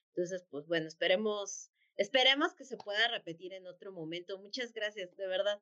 [0.08, 4.38] Entonces, pues bueno, esperemos, esperemos que se pueda repetir en otro momento.
[4.38, 5.60] Muchas gracias, de verdad.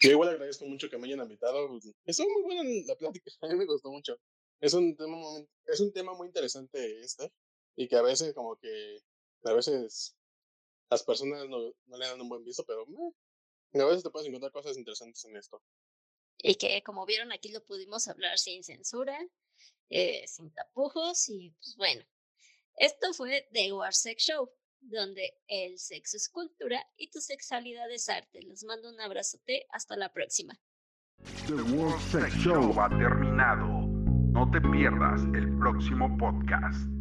[0.00, 1.68] Yo igual agradezco mucho que me hayan invitado.
[2.06, 4.18] Estuvo muy buena la plática, a mí me gustó mucho.
[4.60, 5.18] Es un tema,
[5.66, 7.30] es un tema muy interesante este
[7.76, 9.00] y que a veces como que
[9.44, 10.16] a veces
[10.90, 14.52] las personas no, no le dan un buen visto, pero a veces te puedes encontrar
[14.52, 15.62] cosas interesantes en esto.
[16.38, 19.18] Y que como vieron aquí lo pudimos hablar sin censura,
[19.90, 22.04] eh, sin tapujos y pues bueno,
[22.76, 28.08] esto fue The War Sex Show, donde el sexo es cultura y tu sexualidad es
[28.08, 28.42] arte.
[28.42, 30.58] Les mando un abrazote, hasta la próxima.
[31.46, 33.66] The World Sex Show ha terminado.
[34.32, 36.93] No te pierdas el próximo podcast.